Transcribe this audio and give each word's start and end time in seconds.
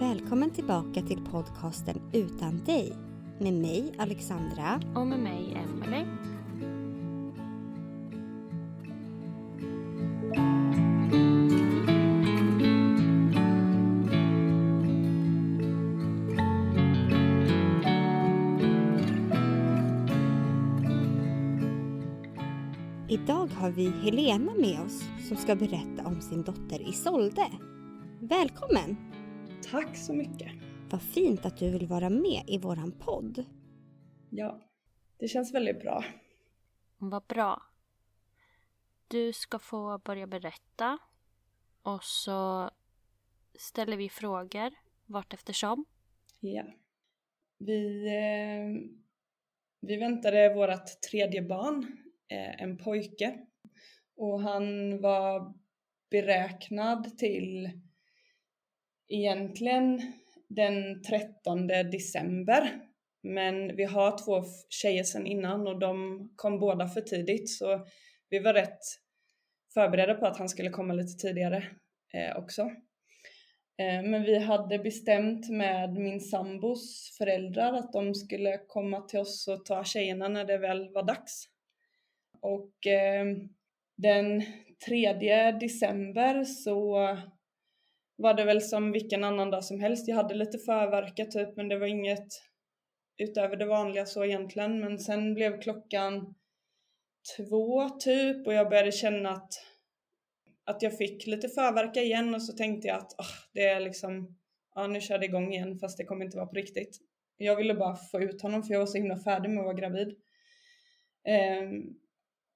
Välkommen 0.00 0.50
tillbaka 0.50 1.02
till 1.02 1.20
podcasten 1.24 2.00
Utan 2.12 2.64
dig 2.64 2.92
med 3.38 3.52
mig 3.52 3.94
Alexandra. 3.98 4.80
Och 4.94 5.06
med 5.06 5.18
mig, 5.18 5.56
Emelie. 5.64 6.06
Idag 23.08 23.46
har 23.46 23.70
vi 23.70 23.90
Helena 23.90 24.52
med 24.54 24.80
oss 24.80 25.02
som 25.28 25.36
ska 25.36 25.54
berätta 25.54 26.06
om 26.06 26.20
sin 26.20 26.42
dotter 26.42 26.88
Isolde. 26.88 27.46
Välkommen! 28.20 29.15
Tack 29.70 29.96
så 29.96 30.12
mycket. 30.12 30.52
Vad 30.90 31.02
fint 31.02 31.46
att 31.46 31.56
du 31.56 31.70
vill 31.70 31.86
vara 31.86 32.10
med 32.10 32.42
i 32.46 32.58
våran 32.58 32.92
podd. 32.92 33.44
Ja, 34.30 34.60
det 35.18 35.28
känns 35.28 35.54
väldigt 35.54 35.80
bra. 35.80 36.04
Vad 36.98 37.22
bra. 37.22 37.62
Du 39.08 39.32
ska 39.32 39.58
få 39.58 39.98
börja 39.98 40.26
berätta. 40.26 40.98
Och 41.82 42.04
så 42.04 42.70
ställer 43.54 43.96
vi 43.96 44.08
frågor 44.08 44.74
vart 45.06 45.34
eftersom. 45.34 45.84
Ja. 46.40 46.64
Vi, 47.58 48.06
eh, 48.06 48.88
vi 49.80 49.96
väntade 49.96 50.54
vårt 50.54 51.00
tredje 51.10 51.42
barn, 51.42 51.98
eh, 52.28 52.62
en 52.62 52.78
pojke. 52.78 53.38
Och 54.16 54.40
han 54.40 55.00
var 55.00 55.54
beräknad 56.10 57.18
till 57.18 57.70
egentligen 59.08 60.02
den 60.48 61.02
13 61.02 61.66
december. 61.66 62.80
Men 63.22 63.76
vi 63.76 63.84
har 63.84 64.24
två 64.24 64.44
tjejer 64.68 65.04
sedan 65.04 65.26
innan 65.26 65.66
och 65.66 65.78
de 65.78 66.20
kom 66.36 66.58
båda 66.58 66.88
för 66.88 67.00
tidigt 67.00 67.50
så 67.50 67.86
vi 68.30 68.38
var 68.38 68.54
rätt 68.54 68.80
förberedda 69.74 70.14
på 70.14 70.26
att 70.26 70.38
han 70.38 70.48
skulle 70.48 70.70
komma 70.70 70.94
lite 70.94 71.12
tidigare 71.12 71.64
eh, 72.12 72.36
också. 72.36 72.62
Eh, 73.78 74.02
men 74.02 74.22
vi 74.22 74.38
hade 74.38 74.78
bestämt 74.78 75.50
med 75.50 75.92
min 75.92 76.20
sambos 76.20 77.14
föräldrar 77.18 77.72
att 77.72 77.92
de 77.92 78.14
skulle 78.14 78.58
komma 78.66 79.00
till 79.00 79.18
oss 79.18 79.48
och 79.48 79.64
ta 79.64 79.84
tjejerna 79.84 80.28
när 80.28 80.44
det 80.44 80.58
väl 80.58 80.92
var 80.92 81.02
dags. 81.02 81.44
Och 82.40 82.86
eh, 82.86 83.26
den 83.96 84.42
3 84.86 85.12
december 85.52 86.44
så 86.44 87.16
var 88.16 88.34
det 88.34 88.44
väl 88.44 88.62
som 88.62 88.92
vilken 88.92 89.24
annan 89.24 89.50
dag 89.50 89.64
som 89.64 89.80
helst. 89.80 90.08
Jag 90.08 90.16
hade 90.16 90.34
lite 90.34 90.58
förverka 90.58 91.24
typ 91.24 91.56
men 91.56 91.68
det 91.68 91.78
var 91.78 91.86
inget 91.86 92.28
utöver 93.18 93.56
det 93.56 93.66
vanliga 93.66 94.06
så 94.06 94.24
egentligen. 94.24 94.80
Men 94.80 94.98
sen 94.98 95.34
blev 95.34 95.60
klockan 95.60 96.34
två 97.36 97.88
typ 97.88 98.46
och 98.46 98.54
jag 98.54 98.68
började 98.68 98.92
känna 98.92 99.30
att, 99.30 99.52
att 100.64 100.82
jag 100.82 100.98
fick 100.98 101.26
lite 101.26 101.48
förverka 101.48 102.02
igen 102.02 102.34
och 102.34 102.42
så 102.42 102.52
tänkte 102.52 102.88
jag 102.88 102.96
att 102.96 103.12
oh, 103.12 103.32
det 103.52 103.66
är 103.66 103.80
liksom, 103.80 104.36
ja 104.74 104.86
nu 104.86 105.00
kör 105.00 105.18
det 105.18 105.26
igång 105.26 105.52
igen 105.52 105.78
fast 105.78 105.98
det 105.98 106.04
kommer 106.04 106.24
inte 106.24 106.36
vara 106.36 106.46
på 106.46 106.54
riktigt. 106.54 106.98
Jag 107.36 107.56
ville 107.56 107.74
bara 107.74 107.96
få 107.96 108.20
ut 108.20 108.42
honom 108.42 108.62
för 108.62 108.72
jag 108.72 108.78
var 108.78 108.86
så 108.86 108.98
himla 108.98 109.18
färdig 109.18 109.50
med 109.50 109.58
att 109.58 109.64
vara 109.64 109.74
gravid. 109.74 110.08
Um, 111.62 112.00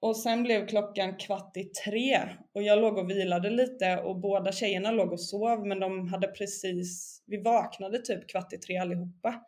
och 0.00 0.16
sen 0.16 0.42
blev 0.42 0.66
klockan 0.66 1.16
kvart 1.16 1.56
i 1.56 1.64
tre 1.64 2.28
och 2.52 2.62
jag 2.62 2.78
låg 2.78 2.98
och 2.98 3.10
vilade 3.10 3.50
lite 3.50 3.96
och 3.96 4.16
båda 4.16 4.52
tjejerna 4.52 4.90
låg 4.90 5.12
och 5.12 5.20
sov 5.20 5.66
men 5.66 5.80
de 5.80 6.08
hade 6.08 6.28
precis, 6.28 7.22
vi 7.26 7.42
vaknade 7.42 7.98
typ 7.98 8.28
kvart 8.28 8.52
i 8.52 8.58
tre 8.58 8.76
allihopa. 8.76 9.44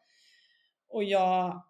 Och 0.88 1.04
jag 1.04 1.62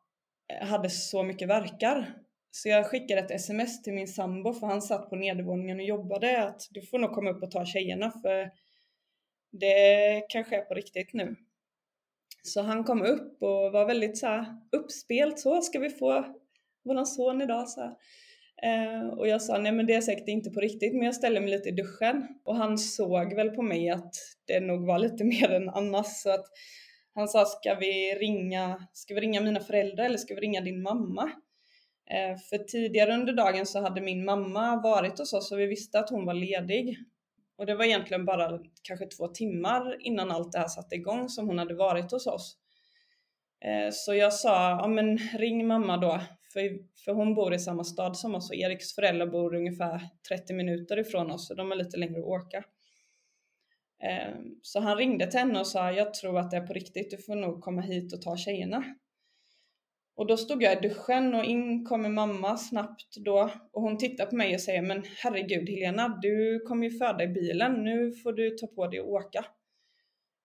eh, 0.48 0.66
hade 0.66 0.91
så 0.91 1.22
mycket 1.22 1.48
verkar. 1.48 2.15
Så 2.50 2.69
jag 2.69 2.87
skickade 2.87 3.21
ett 3.21 3.31
sms 3.31 3.82
till 3.82 3.92
min 3.92 4.09
sambo 4.09 4.53
för 4.53 4.66
han 4.66 4.82
satt 4.82 5.10
på 5.10 5.16
nedervåningen 5.16 5.78
och 5.78 5.84
jobbade 5.84 6.44
att 6.44 6.69
du 6.71 6.82
får 6.82 6.98
nog 6.98 7.12
komma 7.12 7.31
upp 7.31 7.42
och 7.42 7.50
ta 7.50 7.65
tjejerna 7.65 8.10
för 8.10 8.50
det 9.53 10.26
kanske 10.28 10.56
är 10.56 10.62
på 10.62 10.75
riktigt 10.75 11.12
nu. 11.12 11.37
Så 12.42 12.62
han 12.62 12.84
kom 12.84 13.03
upp 13.03 13.42
och 13.42 13.72
var 13.72 13.87
väldigt 13.87 14.19
så 14.19 14.26
här 14.26 14.47
uppspelt 14.72 15.38
så, 15.38 15.60
ska 15.60 15.78
vi 15.78 15.91
få 15.91 16.25
våran 16.84 17.06
son 17.06 17.42
idag? 17.42 17.69
Så 17.69 17.81
här. 17.81 17.97
Eh, 18.64 19.08
och 19.08 19.28
jag 19.28 19.42
sa 19.42 19.58
nej 19.58 19.72
men 19.72 19.86
det 19.86 19.94
är 19.94 20.00
säkert 20.00 20.28
inte 20.28 20.50
på 20.50 20.60
riktigt 20.60 20.92
men 20.92 21.02
jag 21.02 21.14
ställer 21.14 21.40
mig 21.40 21.50
lite 21.50 21.68
i 21.68 21.72
duschen 21.72 22.28
och 22.44 22.56
han 22.56 22.78
såg 22.78 23.34
väl 23.34 23.50
på 23.50 23.62
mig 23.62 23.90
att 23.90 24.14
det 24.46 24.60
nog 24.60 24.86
var 24.86 24.98
lite 24.98 25.24
mer 25.40 25.50
än 25.50 25.68
annars 25.68 26.06
så 26.06 26.30
att 26.30 26.46
han 27.14 27.28
sa 27.28 27.44
ska 27.44 27.74
vi 27.74 28.14
ringa, 28.14 28.88
ska 28.92 29.14
vi 29.14 29.20
ringa 29.20 29.40
mina 29.40 29.60
föräldrar 29.60 30.04
eller 30.04 30.18
ska 30.18 30.34
vi 30.34 30.40
ringa 30.40 30.60
din 30.60 30.82
mamma? 30.82 31.30
Eh, 32.10 32.38
för 32.50 32.58
tidigare 32.58 33.14
under 33.14 33.32
dagen 33.32 33.66
så 33.66 33.80
hade 33.80 34.00
min 34.00 34.24
mamma 34.24 34.80
varit 34.82 35.18
hos 35.18 35.32
oss 35.32 35.52
och 35.52 35.58
vi 35.58 35.66
visste 35.66 35.98
att 35.98 36.10
hon 36.10 36.26
var 36.26 36.34
ledig. 36.34 36.98
Och 37.56 37.66
det 37.66 37.74
var 37.74 37.84
egentligen 37.84 38.24
bara 38.24 38.58
kanske 38.82 39.06
två 39.06 39.28
timmar 39.28 39.97
innan 40.00 40.30
allt 40.30 40.53
det 40.53 40.58
här 40.58 40.68
satte 40.68 40.94
igång 40.94 41.28
som 41.28 41.47
hon 41.47 41.58
hade 41.58 41.74
varit 41.74 42.12
hos 42.12 42.26
oss. 42.26 42.56
Eh, 43.65 43.91
så 43.92 44.15
jag 44.15 44.32
sa, 44.32 44.70
ja 44.70 44.88
men 44.88 45.18
ring 45.18 45.66
mamma 45.66 45.97
då, 45.97 46.20
för, 46.53 46.78
för 47.04 47.13
hon 47.13 47.34
bor 47.34 47.54
i 47.54 47.59
samma 47.59 47.84
stad 47.84 48.16
som 48.16 48.34
oss 48.34 48.51
och 48.51 48.57
Eriks 48.57 48.95
föräldrar 48.95 49.27
bor 49.27 49.54
ungefär 49.54 50.01
30 50.28 50.53
minuter 50.53 50.99
ifrån 50.99 51.31
oss 51.31 51.49
så 51.49 51.54
de 51.54 51.72
är 51.72 51.77
lite 51.77 51.97
längre 51.97 52.19
att 52.19 52.25
åka. 52.25 52.65
Ehm, 54.03 54.59
så 54.63 54.81
han 54.81 54.97
ringde 54.97 55.27
till 55.27 55.41
henne 55.41 55.60
och 55.60 55.66
sa, 55.66 55.93
jag 55.93 56.15
tror 56.15 56.39
att 56.39 56.51
det 56.51 56.57
är 56.57 56.66
på 56.66 56.72
riktigt, 56.72 57.10
du 57.10 57.16
får 57.16 57.34
nog 57.34 57.60
komma 57.60 57.81
hit 57.81 58.13
och 58.13 58.22
ta 58.22 58.37
tjejerna. 58.37 58.84
Och 60.15 60.27
då 60.27 60.37
stod 60.37 60.63
jag 60.63 60.72
i 60.72 60.89
duschen 60.89 61.34
och 61.34 61.45
in 61.45 61.84
kommer 61.84 62.09
mamma 62.09 62.57
snabbt 62.57 63.16
då 63.16 63.51
och 63.72 63.83
hon 63.83 63.99
tittar 63.99 64.27
på 64.27 64.37
mig 64.37 64.54
och 64.54 64.60
säger 64.60 64.83
men 64.83 65.03
herregud 65.16 65.69
Helena, 65.69 66.19
du 66.22 66.60
kommer 66.60 66.87
ju 66.87 66.99
föda 66.99 67.25
i 67.25 67.28
bilen, 67.28 67.84
nu 67.84 68.13
får 68.13 68.33
du 68.33 68.51
ta 68.51 68.66
på 68.66 68.87
dig 68.87 69.01
och 69.01 69.13
åka. 69.13 69.45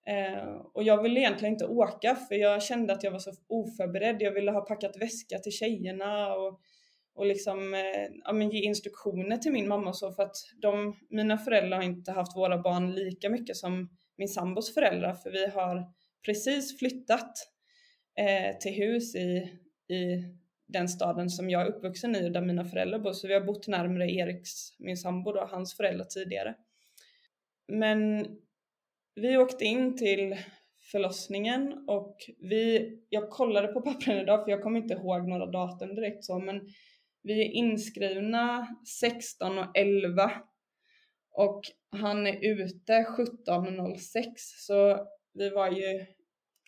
Eh, 0.08 0.56
och 0.74 0.84
jag 0.84 1.04
ville 1.04 1.20
egentligen 1.20 1.54
inte 1.54 1.66
åka 1.66 2.16
för 2.16 2.36
jag 2.36 2.64
kände 2.64 2.94
att 2.94 3.04
jag 3.04 3.12
var 3.12 3.20
så 3.20 3.32
oförberedd. 3.48 4.22
Jag 4.22 4.32
ville 4.32 4.52
ha 4.52 4.62
packat 4.62 4.98
väska 5.02 5.40
till 5.40 5.52
tjejerna 5.52 6.34
och, 6.34 6.60
och 7.16 7.26
liksom 7.26 7.74
eh, 7.74 8.08
ja, 8.24 8.34
men 8.34 8.50
ge 8.50 8.62
instruktioner 8.62 9.38
till 9.38 9.52
min 9.52 9.68
mamma 9.68 9.90
och 9.90 9.98
så 9.98 10.12
för 10.12 10.24
att 10.24 10.36
de, 10.62 10.96
mina 11.10 11.38
föräldrar 11.38 11.78
har 11.78 11.84
inte 11.84 12.12
haft 12.12 12.38
våra 12.38 12.58
barn 12.58 12.92
lika 12.96 13.30
mycket 13.30 13.58
som 13.58 13.90
min 14.18 14.28
sambos 14.28 14.74
föräldrar 14.74 15.14
för 15.14 15.32
vi 15.32 15.48
har 15.48 15.94
precis 16.26 16.80
flyttat 16.80 17.34
eh, 18.20 18.58
till 18.58 18.74
hus 18.74 19.16
i, 19.16 19.52
i 19.94 20.24
den 20.68 20.90
staden 20.90 21.30
som 21.30 21.50
jag 21.50 21.62
är 21.62 21.66
uppvuxen 21.66 22.16
i 22.16 22.28
och 22.28 22.32
där 22.32 22.42
mina 22.42 22.66
föräldrar 22.66 23.00
bor 23.00 23.14
så 23.14 23.28
vi 23.28 23.34
har 23.34 23.42
bott 23.42 23.68
närmare 23.68 24.12
Eriks, 24.12 24.80
min 24.80 24.98
sambo 24.98 25.32
då, 25.32 25.48
hans 25.52 25.78
föräldrar 25.78 26.06
tidigare. 26.06 26.56
Men 27.68 28.28
vi 29.22 29.38
åkte 29.38 29.66
in 29.66 29.98
till 29.98 30.36
förlossningen 30.92 31.84
och 31.88 32.16
vi, 32.40 32.94
jag 33.10 33.30
kollade 33.30 33.68
på 33.68 33.82
pappren 33.82 34.18
idag 34.18 34.44
för 34.44 34.52
jag 34.52 34.64
kommer 34.64 34.80
inte 34.80 34.94
ihåg 34.94 35.28
några 35.28 35.46
datum 35.46 35.96
direkt 35.96 36.26
så 36.26 36.40
men 36.40 36.62
vi 37.24 37.42
är 37.42 37.52
inskrivna 37.52 38.68
16 39.02 39.58
och 39.58 39.78
11 39.78 40.32
och 41.32 41.62
han 41.92 42.28
är 42.28 42.46
ute 42.46 42.94
17.06 42.94 44.24
så 44.38 45.08
vi 45.34 45.50
var 45.50 45.72
ju 45.72 46.06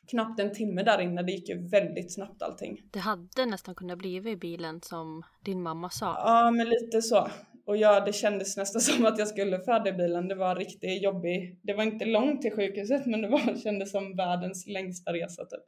knappt 0.10 0.40
en 0.40 0.54
timme 0.54 0.84
där 0.84 1.02
inne. 1.02 1.24
Det 1.24 1.32
gick 1.32 1.50
ju 1.50 1.70
väldigt 1.70 2.14
snabbt 2.14 2.42
allting. 2.42 2.82
Det 2.92 3.00
hade 3.00 3.46
nästan 3.46 3.76
kunnat 3.76 3.98
bli 3.98 4.16
i 4.16 4.36
bilen 4.36 4.82
som 4.82 5.24
din 5.46 5.62
mamma 5.62 5.90
sa. 5.90 6.06
Ja, 6.06 6.52
men 6.52 6.70
lite 6.70 7.02
så. 7.02 7.28
Och 7.70 7.78
ja, 7.78 8.00
det 8.06 8.14
kändes 8.14 8.58
nästan 8.58 8.82
som 8.82 9.06
att 9.06 9.20
jag 9.20 9.28
skulle 9.28 9.60
föda 9.60 9.90
i 9.90 9.94
bilen. 9.94 10.28
Det 10.28 10.36
var 10.36 10.56
riktigt 10.56 11.04
jobbigt. 11.04 11.60
Det 11.64 11.74
var 11.74 11.84
inte 11.84 12.06
långt 12.06 12.42
till 12.42 12.52
sjukhuset, 12.52 13.06
men 13.06 13.22
det 13.22 13.28
var, 13.28 13.62
kändes 13.64 13.92
som 13.92 14.16
världens 14.16 14.68
längsta 14.68 15.14
resa 15.14 15.46
typ. 15.46 15.64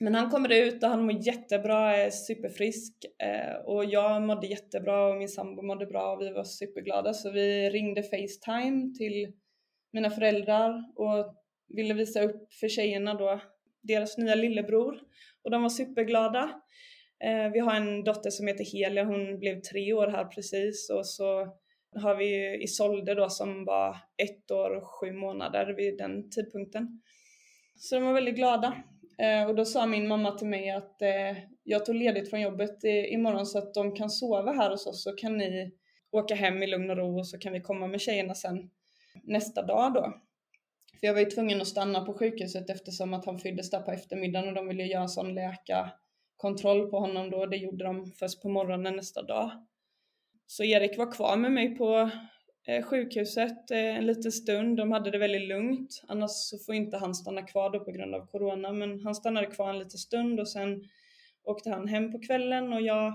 Men 0.00 0.14
han 0.14 0.30
kommer 0.30 0.52
ut 0.52 0.82
och 0.82 0.88
han 0.88 1.06
mår 1.06 1.26
jättebra, 1.26 1.96
är 1.96 2.10
superfrisk 2.10 2.92
eh, 3.22 3.56
och 3.64 3.84
jag 3.84 4.22
mådde 4.22 4.46
jättebra 4.46 5.06
och 5.06 5.16
min 5.16 5.28
sambo 5.28 5.62
mådde 5.62 5.86
bra 5.86 6.12
och 6.12 6.20
vi 6.20 6.30
var 6.30 6.44
superglada 6.44 7.14
så 7.14 7.30
vi 7.30 7.70
ringde 7.70 8.02
Facetime 8.02 8.94
till 8.98 9.32
mina 9.92 10.10
föräldrar 10.10 10.84
och 10.96 11.34
ville 11.68 11.94
visa 11.94 12.22
upp 12.22 12.54
för 12.54 12.68
tjejerna 12.68 13.14
då 13.14 13.40
deras 13.82 14.18
nya 14.18 14.34
lillebror 14.34 15.00
och 15.44 15.50
de 15.50 15.62
var 15.62 15.68
superglada. 15.68 16.60
Eh, 17.24 17.52
vi 17.52 17.58
har 17.58 17.74
en 17.74 18.04
dotter 18.04 18.30
som 18.30 18.46
heter 18.46 18.64
Helia, 18.64 19.04
hon 19.04 19.38
blev 19.38 19.60
tre 19.60 19.92
år 19.92 20.06
här 20.06 20.24
precis 20.24 20.90
och 20.90 21.06
så 21.06 21.56
har 21.96 22.16
vi 22.16 22.62
Isolde 22.62 23.14
då 23.14 23.28
som 23.28 23.64
var 23.64 23.96
ett 24.16 24.50
år 24.50 24.76
och 24.76 24.88
sju 24.88 25.12
månader 25.12 25.74
vid 25.76 25.98
den 25.98 26.30
tidpunkten. 26.30 27.02
Så 27.76 27.94
de 27.94 28.04
var 28.04 28.12
väldigt 28.12 28.34
glada. 28.34 28.82
Eh, 29.18 29.48
och 29.48 29.54
då 29.54 29.64
sa 29.64 29.86
min 29.86 30.08
mamma 30.08 30.30
till 30.30 30.46
mig 30.46 30.70
att 30.70 31.02
eh, 31.02 31.36
jag 31.62 31.86
tog 31.86 31.94
ledigt 31.94 32.30
från 32.30 32.40
jobbet 32.40 32.84
imorgon 32.84 33.46
så 33.46 33.58
att 33.58 33.74
de 33.74 33.94
kan 33.94 34.10
sova 34.10 34.52
här 34.52 34.70
hos 34.70 34.86
oss 34.86 35.02
så 35.02 35.12
kan 35.12 35.36
ni 35.36 35.72
åka 36.10 36.34
hem 36.34 36.62
i 36.62 36.66
lugn 36.66 36.90
och 36.90 36.96
ro 36.96 37.18
och 37.18 37.28
så 37.28 37.38
kan 37.38 37.52
vi 37.52 37.60
komma 37.60 37.86
med 37.86 38.00
tjejerna 38.00 38.34
sen 38.34 38.70
nästa 39.22 39.62
dag 39.62 39.94
då. 39.94 40.02
För 41.00 41.06
jag 41.06 41.14
var 41.14 41.20
ju 41.20 41.26
tvungen 41.26 41.60
att 41.60 41.68
stanna 41.68 42.04
på 42.04 42.14
sjukhuset 42.14 42.70
eftersom 42.70 43.14
att 43.14 43.26
han 43.26 43.38
föddes 43.38 43.70
där 43.70 43.80
på 43.80 43.90
eftermiddagen 43.90 44.48
och 44.48 44.54
de 44.54 44.68
ville 44.68 44.84
göra 44.84 45.02
en 45.02 45.08
sån 45.08 45.34
kontroll 46.36 46.90
på 46.90 46.98
honom 46.98 47.30
då. 47.30 47.46
Det 47.46 47.56
gjorde 47.56 47.84
de 47.84 48.06
först 48.06 48.42
på 48.42 48.48
morgonen 48.48 48.96
nästa 48.96 49.22
dag. 49.22 49.50
Så 50.46 50.64
Erik 50.64 50.98
var 50.98 51.12
kvar 51.12 51.36
med 51.36 51.52
mig 51.52 51.76
på 51.76 52.10
eh, 52.66 52.84
sjukhuset 52.84 53.70
eh, 53.70 53.96
en 53.96 54.06
liten 54.06 54.32
stund. 54.32 54.76
De 54.76 54.92
hade 54.92 55.10
det 55.10 55.18
väldigt 55.18 55.48
lugnt. 55.48 56.02
Annars 56.08 56.30
så 56.30 56.58
får 56.58 56.74
inte 56.74 56.96
han 56.96 57.14
stanna 57.14 57.42
kvar 57.42 57.70
då 57.70 57.84
på 57.84 57.90
grund 57.90 58.14
av 58.14 58.26
corona. 58.26 58.72
Men 58.72 59.00
han 59.00 59.14
stannade 59.14 59.46
kvar 59.46 59.70
en 59.70 59.78
liten 59.78 59.98
stund 59.98 60.40
och 60.40 60.48
sen 60.48 60.82
åkte 61.44 61.70
han 61.70 61.88
hem 61.88 62.12
på 62.12 62.18
kvällen 62.18 62.72
och 62.72 62.80
jag 62.82 63.14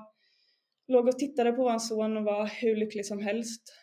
låg 0.88 1.08
och 1.08 1.20
tittade 1.20 1.52
på 1.52 1.70
hans 1.70 1.90
son 1.90 2.18
och 2.18 2.24
var 2.24 2.46
hur 2.46 2.76
lycklig 2.76 3.06
som 3.06 3.20
helst 3.20 3.74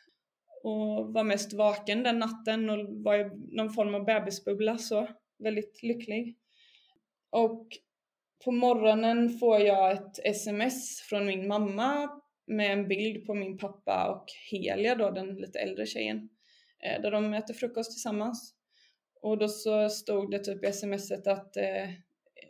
och 0.63 1.13
var 1.13 1.25
mest 1.25 1.53
vaken 1.53 2.03
den 2.03 2.19
natten 2.19 2.71
och 2.71 2.79
var 3.05 3.15
i 3.15 3.31
någon 3.57 3.71
form 3.71 3.95
av 3.95 4.05
bebisbubbla 4.05 4.79
så 4.79 5.09
väldigt 5.39 5.83
lycklig. 5.83 6.37
Och 7.31 7.69
på 8.45 8.53
morgonen 8.53 9.39
får 9.39 9.61
jag 9.61 9.93
ett 9.93 10.19
sms 10.25 11.01
från 11.01 11.27
min 11.27 11.49
mamma 11.49 12.11
med 12.47 12.73
en 12.73 12.89
bild 12.89 13.27
på 13.27 13.35
min 13.35 13.59
pappa 13.59 14.11
och 14.11 14.27
Helia 14.51 14.95
då, 14.95 15.11
den 15.11 15.35
lite 15.35 15.59
äldre 15.59 15.87
tjejen, 15.87 16.29
eh, 16.83 17.03
där 17.03 17.11
de 17.11 17.35
äter 17.35 17.55
frukost 17.55 17.93
tillsammans. 17.93 18.55
Och 19.23 19.39
då 19.39 19.49
så 19.49 19.89
stod 19.89 20.31
det 20.31 20.39
typ 20.39 20.65
i 20.65 20.73
smset 20.73 21.27
att 21.27 21.57
eh, 21.57 21.91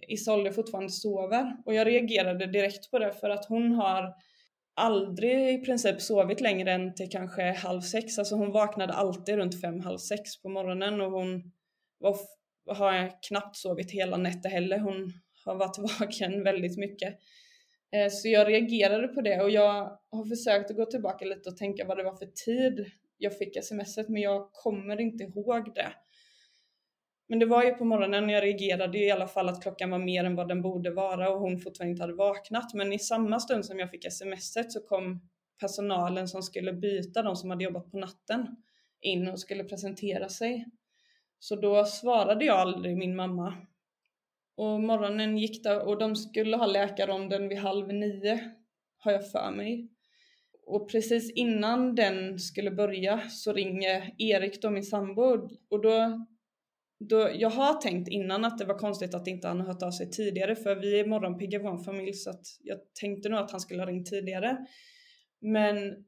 Isolde 0.08 0.52
fortfarande 0.52 0.90
sover 0.90 1.56
och 1.66 1.74
jag 1.74 1.86
reagerade 1.86 2.46
direkt 2.46 2.90
på 2.90 2.98
det 2.98 3.12
för 3.12 3.30
att 3.30 3.44
hon 3.44 3.72
har 3.72 4.14
aldrig 4.74 5.54
i 5.54 5.64
princip 5.64 6.00
sovit 6.00 6.40
längre 6.40 6.72
än 6.72 6.94
till 6.94 7.10
kanske 7.10 7.42
halv 7.52 7.80
sex. 7.80 8.18
Alltså 8.18 8.34
hon 8.34 8.52
vaknade 8.52 8.92
alltid 8.92 9.36
runt 9.36 9.60
fem, 9.60 9.80
halv 9.80 9.98
sex 9.98 10.42
på 10.42 10.48
morgonen 10.48 11.00
och 11.00 11.10
hon 11.10 11.52
var, 11.98 12.16
har 12.66 13.22
knappt 13.28 13.56
sovit 13.56 13.90
hela 13.90 14.16
nätter 14.16 14.48
heller. 14.48 14.78
Hon 14.78 15.12
har 15.46 15.56
varit 15.56 16.00
vaken 16.00 16.42
väldigt 16.44 16.78
mycket. 16.78 17.18
Eh, 17.92 18.10
så 18.10 18.28
jag 18.28 18.48
reagerade 18.48 19.08
på 19.08 19.20
det 19.20 19.40
och 19.40 19.50
jag 19.50 19.98
har 20.10 20.28
försökt 20.28 20.70
att 20.70 20.76
gå 20.76 20.86
tillbaka 20.86 21.24
lite 21.24 21.48
och 21.48 21.56
tänka 21.56 21.84
vad 21.84 21.96
det 21.96 22.04
var 22.04 22.16
för 22.16 22.26
tid 22.26 22.86
jag 23.18 23.38
fick 23.38 23.64
smset 23.64 24.08
men 24.08 24.22
jag 24.22 24.52
kommer 24.52 25.00
inte 25.00 25.24
ihåg 25.24 25.74
det. 25.74 25.92
Men 27.28 27.38
det 27.38 27.46
var 27.46 27.64
ju 27.64 27.74
på 27.74 27.84
morgonen, 27.84 28.28
jag 28.28 28.42
reagerade 28.44 28.98
i 28.98 29.10
alla 29.10 29.28
fall 29.28 29.48
att 29.48 29.62
klockan 29.62 29.90
var 29.90 29.98
mer 29.98 30.24
än 30.24 30.36
vad 30.36 30.48
den 30.48 30.62
borde 30.62 30.90
vara 30.90 31.30
och 31.30 31.40
hon 31.40 31.58
fortfarande 31.58 31.90
inte 31.90 32.02
hade 32.02 32.14
vaknat. 32.14 32.74
Men 32.74 32.92
i 32.92 32.98
samma 32.98 33.40
stund 33.40 33.66
som 33.66 33.78
jag 33.78 33.90
fick 33.90 34.12
smset 34.12 34.72
så 34.72 34.80
kom 34.80 35.28
personalen 35.60 36.28
som 36.28 36.42
skulle 36.42 36.72
byta, 36.72 37.22
de 37.22 37.36
som 37.36 37.50
hade 37.50 37.64
jobbat 37.64 37.90
på 37.90 37.98
natten, 37.98 38.56
in 39.00 39.28
och 39.28 39.40
skulle 39.40 39.64
presentera 39.64 40.28
sig. 40.28 40.66
Så 41.38 41.56
då 41.56 41.84
svarade 41.84 42.44
jag 42.44 42.56
aldrig 42.56 42.96
min 42.96 43.16
mamma. 43.16 43.54
Och 44.56 44.80
morgonen 44.80 45.38
gick 45.38 45.64
där 45.64 45.86
och 45.88 45.98
de 45.98 46.16
skulle 46.16 46.56
ha 46.56 46.66
läkarronden 46.66 47.48
vid 47.48 47.58
halv 47.58 47.88
nio, 47.88 48.40
har 48.98 49.12
jag 49.12 49.30
för 49.30 49.50
mig. 49.50 49.88
Och 50.66 50.90
precis 50.90 51.32
innan 51.32 51.94
den 51.94 52.38
skulle 52.38 52.70
börja 52.70 53.20
så 53.28 53.52
ringer 53.52 54.14
Erik 54.18 54.62
då, 54.62 54.70
min 54.70 54.82
sambo, 54.82 55.48
och 55.70 55.82
då 55.82 56.26
då, 56.98 57.30
jag 57.34 57.50
har 57.50 57.74
tänkt 57.74 58.08
innan 58.08 58.44
att 58.44 58.58
det 58.58 58.64
var 58.64 58.78
konstigt 58.78 59.14
att 59.14 59.26
inte 59.26 59.48
han 59.48 59.60
har 59.60 59.66
hört 59.66 59.82
av 59.82 59.90
sig 59.90 60.10
tidigare 60.10 60.56
för 60.56 60.76
vi 60.76 61.00
är 61.00 61.06
morgonpigga 61.06 61.58
i 61.58 61.62
vår 61.62 61.84
familj 61.84 62.12
så 62.12 62.30
att 62.30 62.46
jag 62.60 62.78
tänkte 63.00 63.28
nog 63.28 63.40
att 63.40 63.50
han 63.50 63.60
skulle 63.60 63.82
ha 63.82 63.86
ringt 63.86 64.06
tidigare. 64.06 64.66
Men 65.40 66.04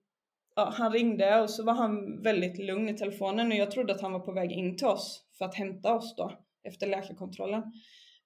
ja, 0.56 0.72
han 0.76 0.92
ringde 0.92 1.40
och 1.40 1.50
så 1.50 1.64
var 1.64 1.72
han 1.72 2.22
väldigt 2.22 2.58
lugn 2.58 2.88
i 2.88 2.96
telefonen 2.96 3.52
och 3.52 3.58
jag 3.58 3.70
trodde 3.70 3.94
att 3.94 4.00
han 4.00 4.12
var 4.12 4.20
på 4.20 4.32
väg 4.32 4.52
in 4.52 4.76
till 4.76 4.86
oss 4.86 5.22
för 5.38 5.44
att 5.44 5.54
hämta 5.54 5.94
oss 5.94 6.16
då 6.16 6.32
efter 6.64 6.86
läkarkontrollen. 6.86 7.62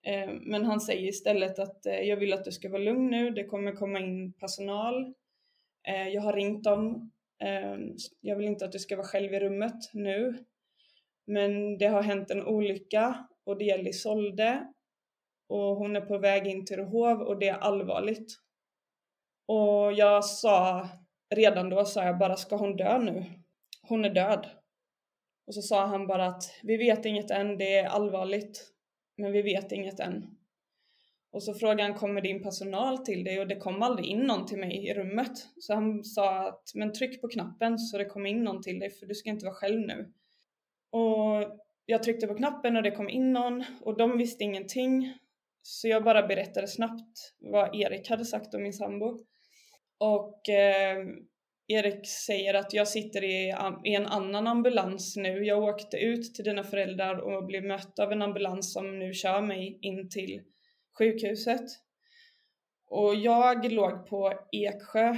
Eh, 0.06 0.30
men 0.40 0.64
han 0.64 0.80
säger 0.80 1.09
istället 1.09 1.59
att 1.59 1.87
eh, 1.87 2.00
jag 2.00 2.16
vill 2.16 2.32
att 2.32 2.44
du 2.44 2.52
ska 2.52 2.68
vara 2.68 2.82
lugn 2.82 3.11
nu, 3.11 3.30
det 3.30 3.44
kommer 3.44 3.73
komma 3.73 4.00
in 4.00 4.32
personal. 4.32 5.14
Eh, 5.88 6.09
jag 6.09 6.23
har 6.23 6.32
ringt 6.32 6.64
dem. 6.64 7.11
Jag 8.21 8.37
vill 8.37 8.47
inte 8.47 8.64
att 8.64 8.73
du 8.73 8.78
ska 8.78 8.97
vara 8.97 9.06
själv 9.06 9.35
i 9.35 9.40
rummet 9.40 9.90
nu. 9.92 10.44
Men 11.26 11.78
det 11.78 11.87
har 11.87 12.02
hänt 12.02 12.30
en 12.30 12.47
olycka 12.47 13.28
och 13.44 13.59
det 13.59 13.64
gäller 13.64 13.90
Isolde 13.90 14.73
och 15.49 15.76
hon 15.76 15.97
är 15.97 16.00
på 16.00 16.18
väg 16.18 16.47
in 16.47 16.66
till 16.66 16.76
Rehov 16.76 17.23
och 17.23 17.38
det 17.38 17.49
är 17.49 17.54
allvarligt. 17.54 18.32
Och 19.47 19.92
jag 19.92 20.25
sa, 20.25 20.88
redan 21.35 21.71
då 21.71 21.85
sa 21.85 22.04
jag 22.04 22.18
bara, 22.18 22.37
ska 22.37 22.56
hon 22.56 22.76
dö 22.76 22.99
nu? 22.99 23.25
Hon 23.88 24.04
är 24.04 24.14
död. 24.14 24.47
Och 25.47 25.54
så 25.54 25.62
sa 25.62 25.87
han 25.87 26.06
bara 26.06 26.26
att 26.26 26.44
vi 26.62 26.76
vet 26.76 27.04
inget 27.04 27.30
än, 27.30 27.59
det 27.59 27.76
är 27.76 27.88
allvarligt, 27.88 28.72
men 29.16 29.33
vi 29.33 29.42
vet 29.42 29.73
inget 29.73 30.00
än. 30.00 30.26
Och 31.33 31.42
så 31.42 31.54
frågade 31.54 31.83
han, 31.83 31.95
kommer 31.95 32.21
din 32.21 32.42
personal 32.42 32.99
till 32.99 33.25
dig? 33.25 33.40
Och 33.40 33.49
det 33.49 33.57
kom 33.57 33.83
aldrig 33.83 34.07
in 34.07 34.21
någon 34.21 34.47
till 34.47 34.59
mig 34.59 34.87
i 34.87 34.95
rummet. 34.95 35.49
Så 35.59 35.75
han 35.75 36.04
sa 36.04 36.49
att, 36.49 36.62
men 36.75 36.92
tryck 36.92 37.21
på 37.21 37.28
knappen 37.28 37.78
så 37.78 37.99
det 37.99 38.04
kommer 38.04 38.31
in 38.31 38.45
någon 38.45 38.62
till 38.62 38.78
dig, 38.78 38.90
för 38.90 39.07
du 39.07 39.14
ska 39.14 39.31
inte 39.31 39.45
vara 39.45 39.54
själv 39.54 39.81
nu. 39.81 40.12
Och 40.90 41.59
jag 41.87 42.02
tryckte 42.02 42.26
på 42.26 42.35
knappen 42.35 42.76
och 42.76 42.83
det 42.83 42.90
kom 42.90 43.09
in 43.09 43.33
någon 43.33 43.64
och 43.81 43.97
de 43.97 44.19
visste 44.19 44.45
ingenting. 44.45 45.19
Så 45.62 45.88
jag 45.88 46.04
bara 46.04 46.26
berättade 46.26 46.69
snabbt 46.69 47.35
vad 47.38 47.75
Erik 47.75 48.11
hade 48.11 48.25
sagt 48.25 48.54
om 48.54 48.62
min 48.62 48.73
sambo. 48.73 49.19
Och 49.99 50.49
eh, 50.49 51.07
Erik 51.73 52.07
säger 52.07 52.55
att 52.55 52.73
jag 52.73 52.88
sitter 52.88 53.25
i, 53.25 53.55
i, 53.85 53.95
en 53.95 54.07
annan 54.07 54.47
ambulans 54.47 55.17
nu. 55.17 55.45
Jag 55.45 55.62
åkte 55.62 55.97
ut 55.97 56.35
till 56.35 56.45
dina 56.45 56.64
föräldrar 56.64 57.17
och 57.19 57.47
blev 57.47 57.64
mött 57.64 57.99
av 57.99 58.12
en 58.12 58.23
ambulans 58.23 58.73
som 58.73 58.99
nu 58.99 59.14
kör 59.14 59.41
mig 59.41 59.79
in 59.83 60.09
till 60.09 60.43
sjukhuset. 60.99 61.64
Och 62.87 63.14
jag 63.14 63.73
låg 63.73 64.07
på 64.07 64.33
Eksjö 64.52 65.09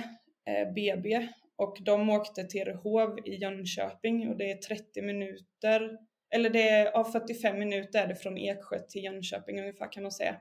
eh, 0.47 0.73
BB 0.75 1.29
och 1.57 1.79
de 1.81 2.11
åkte 2.11 2.45
till 2.45 2.65
Rehov 2.65 3.19
i 3.25 3.35
Jönköping 3.35 4.29
och 4.29 4.37
det 4.37 4.51
är 4.51 4.57
30 4.57 5.03
minuter, 5.03 5.99
eller 6.35 6.51
det 6.51 6.69
är, 6.69 6.85
ja, 6.85 7.05
45 7.05 7.59
minuter 7.59 8.03
är 8.03 8.07
det 8.07 8.17
från 8.17 8.39
Eksjö 8.39 8.79
till 8.79 9.05
Jönköping 9.05 9.61
ungefär 9.61 9.93
kan 9.93 10.03
man 10.03 10.13
säga. 10.13 10.37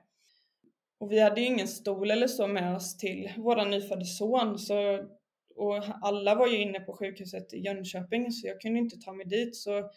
Och 0.99 1.11
vi 1.11 1.19
hade 1.19 1.41
ju 1.41 1.47
ingen 1.47 1.67
stol 1.67 2.11
eller 2.11 2.27
så 2.27 2.47
med 2.47 2.75
oss 2.75 2.97
till 2.97 3.31
våran 3.37 3.69
nyfödde 3.69 4.05
son 4.05 4.59
så 4.59 5.05
och 5.55 5.83
alla 6.01 6.35
var 6.35 6.47
ju 6.47 6.57
inne 6.57 6.79
på 6.79 6.93
sjukhuset 6.93 7.53
i 7.53 7.59
Jönköping 7.59 8.31
så 8.31 8.47
jag 8.47 8.61
kunde 8.61 8.79
inte 8.79 8.97
ta 8.97 9.13
mig 9.13 9.25
dit 9.25 9.55
så 9.55 9.89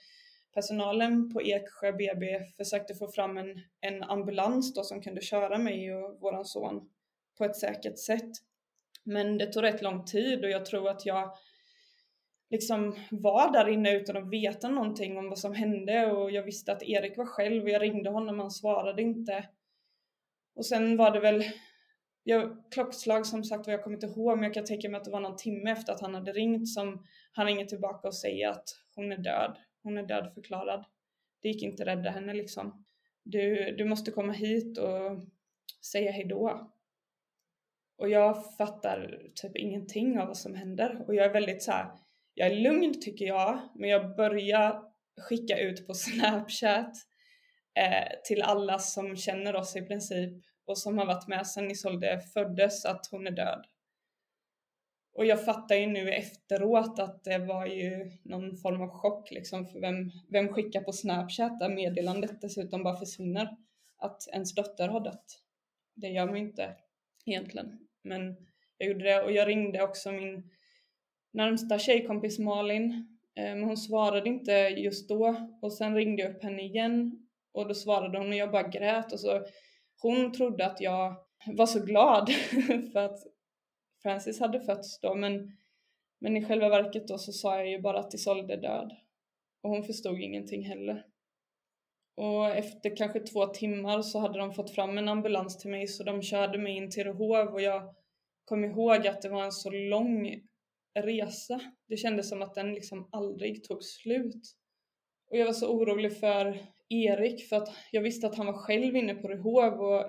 personalen 0.54 1.32
på 1.32 1.42
Eksjö 1.42 1.92
BB 1.92 2.44
försökte 2.56 2.94
få 2.94 3.08
fram 3.08 3.36
en, 3.36 3.60
en 3.80 4.02
ambulans 4.02 4.74
då 4.74 4.82
som 4.82 5.02
kunde 5.02 5.20
köra 5.20 5.58
mig 5.58 5.94
och 5.94 6.20
våran 6.20 6.44
son 6.44 6.88
på 7.38 7.44
ett 7.44 7.56
säkert 7.56 7.98
sätt. 7.98 8.30
Men 9.04 9.38
det 9.38 9.46
tog 9.46 9.62
rätt 9.62 9.82
lång 9.82 10.04
tid 10.04 10.44
och 10.44 10.50
jag 10.50 10.66
tror 10.66 10.88
att 10.88 11.06
jag 11.06 11.32
liksom 12.50 12.96
var 13.10 13.52
där 13.52 13.68
inne 13.68 13.96
utan 13.96 14.16
att 14.16 14.30
veta 14.30 14.68
någonting 14.68 15.18
om 15.18 15.28
vad 15.28 15.38
som 15.38 15.54
hände 15.54 16.12
och 16.12 16.30
jag 16.30 16.42
visste 16.42 16.72
att 16.72 16.82
Erik 16.82 17.16
var 17.16 17.26
själv 17.26 17.62
och 17.62 17.70
jag 17.70 17.82
ringde 17.82 18.10
honom, 18.10 18.38
han 18.38 18.50
svarade 18.50 19.02
inte. 19.02 19.48
Och 20.54 20.66
sen 20.66 20.96
var 20.96 21.10
det 21.10 21.20
väl 21.20 21.44
jag, 22.28 22.62
klockslag 22.70 23.26
som 23.26 23.44
sagt 23.44 23.66
vad 23.66 23.74
jag 23.74 23.84
kommer 23.84 23.96
inte 23.96 24.06
ihåg 24.06 24.36
men 24.36 24.44
jag 24.44 24.54
kan 24.54 24.64
tänka 24.64 24.88
mig 24.88 24.98
att 24.98 25.04
det 25.04 25.10
var 25.10 25.20
någon 25.20 25.36
timme 25.36 25.70
efter 25.70 25.92
att 25.92 26.00
han 26.00 26.14
hade 26.14 26.32
ringt 26.32 26.68
som 26.68 27.06
han 27.32 27.46
ringer 27.46 27.64
tillbaka 27.64 28.08
och 28.08 28.14
säger 28.14 28.48
att 28.48 28.64
hon 28.94 29.12
är 29.12 29.16
död. 29.16 29.56
Hon 29.82 29.98
är 29.98 30.02
dödförklarad. 30.02 30.84
Det 31.42 31.48
gick 31.48 31.62
inte 31.62 31.82
att 31.82 31.88
rädda 31.88 32.10
henne 32.10 32.34
liksom. 32.34 32.84
Du, 33.22 33.74
du 33.76 33.84
måste 33.84 34.10
komma 34.10 34.32
hit 34.32 34.78
och 34.78 35.24
säga 35.92 36.12
hejdå. 36.12 36.72
Och 37.98 38.08
jag 38.08 38.56
fattar 38.56 39.22
typ 39.34 39.56
ingenting 39.56 40.18
av 40.18 40.26
vad 40.26 40.36
som 40.36 40.54
händer 40.54 41.04
och 41.06 41.14
jag 41.14 41.26
är 41.26 41.32
väldigt 41.32 41.62
så 41.62 41.72
här, 41.72 41.90
jag 42.34 42.48
är 42.48 42.54
lugn 42.54 43.00
tycker 43.00 43.24
jag, 43.24 43.58
men 43.74 43.90
jag 43.90 44.16
börjar 44.16 44.82
skicka 45.20 45.58
ut 45.58 45.86
på 45.86 45.94
Snapchat 45.94 46.92
eh, 47.74 48.08
till 48.24 48.42
alla 48.42 48.78
som 48.78 49.16
känner 49.16 49.56
oss 49.56 49.76
i 49.76 49.82
princip 49.82 50.44
och 50.66 50.78
som 50.78 50.98
har 50.98 51.06
varit 51.06 51.28
med 51.28 51.46
sedan 51.46 51.70
Isolde 51.70 52.20
föddes 52.20 52.84
att 52.84 53.06
hon 53.10 53.26
är 53.26 53.30
död. 53.30 53.66
Och 55.16 55.26
jag 55.26 55.44
fattar 55.44 55.76
ju 55.76 55.86
nu 55.86 56.10
efteråt 56.12 56.98
att 56.98 57.24
det 57.24 57.38
var 57.38 57.66
ju 57.66 58.12
någon 58.22 58.56
form 58.56 58.82
av 58.82 58.88
chock 58.88 59.30
liksom 59.30 59.66
för 59.66 59.80
vem, 59.80 60.10
vem 60.28 60.48
skickar 60.48 60.80
på 60.80 60.92
Snapchat 60.92 61.60
där 61.60 61.68
meddelandet 61.68 62.40
dessutom 62.40 62.82
bara 62.82 62.96
försvinner 62.96 63.56
att 63.98 64.28
ens 64.32 64.54
dotter 64.54 64.88
har 64.88 65.00
dött. 65.00 65.42
Det 65.94 66.08
gör 66.08 66.26
man 66.26 66.36
ju 66.36 66.42
inte 66.42 66.76
egentligen. 67.24 67.78
Men 68.02 68.36
jag 68.78 68.88
gjorde 68.88 69.04
det 69.04 69.22
och 69.22 69.32
jag 69.32 69.48
ringde 69.48 69.82
också 69.82 70.12
min 70.12 70.50
närmsta 71.30 71.78
tjejkompis 71.78 72.38
Malin 72.38 73.18
eh, 73.34 73.54
men 73.54 73.64
hon 73.64 73.76
svarade 73.76 74.28
inte 74.28 74.52
just 74.52 75.08
då 75.08 75.50
och 75.62 75.72
sen 75.72 75.94
ringde 75.94 76.22
jag 76.22 76.34
upp 76.34 76.42
henne 76.42 76.62
igen 76.62 77.26
och 77.52 77.68
då 77.68 77.74
svarade 77.74 78.18
hon 78.18 78.28
och 78.28 78.34
jag 78.34 78.50
bara 78.50 78.68
grät 78.68 79.12
och 79.12 79.20
så 79.20 79.46
hon 80.02 80.32
trodde 80.32 80.66
att 80.66 80.80
jag 80.80 81.16
var 81.46 81.66
så 81.66 81.84
glad 81.84 82.30
för 82.92 82.98
att 82.98 83.18
Francis 84.02 84.40
hade 84.40 84.60
fötts 84.60 85.00
då 85.00 85.14
men, 85.14 85.56
men 86.20 86.36
i 86.36 86.44
själva 86.44 86.68
verket 86.68 87.08
då 87.08 87.18
så 87.18 87.32
sa 87.32 87.56
jag 87.56 87.68
ju 87.68 87.80
bara 87.80 87.98
att 87.98 88.14
Isolde 88.14 88.54
är 88.54 88.62
död. 88.62 88.92
Och 89.62 89.70
hon 89.70 89.84
förstod 89.84 90.20
ingenting 90.20 90.64
heller. 90.64 91.06
Och 92.16 92.48
efter 92.48 92.96
kanske 92.96 93.20
två 93.20 93.46
timmar 93.46 94.02
så 94.02 94.18
hade 94.18 94.38
de 94.38 94.52
fått 94.52 94.70
fram 94.70 94.98
en 94.98 95.08
ambulans 95.08 95.58
till 95.58 95.70
mig 95.70 95.86
så 95.86 96.04
de 96.04 96.22
körde 96.22 96.58
mig 96.58 96.76
in 96.76 96.90
till 96.90 97.04
Rehov 97.04 97.54
och 97.54 97.60
jag 97.60 97.94
kom 98.44 98.64
ihåg 98.64 99.06
att 99.06 99.22
det 99.22 99.28
var 99.28 99.44
en 99.44 99.52
så 99.52 99.70
lång 99.70 100.40
resa. 100.94 101.60
Det 101.88 101.96
kändes 101.96 102.28
som 102.28 102.42
att 102.42 102.54
den 102.54 102.74
liksom 102.74 103.08
aldrig 103.12 103.64
tog 103.64 103.84
slut. 103.84 104.42
Och 105.30 105.36
jag 105.36 105.46
var 105.46 105.52
så 105.52 105.68
orolig 105.68 106.20
för 106.20 106.66
Erik 106.88 107.48
för 107.48 107.56
att 107.56 107.68
jag 107.90 108.02
visste 108.02 108.26
att 108.26 108.36
han 108.36 108.46
var 108.46 108.52
själv 108.52 108.96
inne 108.96 109.14
på 109.14 109.28
Rehov 109.28 109.80
och 109.80 110.04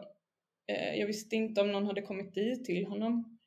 eh, 0.67 0.95
jag 0.99 1.07
visste 1.07 1.35
inte 1.35 1.61
om 1.61 1.71
någon 1.71 1.85
hade 1.85 2.01
kommit 2.01 2.33
dit 2.33 2.65
till 2.65 2.85
honom. 2.85 3.39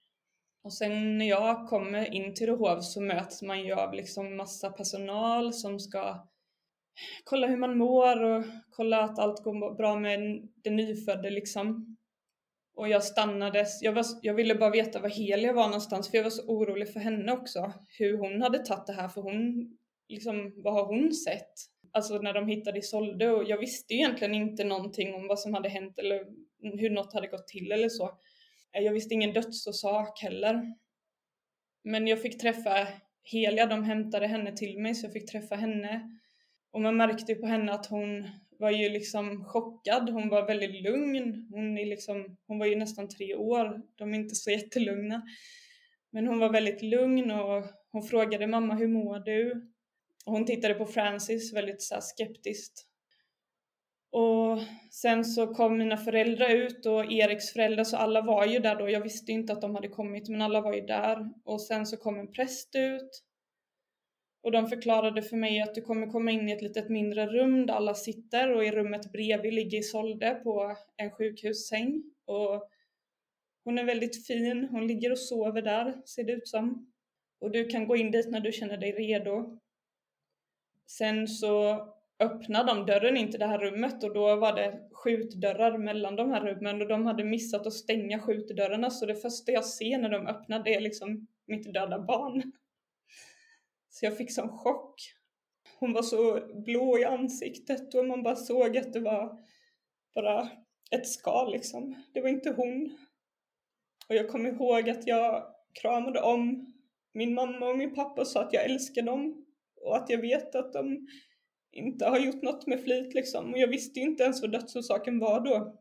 Och 0.63 0.73
sen 0.73 1.19
när 1.19 1.29
jag 1.29 1.69
kommer 1.69 2.15
in 2.15 2.35
till 2.35 2.47
Rehov 2.47 2.81
så 2.81 3.01
möts 3.01 3.43
man 3.43 3.65
ju 3.65 3.73
av 3.73 3.95
liksom 3.95 4.37
massa 4.37 4.71
personal 4.71 5.53
som 5.53 5.81
ska 5.81 6.27
kolla 7.25 7.47
hur 7.47 7.57
man 7.57 7.79
mår 7.79 8.23
och 8.23 8.45
kolla 8.71 9.03
att 9.03 9.19
allt 9.19 9.45
går 9.45 9.75
bra 9.75 9.97
med 9.97 10.49
den 10.55 10.77
nyfödde 10.77 11.31
liksom. 11.31 11.97
Och 12.75 12.89
jag 12.89 13.05
stannade, 13.05 13.67
jag, 13.81 13.93
var, 13.93 14.05
jag 14.23 14.35
ville 14.35 14.55
bara 14.55 14.71
veta 14.71 15.01
var 15.01 15.09
Helia 15.09 15.53
var 15.53 15.67
någonstans 15.67 16.11
för 16.11 16.17
jag 16.17 16.25
var 16.25 16.31
så 16.31 16.47
orolig 16.47 16.93
för 16.93 17.01
henne 17.01 17.33
också. 17.33 17.73
Hur 17.99 18.19
hon 18.19 18.43
hade 18.43 18.59
tagit 18.59 18.87
det 18.87 18.93
här 18.93 19.09
för 19.09 19.23
hon, 19.23 19.77
liksom 20.09 20.53
vad 20.57 20.75
har 20.75 20.85
hon 20.85 21.13
sett? 21.13 21.53
Alltså 21.93 22.19
när 22.19 22.35
de 22.35 22.49
hittade 22.49 22.79
Isolde 22.79 23.31
och 23.31 23.45
jag 23.45 23.59
visste 23.59 23.95
egentligen 23.95 24.35
inte 24.35 24.65
någonting 24.65 25.15
om 25.15 25.27
vad 25.27 25.39
som 25.39 25.55
hade 25.55 25.69
hänt 25.69 25.99
eller 25.99 26.27
hur 26.63 26.91
något 26.91 27.15
hade 27.15 27.27
gått 27.27 27.49
till 27.49 27.73
eller 27.73 27.89
så. 27.89 28.19
Eh, 28.73 28.83
jag 28.83 28.93
visste 28.93 29.15
ingen 29.15 29.33
dödsorsak 29.33 30.23
heller. 30.23 30.75
Men 31.85 32.07
jag 32.07 32.23
fick 32.23 32.41
träffa 32.41 32.89
Helia, 33.25 33.67
de 33.67 33.85
hämtade 33.85 34.27
henne 34.27 34.57
till 34.57 34.79
mig 34.79 34.95
så 34.95 35.07
jag 35.07 35.13
fick 35.13 35.31
träffa 35.31 35.55
henne. 35.55 36.19
Och 36.71 36.81
man 36.81 36.97
märkte 36.97 37.35
på 37.35 37.47
henne 37.47 37.73
att 37.73 37.87
hon 37.87 38.29
var 38.59 38.71
ju 38.71 38.89
liksom 38.89 39.45
chockad, 39.45 40.11
hon 40.11 40.29
var 40.29 40.47
väldigt 40.47 40.83
lugn. 40.83 41.49
Hon, 41.51 41.79
är 41.79 41.87
liksom, 41.87 42.37
hon 42.47 42.59
var 42.59 42.67
ju 42.67 42.77
nästan 42.77 43.09
tre 43.09 43.35
år, 43.35 43.83
de 43.97 44.15
är 44.15 44.19
inte 44.19 44.35
så 44.35 44.51
jättelugna. 44.51 45.23
Men 46.11 46.27
hon 46.27 46.39
var 46.39 46.53
väldigt 46.53 46.83
lugn 46.83 47.31
och 47.31 47.65
hon 47.93 48.03
frågade 48.03 48.47
mamma 48.47 48.75
hur 48.75 48.89
mår 48.89 49.19
du? 49.19 49.71
Och 50.31 50.37
hon 50.37 50.47
tittade 50.47 50.75
på 50.75 50.87
Francis 50.87 51.53
väldigt 51.53 51.83
så 51.83 52.01
skeptiskt. 52.01 52.87
Och 54.11 54.59
sen 54.91 55.25
så 55.25 55.55
kom 55.55 55.79
mina 55.79 55.97
föräldrar 55.97 56.49
ut 56.49 56.87
och 56.87 57.13
Eriks 57.13 57.53
föräldrar 57.53 57.85
så 57.85 57.97
alla 57.97 58.23
var 58.23 58.47
ju 58.47 58.59
där 58.59 58.77
då. 58.77 58.91
Jag 58.91 59.01
visste 59.01 59.33
inte 59.33 59.53
att 59.53 59.61
de 59.61 59.75
hade 59.75 59.89
kommit 59.89 60.29
men 60.29 60.43
alla 60.43 60.61
var 60.61 60.75
ju 60.75 60.81
där. 60.81 61.31
Och 61.45 61.63
sen 61.63 61.87
så 61.87 61.97
kom 61.97 62.19
en 62.19 62.33
präst 62.33 62.75
ut. 62.75 63.23
Och 64.43 64.53
de 64.53 64.67
förklarade 64.67 65.23
för 65.23 65.37
mig 65.37 65.61
att 65.61 65.75
du 65.75 65.81
kommer 65.81 66.07
komma 66.07 66.31
in 66.31 66.49
i 66.49 66.53
ett 66.53 66.63
litet 66.63 66.89
mindre 66.89 67.27
rum 67.27 67.67
där 67.67 67.75
alla 67.75 67.95
sitter 67.95 68.53
och 68.53 68.65
i 68.65 68.71
rummet 68.71 69.13
bredvid 69.13 69.55
ligger 69.55 69.79
Isolde 69.79 70.35
på 70.35 70.77
en 70.97 71.11
sjukhussäng. 71.11 72.03
Och 72.25 72.69
hon 73.65 73.79
är 73.79 73.85
väldigt 73.85 74.27
fin, 74.27 74.69
hon 74.71 74.87
ligger 74.87 75.13
och 75.13 75.19
sover 75.19 75.63
där 75.63 76.03
ser 76.07 76.25
det 76.25 76.33
ut 76.33 76.49
som. 76.49 76.93
Och 77.41 77.51
du 77.51 77.69
kan 77.69 77.87
gå 77.87 77.97
in 77.97 78.11
dit 78.11 78.31
när 78.31 78.41
du 78.41 78.53
känner 78.53 78.77
dig 78.77 78.93
redo. 78.93 79.61
Sen 80.99 81.29
så 81.29 81.87
öppnade 82.19 82.75
de 82.75 82.87
dörren 82.87 83.17
in 83.17 83.31
till 83.31 83.41
det 83.41 83.47
här 83.47 83.59
rummet 83.59 84.05
och 84.05 84.15
då 84.15 84.37
var 84.37 84.53
det 84.53 84.81
skjutdörrar 84.93 85.79
mellan 85.79 86.17
de 86.17 86.31
här 86.31 86.41
rummen 86.41 86.83
och 86.83 86.89
de 86.89 87.07
hade 87.07 87.25
missat 87.25 87.67
att 87.67 87.73
stänga 87.73 88.21
skjutdörrarna 88.21 88.91
så 88.91 89.07
det 89.07 89.15
första 89.15 89.53
jag 89.53 89.65
ser 89.65 89.99
när 89.99 90.09
de 90.09 90.27
öppnar 90.27 90.63
det 90.65 90.75
är 90.75 90.81
liksom 90.81 91.27
mitt 91.47 91.75
döda 91.75 91.99
barn. 91.99 92.53
Så 93.89 94.07
jag 94.07 94.17
fick 94.17 94.33
sån 94.33 94.49
chock. 94.49 94.95
Hon 95.79 95.93
var 95.93 96.03
så 96.03 96.41
blå 96.55 96.99
i 96.99 97.05
ansiktet 97.05 97.95
och 97.95 98.07
man 98.07 98.23
bara 98.23 98.37
såg 98.37 98.77
att 98.77 98.93
det 98.93 99.01
var 99.01 99.39
bara 100.15 100.49
ett 100.91 101.09
skal 101.09 101.53
liksom. 101.53 102.03
Det 102.15 102.21
var 102.21 102.29
inte 102.29 102.51
hon. 102.51 102.97
Och 104.09 104.15
jag 104.15 104.29
kommer 104.29 104.51
ihåg 104.51 104.91
att 104.91 105.07
jag 105.07 105.45
kramade 105.73 106.21
om 106.21 106.73
min 107.13 107.35
mamma 107.35 107.69
och 107.69 107.79
min 107.79 107.95
pappa 107.95 108.21
och 108.21 108.27
sa 108.27 108.43
att 108.43 108.53
jag 108.53 108.65
älskar 108.65 109.03
dem 109.03 109.47
och 109.81 109.97
att 109.97 110.11
jag 110.11 110.21
vet 110.21 110.55
att 110.55 110.73
de 110.73 111.07
inte 111.73 112.05
har 112.05 112.19
gjort 112.19 112.43
något 112.43 112.67
med 112.67 112.81
flit 112.85 113.15
liksom. 113.15 113.53
Och 113.53 113.59
jag 113.59 113.69
visste 113.69 114.01
inte 114.01 114.23
ens 114.23 114.43
vad 114.43 114.53
dödsorsaken 114.53 115.19
var 115.19 115.41
då. 115.41 115.81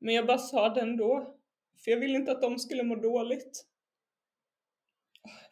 Men 0.00 0.14
jag 0.14 0.26
bara 0.26 0.38
sa 0.38 0.68
det 0.68 0.80
ändå. 0.80 1.36
För 1.84 1.90
jag 1.90 2.00
ville 2.00 2.18
inte 2.18 2.32
att 2.32 2.42
de 2.42 2.58
skulle 2.58 2.82
må 2.82 2.94
dåligt. 2.94 3.64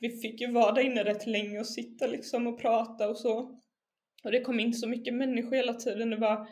Vi 0.00 0.10
fick 0.10 0.40
ju 0.40 0.52
vara 0.52 0.72
där 0.72 0.82
inne 0.82 1.04
rätt 1.04 1.26
länge 1.26 1.60
och 1.60 1.66
sitta 1.66 2.06
liksom 2.06 2.46
och 2.46 2.60
prata 2.60 3.08
och 3.08 3.18
så. 3.18 3.60
Och 4.24 4.32
det 4.32 4.40
kom 4.40 4.60
in 4.60 4.74
så 4.74 4.88
mycket 4.88 5.14
människor 5.14 5.56
hela 5.56 5.74
tiden. 5.74 6.10
Det 6.10 6.16
var... 6.16 6.48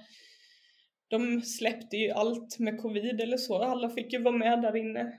De 1.09 1.43
släppte 1.43 1.97
ju 1.97 2.11
allt 2.11 2.59
med 2.59 2.81
covid 2.81 3.21
eller 3.21 3.37
så. 3.37 3.63
Alla 3.63 3.91
fick 3.91 4.13
ju 4.13 4.23
vara 4.23 4.37
med 4.37 4.63
där 4.63 4.77
inne. 4.77 5.19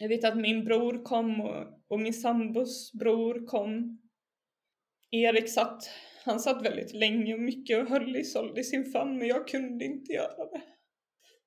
Jag 0.00 0.08
vet 0.08 0.24
att 0.24 0.36
min 0.36 0.64
bror 0.64 1.04
kom 1.04 1.40
och, 1.40 1.66
och 1.88 2.00
min 2.00 2.14
sambos 2.14 2.92
bror 2.92 3.46
kom. 3.46 4.00
Erik 5.10 5.48
satt 5.48 5.90
han 6.24 6.40
satt 6.40 6.64
väldigt 6.64 6.94
länge 6.94 7.34
och 7.34 7.40
mycket 7.40 7.78
och 7.78 7.88
höll 7.88 8.16
Isolde 8.16 8.60
i 8.60 8.64
sin 8.64 8.84
famn 8.84 9.18
men 9.18 9.28
jag 9.28 9.48
kunde 9.48 9.84
inte 9.84 10.12
göra 10.12 10.50
det. 10.50 10.62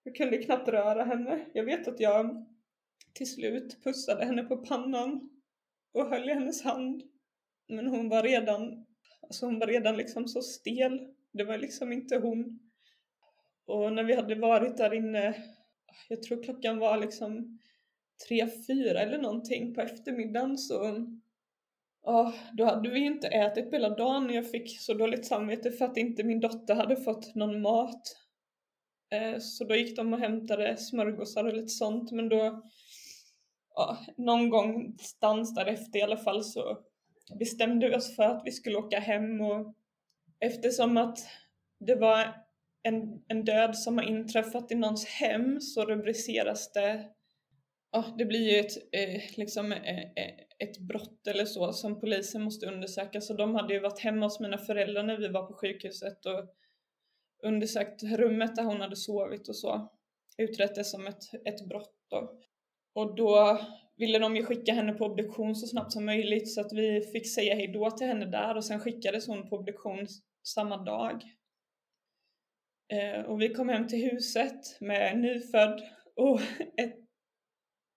Jag 0.03 0.15
kunde 0.15 0.37
knappt 0.37 0.67
röra 0.67 1.03
henne. 1.03 1.45
Jag 1.53 1.63
vet 1.63 1.87
att 1.87 1.99
jag 1.99 2.45
till 3.13 3.31
slut 3.31 3.83
pussade 3.83 4.25
henne 4.25 4.43
på 4.43 4.57
pannan 4.57 5.29
och 5.93 6.09
höll 6.09 6.29
i 6.29 6.33
hennes 6.33 6.63
hand. 6.63 7.03
Men 7.67 7.87
hon 7.87 8.09
var 8.09 8.23
redan, 8.23 8.85
alltså 9.21 9.45
hon 9.45 9.59
var 9.59 9.67
redan 9.67 9.97
liksom 9.97 10.27
så 10.27 10.41
stel. 10.41 10.99
Det 11.33 11.43
var 11.43 11.57
liksom 11.57 11.91
inte 11.91 12.17
hon. 12.17 12.59
Och 13.65 13.93
när 13.93 14.03
vi 14.03 14.15
hade 14.15 14.35
varit 14.35 14.77
där 14.77 14.93
inne, 14.93 15.35
jag 16.09 16.23
tror 16.23 16.43
klockan 16.43 16.79
var 16.79 16.97
liksom 16.97 17.59
tre, 18.27 18.47
fyra 18.67 18.99
eller 18.99 19.17
någonting 19.17 19.73
på 19.73 19.81
eftermiddagen 19.81 20.57
så 20.57 21.07
Oh, 22.03 22.33
då 22.53 22.65
hade 22.65 22.89
vi 22.89 22.99
inte 22.99 23.27
ätit 23.27 23.69
på 23.69 23.75
hela 23.75 23.89
dagen 23.89 24.33
jag 24.33 24.51
fick 24.51 24.79
så 24.79 24.93
dåligt 24.93 25.25
samvete 25.25 25.71
för 25.71 25.85
att 25.85 25.97
inte 25.97 26.23
min 26.23 26.39
dotter 26.39 26.75
hade 26.75 26.95
fått 26.95 27.35
någon 27.35 27.61
mat. 27.61 28.01
Eh, 29.09 29.39
så 29.39 29.63
då 29.63 29.75
gick 29.75 29.95
de 29.95 30.13
och 30.13 30.19
hämtade 30.19 30.77
smörgåsar 30.77 31.43
och 31.43 31.53
lite 31.53 31.67
sånt 31.67 32.11
men 32.11 32.29
då 32.29 32.63
ja, 33.75 33.97
någon 34.17 34.49
gång 34.49 34.97
stans 34.99 35.55
därefter 35.55 35.99
i 35.99 36.01
alla 36.01 36.17
fall 36.17 36.43
så 36.43 36.77
bestämde 37.39 37.89
vi 37.89 37.95
oss 37.95 38.15
för 38.15 38.23
att 38.23 38.41
vi 38.45 38.51
skulle 38.51 38.77
åka 38.77 38.99
hem 38.99 39.41
och 39.41 39.75
eftersom 40.39 40.97
att 40.97 41.19
det 41.79 41.95
var 41.95 42.43
en, 42.83 43.23
en 43.27 43.45
död 43.45 43.77
som 43.77 43.97
har 43.97 44.05
inträffat 44.05 44.71
i 44.71 44.75
någons 44.75 45.05
hem 45.05 45.61
så 45.61 45.85
rubriceras 45.85 46.71
det 46.71 47.09
Ja, 47.95 48.05
det 48.17 48.25
blir 48.25 48.51
ju 48.51 48.59
ett, 48.59 48.77
eh, 48.91 49.21
liksom, 49.37 49.71
eh, 49.71 49.99
eh, 49.99 50.33
ett 50.59 50.77
brott 50.77 51.27
eller 51.27 51.45
så 51.45 51.73
som 51.73 51.99
polisen 51.99 52.41
måste 52.41 52.65
undersöka. 52.65 53.21
Så 53.21 53.33
de 53.33 53.55
hade 53.55 53.73
ju 53.73 53.79
varit 53.79 53.99
hemma 53.99 54.25
hos 54.25 54.39
mina 54.39 54.57
föräldrar 54.57 55.03
när 55.03 55.17
vi 55.17 55.27
var 55.27 55.45
på 55.45 55.53
sjukhuset 55.53 56.25
och 56.25 56.49
undersökt 57.43 58.03
rummet 58.03 58.55
där 58.55 58.63
hon 58.63 58.81
hade 58.81 58.95
sovit 58.95 59.49
och 59.49 59.55
så. 59.55 59.91
Utrett 60.37 60.75
det 60.75 60.83
som 60.83 61.07
ett, 61.07 61.23
ett 61.45 61.65
brott 61.65 61.95
då. 62.09 62.39
Och 62.93 63.15
då 63.15 63.59
ville 63.97 64.19
de 64.19 64.35
ju 64.35 64.45
skicka 64.45 64.73
henne 64.73 64.93
på 64.93 65.05
obduktion 65.05 65.55
så 65.55 65.67
snabbt 65.67 65.91
som 65.91 66.05
möjligt 66.05 66.53
så 66.53 66.61
att 66.61 66.73
vi 66.73 67.01
fick 67.01 67.33
säga 67.33 67.55
hejdå 67.55 67.91
till 67.91 68.07
henne 68.07 68.25
där 68.25 68.57
och 68.57 68.65
sen 68.65 68.79
skickades 68.79 69.27
hon 69.27 69.49
på 69.49 69.55
obduktion 69.55 70.07
samma 70.43 70.77
dag. 70.77 71.23
Eh, 72.93 73.21
och 73.21 73.41
vi 73.41 73.49
kom 73.49 73.69
hem 73.69 73.87
till 73.87 74.11
huset 74.11 74.81
med 74.81 75.11
en 75.11 75.21
nyfödd 75.21 75.81
och 76.15 76.41
ett, 76.77 77.02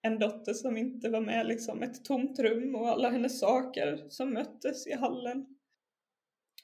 en 0.06 0.18
dotter 0.18 0.52
som 0.52 0.76
inte 0.76 1.08
var 1.08 1.20
med, 1.20 1.46
liksom 1.46 1.82
ett 1.82 2.04
tomt 2.04 2.38
rum 2.38 2.74
och 2.74 2.88
alla 2.88 3.10
hennes 3.10 3.40
saker 3.40 4.06
som 4.08 4.32
möttes 4.32 4.86
i 4.86 4.92
hallen. 4.92 5.46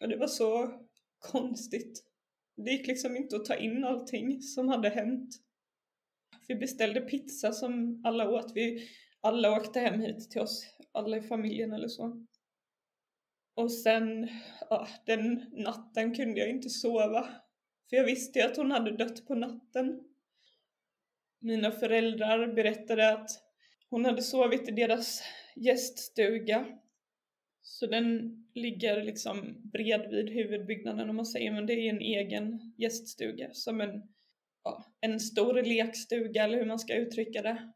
Och 0.00 0.08
det 0.08 0.16
var 0.16 0.26
så 0.26 0.80
konstigt. 1.18 2.04
Det 2.56 2.70
gick 2.70 2.86
liksom 2.86 3.16
inte 3.16 3.36
att 3.36 3.44
ta 3.44 3.54
in 3.54 3.84
allting 3.84 4.42
som 4.42 4.68
hade 4.68 4.88
hänt. 4.88 5.34
Vi 6.48 6.54
beställde 6.54 7.00
pizza 7.00 7.52
som 7.52 8.02
alla 8.04 8.30
åt. 8.30 8.52
Vi 8.54 8.88
alla 9.20 9.56
åkte 9.56 9.80
hem 9.80 10.00
hit 10.00 10.30
till 10.30 10.40
oss, 10.40 10.66
alla 10.92 11.16
i 11.16 11.22
familjen 11.22 11.72
eller 11.72 11.88
så. 11.88 12.26
Och 13.54 13.72
sen, 13.72 14.28
ja, 14.70 14.88
den 15.06 15.50
natten 15.52 16.14
kunde 16.14 16.40
jag 16.40 16.50
inte 16.50 16.70
sova. 16.70 17.28
För 17.90 17.96
jag 17.96 18.04
visste 18.04 18.38
ju 18.38 18.44
att 18.44 18.56
hon 18.56 18.70
hade 18.70 18.96
dött 18.96 19.26
på 19.26 19.34
natten. 19.34 20.00
Mina 21.42 21.70
föräldrar 21.70 22.54
berättade 22.54 23.12
att 23.12 23.30
hon 23.90 24.04
hade 24.04 24.22
sovit 24.22 24.68
i 24.68 24.72
deras 24.72 25.22
gäststuga. 25.56 26.66
Så 27.62 27.86
den 27.86 28.36
ligger 28.54 29.02
liksom 29.02 29.70
bredvid 29.72 30.30
huvudbyggnaden 30.30 31.10
om 31.10 31.16
man 31.16 31.26
säger, 31.26 31.52
men 31.52 31.66
det 31.66 31.72
är 31.72 31.90
en 31.90 32.00
egen 32.00 32.74
gäststuga. 32.78 33.48
Som 33.52 33.80
en, 33.80 34.02
ja, 34.64 34.84
en 35.00 35.20
stor 35.20 35.62
lekstuga 35.62 36.44
eller 36.44 36.58
hur 36.58 36.66
man 36.66 36.78
ska 36.78 36.94
uttrycka 36.94 37.42
det. 37.42 37.72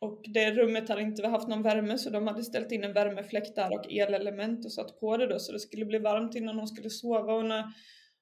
Och 0.00 0.24
det 0.34 0.52
rummet 0.52 0.88
hade 0.88 1.02
inte 1.02 1.26
haft 1.26 1.48
någon 1.48 1.62
värme 1.62 1.98
så 1.98 2.10
de 2.10 2.26
hade 2.26 2.44
ställt 2.44 2.72
in 2.72 2.84
en 2.84 2.92
värmefläkt 2.92 3.56
där 3.56 3.72
och 3.72 3.92
elelement 3.92 4.64
och 4.64 4.72
satt 4.72 5.00
på 5.00 5.16
det 5.16 5.26
då 5.26 5.38
så 5.38 5.52
det 5.52 5.60
skulle 5.60 5.84
bli 5.84 5.98
varmt 5.98 6.34
innan 6.34 6.58
hon 6.58 6.68
skulle 6.68 6.90
sova 6.90 7.34
och 7.34 7.44
när 7.44 7.64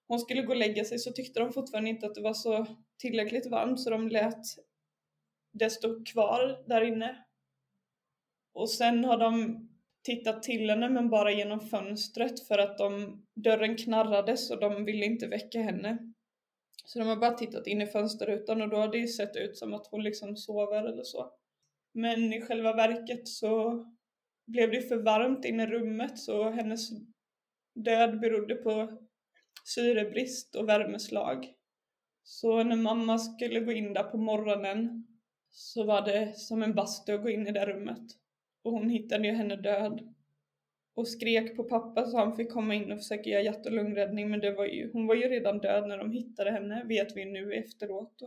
hon 0.09 0.19
skulle 0.19 0.43
gå 0.43 0.53
och 0.53 0.59
lägga 0.59 0.85
sig 0.85 0.99
så 0.99 1.13
tyckte 1.13 1.41
de 1.41 1.53
fortfarande 1.53 1.91
inte 1.91 2.07
att 2.07 2.15
det 2.15 2.21
var 2.21 2.35
så 2.35 2.67
tillräckligt 3.03 3.47
varmt 3.47 3.81
så 3.81 3.91
de 3.91 4.09
lät 4.09 4.45
det 5.53 5.71
stå 5.71 6.05
kvar 6.05 6.63
där 6.67 6.83
inne. 6.83 7.25
Och 8.55 8.71
sen 8.71 9.05
har 9.05 9.19
de 9.19 9.61
tittat 10.03 10.43
till 10.43 10.71
henne 10.71 10.89
men 10.89 11.11
bara 11.11 11.33
genom 11.33 11.61
fönstret 11.61 12.47
för 12.47 12.59
att 12.59 12.79
de, 12.79 13.23
dörren 13.35 13.77
knarrades 13.77 14.51
och 14.51 14.61
de 14.61 14.85
ville 14.85 15.05
inte 15.05 15.27
väcka 15.27 15.63
henne. 15.63 16.13
Så 16.85 16.99
de 16.99 17.09
har 17.09 17.17
bara 17.17 17.35
tittat 17.35 17.67
in 17.67 17.83
i 17.83 17.87
fönsterrutan 17.87 18.63
och 18.63 18.69
då 18.69 18.77
har 18.77 18.89
det 18.89 18.99
ju 18.99 19.09
sett 19.09 19.37
ut 19.37 19.57
som 19.57 19.75
att 19.75 19.87
hon 19.87 20.03
liksom 20.03 20.37
sover 20.37 20.85
eller 20.85 21.05
så. 21.05 21.33
Men 21.95 22.33
i 22.33 22.41
själva 22.41 22.73
verket 22.73 23.29
så 23.29 23.85
blev 24.47 24.71
det 24.71 24.83
för 24.83 24.97
varmt 24.97 25.45
inne 25.45 25.63
i 25.63 25.67
rummet 25.67 26.19
så 26.19 26.51
hennes 26.51 26.91
död 27.75 28.21
berodde 28.21 28.55
på 28.55 28.99
syrebrist 29.65 30.55
och 30.55 30.69
värmeslag. 30.69 31.55
Så 32.23 32.63
när 32.63 32.77
mamma 32.77 33.19
skulle 33.19 33.61
gå 33.61 33.73
in 33.73 33.93
där 33.93 34.03
på 34.03 34.17
morgonen 34.17 35.07
så 35.51 35.85
var 35.85 36.03
det 36.03 36.39
som 36.39 36.63
en 36.63 36.75
bastu 36.75 37.13
att 37.15 37.23
gå 37.23 37.31
in 37.31 37.47
i 37.47 37.53
det 37.53 37.67
rummet. 37.67 38.03
Och 38.63 38.73
hon 38.73 38.91
hittade 38.91 39.29
ju 39.29 39.35
henne 39.35 39.57
död. 39.57 40.15
Och 40.95 41.09
skrek 41.09 41.57
på 41.57 41.65
pappa 41.65 42.07
så 42.07 42.19
han 42.19 42.37
fick 42.37 42.53
komma 42.53 42.75
in 42.75 42.93
och 42.93 42.99
försöka 42.99 43.31
göra 43.31 43.43
hjärt 43.43 43.67
och 43.67 43.73
lungräddning 43.73 44.31
men 44.31 44.41
det 44.41 44.53
var 44.53 44.67
ju, 44.67 44.93
hon 44.93 45.07
var 45.07 45.15
ju 45.15 45.29
redan 45.29 45.59
död 45.59 45.89
när 45.89 45.99
de 45.99 46.11
hittade 46.11 46.51
henne, 46.51 46.85
vet 46.85 47.17
vi 47.17 47.25
nu 47.25 47.55
efteråt. 47.55 48.23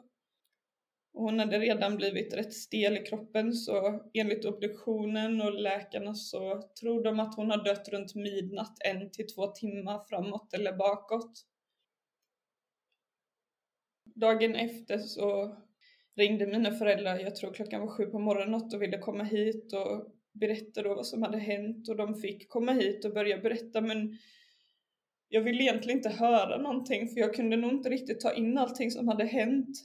Och 1.13 1.23
hon 1.23 1.39
hade 1.39 1.59
redan 1.59 1.95
blivit 1.95 2.33
rätt 2.33 2.53
stel 2.53 2.97
i 2.97 3.05
kroppen 3.05 3.53
så 3.53 4.03
enligt 4.13 4.45
obduktionen 4.45 5.41
och 5.41 5.53
läkarna 5.53 6.13
så 6.13 6.61
tror 6.81 7.03
de 7.03 7.19
att 7.19 7.35
hon 7.35 7.51
har 7.51 7.63
dött 7.63 7.89
runt 7.89 8.15
midnatt 8.15 8.77
en 8.85 9.11
till 9.11 9.27
två 9.27 9.47
timmar 9.47 9.99
framåt 10.09 10.53
eller 10.53 10.73
bakåt. 10.73 11.45
Dagen 14.15 14.55
efter 14.55 14.97
så 14.97 15.57
ringde 16.15 16.47
mina 16.47 16.71
föräldrar, 16.71 17.19
jag 17.19 17.35
tror 17.35 17.53
klockan 17.53 17.81
var 17.81 17.87
sju 17.87 18.05
på 18.05 18.19
morgonen 18.19 18.53
och 18.53 18.81
ville 18.81 18.97
komma 18.97 19.23
hit 19.23 19.73
och 19.73 20.15
berätta 20.33 20.81
då 20.81 20.95
vad 20.95 21.07
som 21.07 21.23
hade 21.23 21.37
hänt 21.37 21.89
och 21.89 21.95
de 21.95 22.15
fick 22.15 22.49
komma 22.49 22.71
hit 22.71 23.05
och 23.05 23.13
börja 23.13 23.37
berätta 23.37 23.81
men 23.81 24.17
jag 25.29 25.41
ville 25.41 25.63
egentligen 25.63 25.97
inte 25.97 26.09
höra 26.09 26.57
någonting 26.57 27.07
för 27.07 27.19
jag 27.19 27.33
kunde 27.33 27.57
nog 27.57 27.71
inte 27.71 27.89
riktigt 27.89 28.19
ta 28.19 28.33
in 28.33 28.57
allting 28.57 28.91
som 28.91 29.07
hade 29.07 29.25
hänt. 29.25 29.77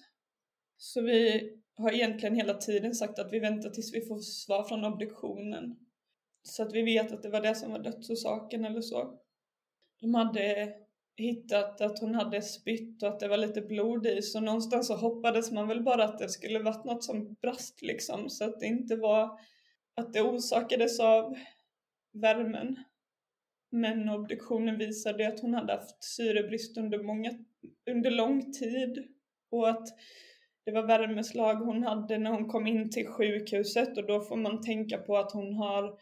Så 0.77 1.01
vi 1.01 1.51
har 1.77 1.93
egentligen 1.93 2.35
hela 2.35 2.55
tiden 2.55 2.95
sagt 2.95 3.19
att 3.19 3.33
vi 3.33 3.39
väntar 3.39 3.71
tills 3.71 3.95
vi 3.95 4.07
får 4.07 4.19
svar 4.19 4.65
från 4.65 4.85
obduktionen. 4.85 5.77
Så 6.43 6.63
att 6.63 6.73
vi 6.73 6.83
vet 6.83 7.13
att 7.13 7.23
det 7.23 7.29
var 7.29 7.41
det 7.41 7.55
som 7.55 7.73
var 7.73 7.79
dödsorsaken 7.79 8.65
eller 8.65 8.81
så. 8.81 9.19
De 10.01 10.15
hade 10.15 10.75
hittat 11.17 11.81
att 11.81 11.99
hon 11.99 12.15
hade 12.15 12.43
spytt 12.43 13.03
och 13.03 13.09
att 13.09 13.21
det 13.21 13.29
var 13.29 13.37
lite 13.37 13.61
blod 13.61 14.07
i 14.07 14.23
så 14.23 14.41
någonstans 14.41 14.87
så 14.87 14.97
hoppades 14.97 15.53
man 15.53 15.69
väl 15.69 15.83
bara 15.83 16.05
att 16.05 16.19
det 16.19 16.29
skulle 16.29 16.59
varit 16.59 16.85
något 16.85 17.05
som 17.05 17.35
brast 17.35 17.83
liksom 17.83 18.31
så 18.31 18.45
att 18.45 18.61
det 18.61 18.67
inte 18.67 18.97
var 18.97 19.41
att 19.97 20.13
det 20.13 20.23
orsakades 20.23 21.01
av 21.01 21.37
värmen. 22.13 22.77
Men 23.71 24.09
obduktionen 24.09 24.79
visade 24.79 25.29
att 25.29 25.41
hon 25.41 25.55
hade 25.55 25.73
haft 25.73 26.05
syrebrist 26.05 26.79
under, 26.79 27.03
många, 27.03 27.31
under 27.91 28.11
lång 28.11 28.53
tid 28.53 29.09
och 29.51 29.69
att 29.69 29.89
det 30.65 30.71
var 30.71 30.87
värmeslag 30.87 31.55
hon 31.55 31.83
hade 31.83 32.19
när 32.19 32.31
hon 32.31 32.49
kom 32.49 32.67
in 32.67 32.91
till 32.91 33.07
sjukhuset 33.07 33.99
och 33.99 34.07
då 34.07 34.21
får 34.21 34.37
man 34.37 34.63
tänka 34.63 34.99
på 34.99 35.17
att 35.17 35.33
hon 35.33 35.55
har 35.55 35.99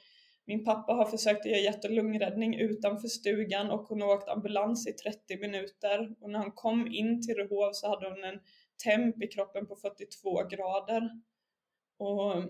min 0.48 0.64
pappa 0.64 0.92
har 0.92 1.04
försökt 1.04 1.46
göra 1.46 1.58
hjärt 1.58 1.84
och 1.84 1.90
lungräddning 1.90 2.54
utanför 2.54 3.08
stugan 3.08 3.70
och 3.70 3.80
hon 3.80 4.00
har 4.00 4.08
åkt 4.08 4.28
ambulans 4.28 4.86
i 4.86 4.92
30 4.92 5.36
minuter 5.36 6.14
och 6.20 6.30
när 6.30 6.38
hon 6.38 6.52
kom 6.52 6.86
in 6.86 7.22
till 7.22 7.34
Rehov 7.34 7.72
så 7.72 7.88
hade 7.88 8.08
hon 8.08 8.24
en 8.24 8.40
temp 8.84 9.22
i 9.22 9.26
kroppen 9.26 9.66
på 9.66 9.76
42 9.76 10.48
grader. 10.48 11.10
Och 11.98 12.44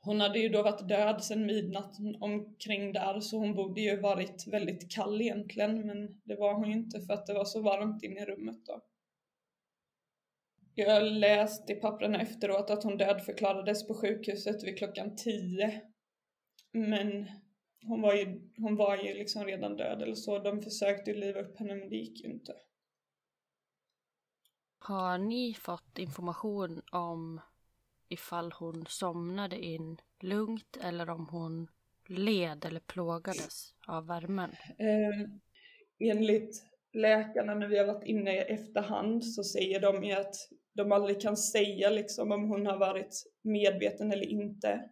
hon 0.00 0.20
hade 0.20 0.38
ju 0.38 0.48
då 0.48 0.62
varit 0.62 0.88
död 0.88 1.24
sedan 1.24 1.46
midnatt 1.46 1.96
omkring 2.20 2.92
där 2.92 3.20
så 3.20 3.38
hon 3.38 3.54
borde 3.54 3.80
ju 3.80 4.00
varit 4.00 4.46
väldigt 4.46 4.92
kall 4.92 5.20
egentligen 5.20 5.86
men 5.86 6.20
det 6.24 6.36
var 6.36 6.54
hon 6.54 6.68
ju 6.68 6.72
inte 6.72 7.00
för 7.00 7.12
att 7.12 7.26
det 7.26 7.34
var 7.34 7.44
så 7.44 7.62
varmt 7.62 8.02
inne 8.02 8.20
i 8.20 8.24
rummet 8.24 8.66
då. 8.66 8.80
Jag 10.74 11.02
läste 11.02 11.72
i 11.72 11.76
papperna 11.76 12.20
efteråt 12.20 12.70
att 12.70 12.84
hon 12.84 12.96
dödförklarades 12.96 13.86
på 13.86 13.94
sjukhuset 13.94 14.64
vid 14.64 14.78
klockan 14.78 15.16
10. 15.16 15.82
Men 16.72 17.26
hon 17.82 18.02
var 18.02 18.14
ju, 18.14 18.50
hon 18.56 18.76
var 18.76 18.96
ju 18.96 19.14
liksom 19.14 19.44
redan 19.44 19.76
död 19.76 20.02
eller 20.02 20.14
så. 20.14 20.38
De 20.38 20.62
försökte 20.62 21.10
ju 21.10 21.16
liva 21.16 21.40
upp 21.40 21.58
henne 21.58 21.74
men 21.74 21.88
det 21.88 21.96
gick 21.96 22.24
ju 22.24 22.30
inte. 22.30 22.54
Har 24.78 25.18
ni 25.18 25.54
fått 25.54 25.98
information 25.98 26.82
om 26.92 27.40
ifall 28.08 28.52
hon 28.52 28.86
somnade 28.88 29.58
in 29.64 30.00
lugnt 30.20 30.76
eller 30.82 31.10
om 31.10 31.28
hon 31.28 31.68
led 32.08 32.64
eller 32.64 32.80
plågades 32.80 33.74
av 33.86 34.06
värmen? 34.06 34.50
Eh, 34.78 35.30
enligt 36.10 36.62
läkarna 36.92 37.54
när 37.54 37.68
vi 37.68 37.78
har 37.78 37.86
varit 37.86 38.06
inne 38.06 38.36
i 38.36 38.38
efterhand 38.38 39.24
så 39.24 39.44
säger 39.44 39.80
de 39.80 40.04
ju 40.04 40.12
att 40.12 40.34
de 40.72 40.92
aldrig 40.92 41.20
kan 41.20 41.36
säga 41.36 41.90
liksom 41.90 42.32
om 42.32 42.48
hon 42.48 42.66
har 42.66 42.78
varit 42.78 43.24
medveten 43.42 44.12
eller 44.12 44.26
inte. 44.26 44.90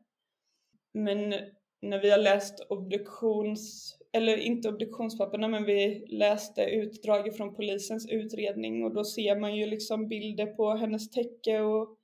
Men 0.93 1.35
när 1.81 2.03
vi 2.03 2.11
har 2.11 2.19
läst 2.19 2.67
obduktions, 2.69 3.95
eller 4.12 4.37
inte 4.37 4.69
obduktionspapperna, 4.69 5.49
men 5.49 5.64
vi 5.64 6.07
läste 6.09 6.62
utdrag 6.62 7.37
från 7.37 7.55
polisens 7.55 8.09
utredning 8.11 8.85
och 8.85 8.95
då 8.95 9.05
ser 9.05 9.37
man 9.37 9.57
ju 9.57 9.67
liksom 9.67 10.09
bilder 10.09 10.47
på 10.47 10.71
hennes 10.71 11.11
täcke 11.11 11.61
och 11.61 11.97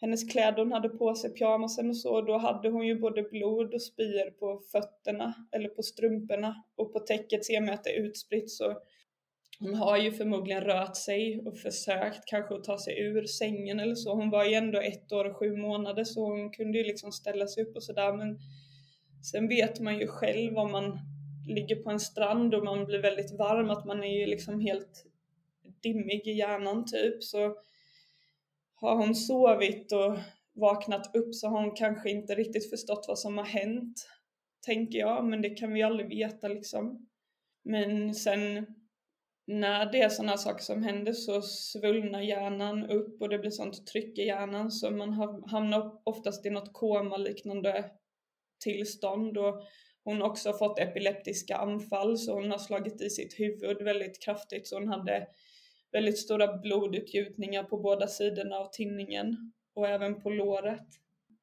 hennes 0.00 0.32
kläder 0.32 0.58
hon 0.58 0.72
hade 0.72 0.88
på 0.88 1.14
sig, 1.14 1.30
pyjamasen 1.30 1.90
och 1.90 1.96
så, 1.96 2.20
då 2.20 2.38
hade 2.38 2.68
hon 2.68 2.86
ju 2.86 2.98
både 2.98 3.22
blod 3.22 3.74
och 3.74 3.82
spyor 3.82 4.30
på 4.30 4.60
fötterna 4.72 5.34
eller 5.52 5.68
på 5.68 5.82
strumporna 5.82 6.64
och 6.76 6.92
på 6.92 6.98
täcket 6.98 7.44
ser 7.44 7.60
man 7.60 7.74
att 7.74 7.84
det 7.84 7.90
är 7.90 8.02
utspritt 8.02 8.50
så 8.50 8.76
hon 9.62 9.74
har 9.74 9.96
ju 9.96 10.12
förmodligen 10.12 10.60
rört 10.60 10.96
sig 10.96 11.42
och 11.46 11.58
försökt 11.58 12.24
kanske 12.26 12.54
att 12.54 12.64
ta 12.64 12.78
sig 12.78 13.00
ur 13.00 13.24
sängen 13.26 13.80
eller 13.80 13.94
så. 13.94 14.14
Hon 14.14 14.30
var 14.30 14.44
ju 14.44 14.54
ändå 14.54 14.80
ett 14.80 15.12
år 15.12 15.24
och 15.24 15.36
sju 15.36 15.56
månader 15.56 16.04
så 16.04 16.24
hon 16.24 16.50
kunde 16.50 16.78
ju 16.78 16.84
liksom 16.84 17.12
ställa 17.12 17.46
sig 17.46 17.64
upp 17.64 17.76
och 17.76 17.82
sådär 17.82 18.12
men 18.12 18.38
sen 19.22 19.48
vet 19.48 19.80
man 19.80 19.98
ju 19.98 20.06
själv 20.06 20.58
om 20.58 20.72
man 20.72 20.98
ligger 21.48 21.76
på 21.76 21.90
en 21.90 22.00
strand 22.00 22.54
och 22.54 22.64
man 22.64 22.84
blir 22.84 23.02
väldigt 23.02 23.38
varm 23.38 23.70
att 23.70 23.86
man 23.86 24.04
är 24.04 24.20
ju 24.20 24.26
liksom 24.26 24.60
helt 24.60 25.06
dimmig 25.82 26.26
i 26.26 26.32
hjärnan 26.32 26.84
typ 26.86 27.24
så 27.24 27.56
har 28.74 28.96
hon 28.96 29.14
sovit 29.14 29.92
och 29.92 30.18
vaknat 30.52 31.16
upp 31.16 31.34
så 31.34 31.48
har 31.48 31.60
hon 31.60 31.76
kanske 31.76 32.10
inte 32.10 32.34
riktigt 32.34 32.70
förstått 32.70 33.04
vad 33.08 33.18
som 33.18 33.38
har 33.38 33.44
hänt 33.44 34.08
tänker 34.60 34.98
jag 34.98 35.24
men 35.24 35.42
det 35.42 35.50
kan 35.50 35.72
vi 35.72 35.82
aldrig 35.82 36.08
veta 36.08 36.48
liksom. 36.48 37.08
Men 37.62 38.14
sen 38.14 38.66
när 39.46 39.92
det 39.92 40.02
är 40.02 40.08
sådana 40.08 40.36
saker 40.36 40.62
som 40.62 40.82
händer 40.82 41.12
så 41.12 41.42
svullnar 41.42 42.20
hjärnan 42.20 42.90
upp 42.90 43.22
och 43.22 43.28
det 43.28 43.38
blir 43.38 43.50
sånt 43.50 43.86
tryck 43.86 44.18
i 44.18 44.26
hjärnan 44.26 44.70
så 44.70 44.90
man 44.90 45.12
hamnar 45.46 46.00
oftast 46.04 46.46
i 46.46 46.50
något 46.50 46.72
koma-liknande 46.72 47.90
tillstånd 48.62 49.38
och 49.38 49.62
hon 50.04 50.20
har 50.20 50.28
också 50.28 50.52
fått 50.52 50.78
epileptiska 50.78 51.56
anfall 51.56 52.18
så 52.18 52.34
hon 52.34 52.50
har 52.50 52.58
slagit 52.58 53.02
i 53.02 53.10
sitt 53.10 53.40
huvud 53.40 53.82
väldigt 53.82 54.22
kraftigt 54.24 54.66
så 54.66 54.76
hon 54.78 54.88
hade 54.88 55.26
väldigt 55.92 56.18
stora 56.18 56.56
blodutgjutningar 56.56 57.64
på 57.64 57.76
båda 57.76 58.06
sidorna 58.06 58.56
av 58.56 58.70
tinningen 58.72 59.52
och 59.74 59.88
även 59.88 60.22
på 60.22 60.30
låret. 60.30 60.86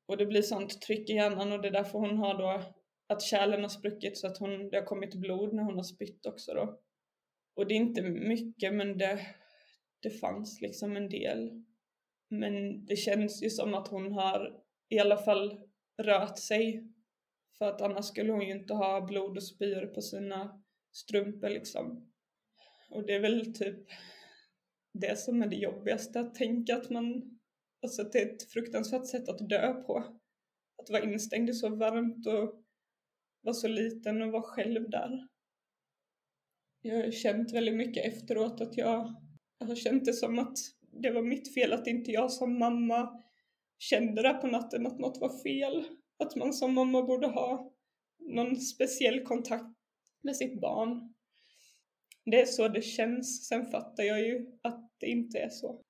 Och 0.05 0.17
det 0.17 0.25
blir 0.25 0.41
sånt 0.41 0.81
tryck 0.81 1.09
i 1.09 1.13
hjärnan 1.13 1.51
och 1.51 1.61
det 1.61 1.67
är 1.67 1.71
därför 1.71 1.99
hon 1.99 2.17
har 2.17 2.37
då 2.37 2.61
att 3.07 3.21
kärlen 3.21 3.61
har 3.61 3.69
spruckit 3.69 4.17
så 4.17 4.27
att 4.27 4.37
hon, 4.37 4.69
det 4.69 4.77
har 4.77 4.85
kommit 4.85 5.15
blod 5.15 5.53
när 5.53 5.63
hon 5.63 5.75
har 5.75 5.83
spytt 5.83 6.25
också 6.25 6.53
då. 6.53 6.79
Och 7.55 7.67
det 7.67 7.73
är 7.73 7.77
inte 7.77 8.01
mycket 8.01 8.73
men 8.73 8.97
det, 8.97 9.19
det 9.99 10.09
fanns 10.09 10.61
liksom 10.61 10.97
en 10.97 11.09
del. 11.09 11.63
Men 12.29 12.85
det 12.85 12.95
känns 12.95 13.43
ju 13.43 13.49
som 13.49 13.73
att 13.73 13.87
hon 13.87 14.11
har 14.11 14.61
i 14.89 14.99
alla 14.99 15.17
fall 15.17 15.59
rört 16.01 16.39
sig. 16.39 16.83
För 17.59 17.65
att 17.65 17.81
annars 17.81 18.05
skulle 18.05 18.31
hon 18.31 18.41
ju 18.41 18.51
inte 18.51 18.73
ha 18.73 19.01
blod 19.01 19.37
och 19.37 19.43
spyor 19.43 19.85
på 19.85 20.01
sina 20.01 20.63
strumpor 20.91 21.49
liksom. 21.49 22.13
Och 22.89 23.05
det 23.05 23.13
är 23.13 23.19
väl 23.19 23.53
typ 23.53 23.87
det 24.93 25.19
som 25.19 25.41
är 25.41 25.47
det 25.47 25.55
jobbigaste, 25.55 26.19
att 26.19 26.35
tänka 26.35 26.77
att 26.77 26.89
man, 26.89 27.39
alltså 27.83 28.01
att 28.01 28.11
det 28.11 28.19
är 28.19 28.35
ett 28.35 28.51
fruktansvärt 28.51 29.07
sätt 29.07 29.29
att 29.29 29.49
dö 29.49 29.73
på. 29.73 29.97
Att 30.77 30.89
vara 30.89 31.03
instängd 31.03 31.49
i 31.49 31.53
så 31.53 31.75
varmt 31.75 32.27
och 32.27 32.63
vara 33.41 33.53
så 33.53 33.67
liten 33.67 34.21
och 34.21 34.31
vara 34.31 34.43
själv 34.43 34.89
där 34.89 35.27
jag 36.81 37.03
har 37.03 37.11
känt 37.11 37.53
väldigt 37.53 37.75
mycket 37.75 38.05
efteråt 38.05 38.61
att 38.61 38.77
jag, 38.77 39.15
jag 39.57 39.67
har 39.67 39.75
känt 39.75 40.05
det 40.05 40.13
som 40.13 40.39
att 40.39 40.57
det 41.01 41.11
var 41.11 41.21
mitt 41.21 41.53
fel 41.53 41.73
att 41.73 41.87
inte 41.87 42.11
jag 42.11 42.31
som 42.31 42.59
mamma 42.59 43.23
kände 43.77 44.21
det 44.21 44.33
på 44.33 44.47
natten 44.47 44.87
att 44.87 44.99
något 44.99 45.21
var 45.21 45.43
fel. 45.43 45.85
Att 46.19 46.35
man 46.35 46.53
som 46.53 46.73
mamma 46.73 47.01
borde 47.01 47.27
ha 47.27 47.73
någon 48.19 48.55
speciell 48.55 49.23
kontakt 49.23 49.75
med 50.21 50.35
sitt 50.35 50.61
barn. 50.61 51.13
Det 52.25 52.41
är 52.41 52.45
så 52.45 52.67
det 52.67 52.81
känns. 52.81 53.47
Sen 53.47 53.71
fattar 53.71 54.03
jag 54.03 54.21
ju 54.21 54.45
att 54.61 54.91
det 54.97 55.05
inte 55.05 55.39
är 55.39 55.49
så. 55.49 55.81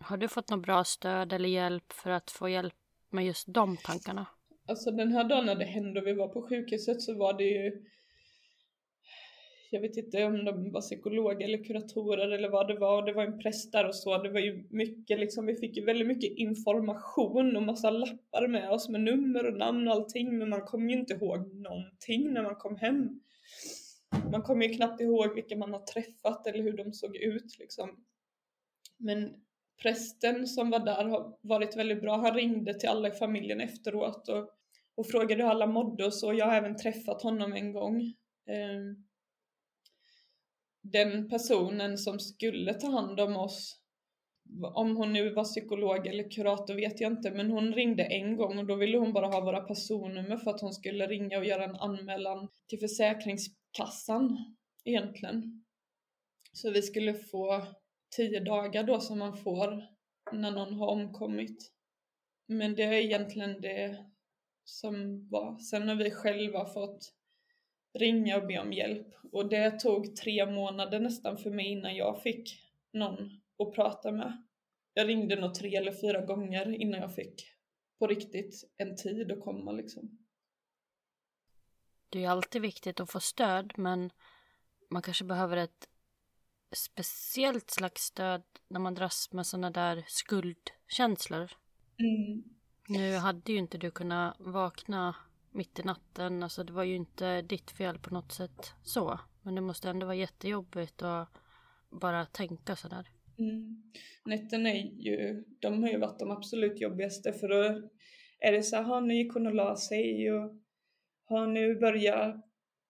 Har 0.00 0.16
du 0.16 0.28
fått 0.28 0.50
något 0.50 0.62
bra 0.62 0.84
stöd 0.84 1.32
eller 1.32 1.48
hjälp 1.48 1.92
för 1.92 2.10
att 2.10 2.30
få 2.30 2.48
hjälp 2.48 2.74
med 3.10 3.26
just 3.26 3.54
de 3.54 3.76
tankarna? 3.76 4.26
Alltså 4.68 4.90
den 4.90 5.12
här 5.12 5.24
dagen 5.24 5.46
när 5.46 5.54
det 5.54 5.64
hände 5.64 6.00
och 6.00 6.06
vi 6.06 6.12
var 6.12 6.28
på 6.28 6.42
sjukhuset 6.48 7.02
så 7.02 7.14
var 7.14 7.38
det 7.38 7.44
ju 7.44 7.84
jag 9.74 9.80
vet 9.80 9.96
inte 9.96 10.24
om 10.24 10.44
de 10.44 10.72
var 10.72 10.80
psykologer 10.80 11.44
eller 11.44 11.64
kuratorer 11.64 12.28
eller 12.28 12.48
vad 12.48 12.68
det 12.68 12.74
var, 12.74 13.06
det 13.06 13.12
var 13.12 13.24
en 13.24 13.38
präst 13.38 13.72
där 13.72 13.88
och 13.88 13.94
så, 13.94 14.22
det 14.22 14.30
var 14.30 14.40
ju 14.40 14.64
mycket 14.70 15.18
liksom, 15.18 15.46
vi 15.46 15.56
fick 15.56 15.76
ju 15.76 15.84
väldigt 15.84 16.06
mycket 16.06 16.32
information 16.38 17.56
och 17.56 17.62
massa 17.62 17.90
lappar 17.90 18.48
med 18.48 18.70
oss 18.70 18.88
med 18.88 19.00
nummer 19.00 19.46
och 19.46 19.58
namn 19.58 19.88
och 19.88 19.94
allting, 19.94 20.38
men 20.38 20.48
man 20.48 20.62
kom 20.62 20.90
ju 20.90 20.98
inte 20.98 21.14
ihåg 21.14 21.54
någonting 21.54 22.32
när 22.32 22.42
man 22.42 22.54
kom 22.54 22.76
hem. 22.76 23.20
Man 24.32 24.42
kommer 24.42 24.66
ju 24.66 24.74
knappt 24.74 25.00
ihåg 25.00 25.34
vilka 25.34 25.56
man 25.56 25.72
har 25.72 25.80
träffat 25.80 26.46
eller 26.46 26.62
hur 26.62 26.76
de 26.76 26.92
såg 26.92 27.16
ut 27.16 27.58
liksom. 27.58 28.04
Men 28.96 29.34
prästen 29.82 30.46
som 30.46 30.70
var 30.70 30.78
där 30.78 31.04
har 31.04 31.38
varit 31.40 31.76
väldigt 31.76 32.00
bra. 32.00 32.16
Han 32.16 32.34
ringde 32.34 32.74
till 32.74 32.88
alla 32.88 33.08
i 33.08 33.12
familjen 33.12 33.60
efteråt 33.60 34.28
och, 34.28 34.50
och 34.94 35.06
frågade 35.06 35.42
hur 35.42 35.50
alla 35.50 35.66
mådde 35.66 36.04
och 36.04 36.14
så. 36.14 36.32
Jag 36.32 36.46
har 36.46 36.54
även 36.54 36.76
träffat 36.76 37.22
honom 37.22 37.52
en 37.52 37.72
gång. 37.72 38.14
Um, 38.48 39.04
den 40.82 41.28
personen 41.28 41.98
som 41.98 42.20
skulle 42.20 42.74
ta 42.74 42.86
hand 42.86 43.20
om 43.20 43.36
oss, 43.36 43.78
om 44.74 44.96
hon 44.96 45.12
nu 45.12 45.34
var 45.34 45.44
psykolog 45.44 46.06
eller 46.06 46.30
kurator 46.30 46.74
vet 46.74 47.00
jag 47.00 47.12
inte, 47.12 47.30
men 47.30 47.50
hon 47.50 47.74
ringde 47.74 48.04
en 48.04 48.36
gång 48.36 48.58
och 48.58 48.66
då 48.66 48.74
ville 48.74 48.98
hon 48.98 49.12
bara 49.12 49.26
ha 49.26 49.40
våra 49.40 49.60
personnummer 49.60 50.36
för 50.36 50.50
att 50.50 50.60
hon 50.60 50.72
skulle 50.72 51.06
ringa 51.06 51.38
och 51.38 51.44
göra 51.44 51.64
en 51.64 51.76
anmälan 51.76 52.48
till 52.68 52.80
Försäkringskassan 52.80 54.54
egentligen. 54.84 55.64
Så 56.52 56.70
vi 56.70 56.82
skulle 56.82 57.14
få 57.14 57.66
tio 58.16 58.40
dagar 58.40 58.82
då 58.82 59.00
som 59.00 59.18
man 59.18 59.36
får 59.36 59.84
när 60.32 60.50
någon 60.50 60.74
har 60.74 60.86
omkommit. 60.86 61.72
Men 62.46 62.74
det 62.74 62.82
är 62.82 62.92
egentligen 62.92 63.60
det 63.60 64.06
som 64.64 65.28
var. 65.28 65.58
Sen 65.58 65.88
har 65.88 65.96
vi 65.96 66.10
själva 66.10 66.66
fått 66.66 67.12
ringa 67.94 68.36
och 68.36 68.46
be 68.46 68.58
om 68.58 68.72
hjälp. 68.72 69.06
Och 69.32 69.48
det 69.48 69.80
tog 69.80 70.16
tre 70.16 70.46
månader 70.46 71.00
nästan 71.00 71.38
för 71.38 71.50
mig 71.50 71.66
innan 71.66 71.96
jag 71.96 72.22
fick 72.22 72.60
någon 72.92 73.40
att 73.58 73.74
prata 73.74 74.12
med. 74.12 74.42
Jag 74.94 75.08
ringde 75.08 75.40
nog 75.40 75.54
tre 75.54 75.76
eller 75.76 75.92
fyra 75.92 76.20
gånger 76.26 76.80
innan 76.80 77.00
jag 77.00 77.14
fick 77.14 77.46
på 77.98 78.06
riktigt 78.06 78.72
en 78.76 78.96
tid 78.96 79.32
att 79.32 79.40
komma 79.40 79.72
liksom. 79.72 80.18
Det 82.08 82.24
är 82.24 82.30
alltid 82.30 82.62
viktigt 82.62 83.00
att 83.00 83.10
få 83.10 83.20
stöd 83.20 83.72
men 83.76 84.10
man 84.90 85.02
kanske 85.02 85.24
behöver 85.24 85.56
ett 85.56 85.88
speciellt 86.72 87.70
slags 87.70 88.02
stöd 88.02 88.42
när 88.68 88.80
man 88.80 88.94
dras 88.94 89.32
med 89.32 89.46
sådana 89.46 89.70
där 89.70 90.04
skuldkänslor. 90.08 91.52
Mm. 91.98 92.42
Nu 92.88 93.16
hade 93.16 93.52
ju 93.52 93.58
inte 93.58 93.78
du 93.78 93.90
kunnat 93.90 94.36
vakna 94.38 95.14
mitt 95.52 95.78
i 95.78 95.82
natten. 95.82 96.42
Alltså 96.42 96.64
det 96.64 96.72
var 96.72 96.84
ju 96.84 96.94
inte 96.94 97.42
ditt 97.42 97.70
fel 97.70 97.98
på 97.98 98.14
något 98.14 98.32
sätt 98.32 98.72
så. 98.82 99.20
Men 99.42 99.54
det 99.54 99.60
måste 99.60 99.90
ändå 99.90 100.06
vara 100.06 100.16
jättejobbigt 100.16 101.02
att 101.02 101.28
bara 101.90 102.26
tänka 102.26 102.76
sådär. 102.76 103.08
Mm. 103.38 103.82
Nätterna 104.24 104.70
är 104.70 104.90
ju, 104.98 105.44
de 105.60 105.82
har 105.82 105.90
ju 105.90 105.98
varit 105.98 106.18
de 106.18 106.30
absolut 106.30 106.80
jobbigaste 106.80 107.32
för 107.32 107.48
då 107.48 107.88
är 108.38 108.52
det 108.52 108.62
så 108.62 108.76
här, 108.76 108.82
har 108.82 109.00
ni 109.00 109.28
kunnat 109.28 109.54
la 109.54 109.76
sig 109.76 110.32
och 110.32 110.52
har 111.24 111.46
nu 111.46 111.74
börjat 111.74 112.36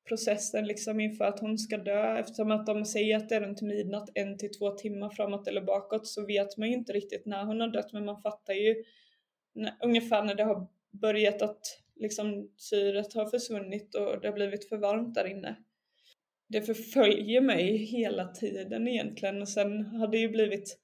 processen 0.09 0.66
liksom 0.66 1.01
inför 1.01 1.25
att 1.25 1.40
hon 1.40 1.59
ska 1.59 1.77
dö 1.77 2.18
eftersom 2.18 2.51
att 2.51 2.66
de 2.66 2.85
säger 2.85 3.16
att 3.16 3.29
det 3.29 3.35
är 3.35 3.40
runt 3.40 3.62
midnatt 3.62 4.09
en 4.14 4.38
till 4.38 4.51
två 4.59 4.70
timmar 4.70 5.11
framåt 5.11 5.48
eller 5.48 5.61
bakåt 5.61 6.07
så 6.07 6.27
vet 6.27 6.57
man 6.57 6.68
ju 6.68 6.75
inte 6.75 6.92
riktigt 6.92 7.27
när 7.27 7.44
hon 7.44 7.61
har 7.61 7.68
dött 7.68 7.92
men 7.92 8.05
man 8.05 8.22
fattar 8.22 8.55
ju 8.55 8.85
när, 9.53 9.75
ungefär 9.81 10.25
när 10.25 10.35
det 10.35 10.44
har 10.44 10.66
börjat 10.90 11.42
att 11.42 11.82
liksom 11.96 12.50
syret 12.57 13.14
har 13.14 13.26
försvunnit 13.26 13.94
och 13.94 14.20
det 14.20 14.28
har 14.28 14.35
blivit 14.35 14.68
för 14.68 14.76
varmt 14.76 15.14
där 15.14 15.24
inne. 15.24 15.57
Det 16.48 16.62
förföljer 16.62 17.40
mig 17.40 17.76
hela 17.76 18.28
tiden 18.28 18.88
egentligen 18.88 19.42
och 19.42 19.48
sen 19.48 19.87
har 19.87 20.09
det 20.09 20.18
ju 20.18 20.28
blivit 20.28 20.78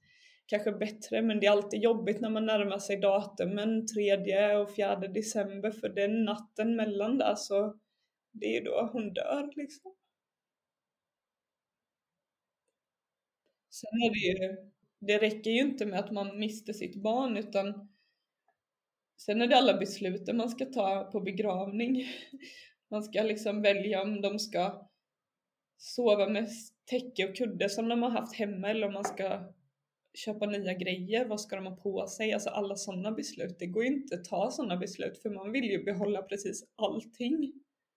kanske 0.46 0.72
bättre 0.72 1.22
men 1.22 1.40
det 1.40 1.46
är 1.46 1.50
alltid 1.50 1.82
jobbigt 1.82 2.20
när 2.20 2.30
man 2.30 2.46
närmar 2.46 2.78
sig 2.78 2.96
datumen 2.96 3.86
3 3.86 4.56
och 4.56 4.74
4 4.76 4.96
december 4.96 5.70
för 5.70 5.88
den 5.88 6.24
natten 6.24 6.76
mellan 6.76 7.18
där 7.18 7.34
så 7.34 7.78
det 8.32 8.46
är 8.46 8.54
ju 8.54 8.60
då 8.60 8.90
hon 8.92 9.12
dör 9.12 9.52
liksom. 9.56 9.94
Sen 13.70 14.02
är 14.06 14.10
det 14.10 14.44
ju, 14.44 14.56
det 14.98 15.18
räcker 15.18 15.50
ju 15.50 15.60
inte 15.60 15.86
med 15.86 15.98
att 15.98 16.10
man 16.10 16.38
mister 16.38 16.72
sitt 16.72 17.02
barn 17.02 17.36
utan 17.36 17.88
Sen 19.18 19.42
är 19.42 19.46
det 19.46 19.56
alla 19.56 19.78
besluten 19.78 20.36
man 20.36 20.48
ska 20.48 20.64
ta 20.64 21.08
på 21.12 21.20
begravning. 21.20 22.06
Man 22.90 23.02
ska 23.02 23.22
liksom 23.22 23.62
välja 23.62 24.02
om 24.02 24.20
de 24.20 24.38
ska 24.38 24.88
sova 25.78 26.28
med 26.28 26.48
täcke 26.90 27.28
och 27.28 27.36
kudde 27.36 27.68
som 27.68 27.88
de 27.88 28.02
har 28.02 28.10
haft 28.10 28.34
hemma 28.34 28.70
eller 28.70 28.86
om 28.86 28.92
man 28.92 29.04
ska 29.04 29.54
köpa 30.14 30.46
nya 30.46 30.74
grejer, 30.74 31.24
vad 31.24 31.40
ska 31.40 31.56
de 31.56 31.66
ha 31.66 31.76
på 31.76 32.06
sig? 32.06 32.32
Alltså 32.32 32.50
alla 32.50 32.76
sådana 32.76 33.12
beslut. 33.12 33.58
Det 33.58 33.66
går 33.66 33.84
ju 33.84 33.88
inte 33.90 34.14
att 34.14 34.24
ta 34.24 34.50
sådana 34.50 34.76
beslut 34.76 35.18
för 35.18 35.30
man 35.30 35.52
vill 35.52 35.64
ju 35.64 35.84
behålla 35.84 36.22
precis 36.22 36.64
allting. 36.76 37.52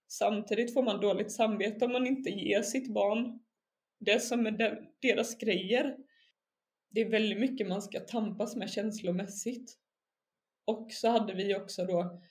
Samtidigt 0.08 0.74
får 0.74 0.84
man 0.84 1.02
dåligt 1.02 1.32
samvete 1.32 1.86
om 1.86 1.92
man 1.92 2.08
inte 2.08 2.30
ger 2.30 2.62
sitt 2.62 2.94
barn 2.94 3.40
det 4.00 4.20
som 4.20 4.46
är 4.46 4.86
deras 5.02 5.38
grejer. 5.38 5.98
Det 6.90 7.02
är 7.02 7.10
väldigt 7.10 7.40
mycket 7.40 7.68
man 7.68 7.82
ska 7.82 8.00
tampas 8.00 8.56
med 8.56 8.70
känslomässigt. 8.70 9.81
Och 10.66 10.92
så 10.92 11.10
hade 11.10 11.34
vi 11.34 11.56
också 11.56 11.86
då 11.86 12.22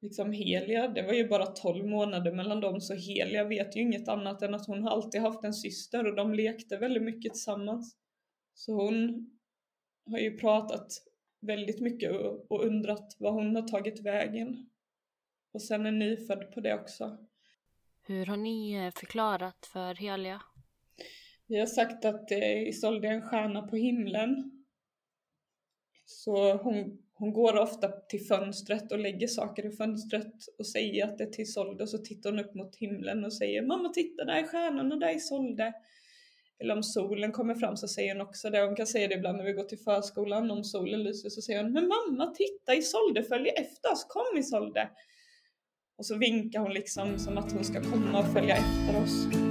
liksom 0.00 0.32
Helia, 0.32 0.88
det 0.88 1.02
var 1.02 1.12
ju 1.12 1.28
bara 1.28 1.46
12 1.46 1.86
månader 1.86 2.32
mellan 2.32 2.60
dem 2.60 2.80
så 2.80 2.94
Helia 2.94 3.44
vet 3.44 3.76
ju 3.76 3.80
inget 3.80 4.08
annat 4.08 4.42
än 4.42 4.54
att 4.54 4.66
hon 4.66 4.82
har 4.82 4.90
alltid 4.90 5.20
haft 5.20 5.44
en 5.44 5.54
syster 5.54 6.06
och 6.06 6.16
de 6.16 6.34
lekte 6.34 6.76
väldigt 6.76 7.02
mycket 7.02 7.32
tillsammans. 7.32 7.96
Så 8.54 8.72
hon 8.72 9.30
har 10.10 10.18
ju 10.18 10.38
pratat 10.38 10.92
väldigt 11.40 11.80
mycket 11.80 12.12
och, 12.12 12.52
och 12.52 12.64
undrat 12.64 13.16
vad 13.18 13.32
hon 13.32 13.56
har 13.56 13.68
tagit 13.68 14.00
vägen. 14.00 14.70
Och 15.52 15.62
sen 15.62 15.86
är 15.86 15.92
nyfödd 15.92 16.52
på 16.52 16.60
det 16.60 16.74
också. 16.74 17.18
Hur 18.06 18.26
har 18.26 18.36
ni 18.36 18.72
eh, 18.72 18.90
förklarat 18.90 19.66
för 19.72 19.94
Helia? 19.94 20.42
Vi 21.46 21.58
har 21.58 21.66
sagt 21.66 22.04
att 22.04 22.30
eh, 22.30 22.68
Isolde 22.68 23.08
är 23.08 23.12
en 23.12 23.28
stjärna 23.28 23.62
på 23.62 23.76
himlen. 23.76 24.64
Så 26.04 26.56
hon, 26.56 27.02
hon 27.18 27.32
går 27.32 27.56
ofta 27.58 27.88
till 27.88 28.26
fönstret 28.26 28.92
och 28.92 28.98
lägger 28.98 29.26
saker 29.26 29.66
i 29.66 29.70
fönstret 29.70 30.32
och 30.58 30.66
säger 30.66 31.04
att 31.04 31.18
det 31.18 31.24
är 31.24 31.30
till 31.30 31.42
Isolde 31.42 31.82
och 31.82 31.88
så 31.88 31.98
tittar 31.98 32.30
hon 32.30 32.38
upp 32.38 32.54
mot 32.54 32.76
himlen 32.76 33.24
och 33.24 33.32
säger 33.32 33.62
Mamma 33.62 33.88
titta 33.88 34.24
där 34.24 34.34
är 34.34 34.46
stjärnorna, 34.46 34.96
där 34.96 35.08
är 35.08 35.16
Isolde. 35.16 35.72
Eller 36.60 36.76
om 36.76 36.82
solen 36.82 37.32
kommer 37.32 37.54
fram 37.54 37.76
så 37.76 37.88
säger 37.88 38.14
hon 38.14 38.26
också 38.26 38.50
det. 38.50 38.60
Hon 38.60 38.76
kan 38.76 38.86
säga 38.86 39.08
det 39.08 39.14
ibland 39.14 39.36
när 39.38 39.44
vi 39.44 39.52
går 39.52 39.64
till 39.64 39.78
förskolan. 39.78 40.50
Om 40.50 40.64
solen 40.64 41.02
lyser 41.02 41.28
så 41.28 41.42
säger 41.42 41.62
hon 41.62 41.72
Men 41.72 41.88
mamma 41.88 42.34
titta 42.34 42.74
Isolde 42.74 43.22
följer 43.22 43.60
efter 43.60 43.92
oss. 43.92 44.06
Kom 44.08 44.38
Isolde. 44.38 44.90
Och 45.98 46.06
så 46.06 46.18
vinkar 46.18 46.60
hon 46.60 46.72
liksom 46.72 47.18
som 47.18 47.38
att 47.38 47.52
hon 47.52 47.64
ska 47.64 47.80
komma 47.80 48.18
och 48.18 48.32
följa 48.32 48.54
efter 48.54 49.02
oss. 49.02 49.47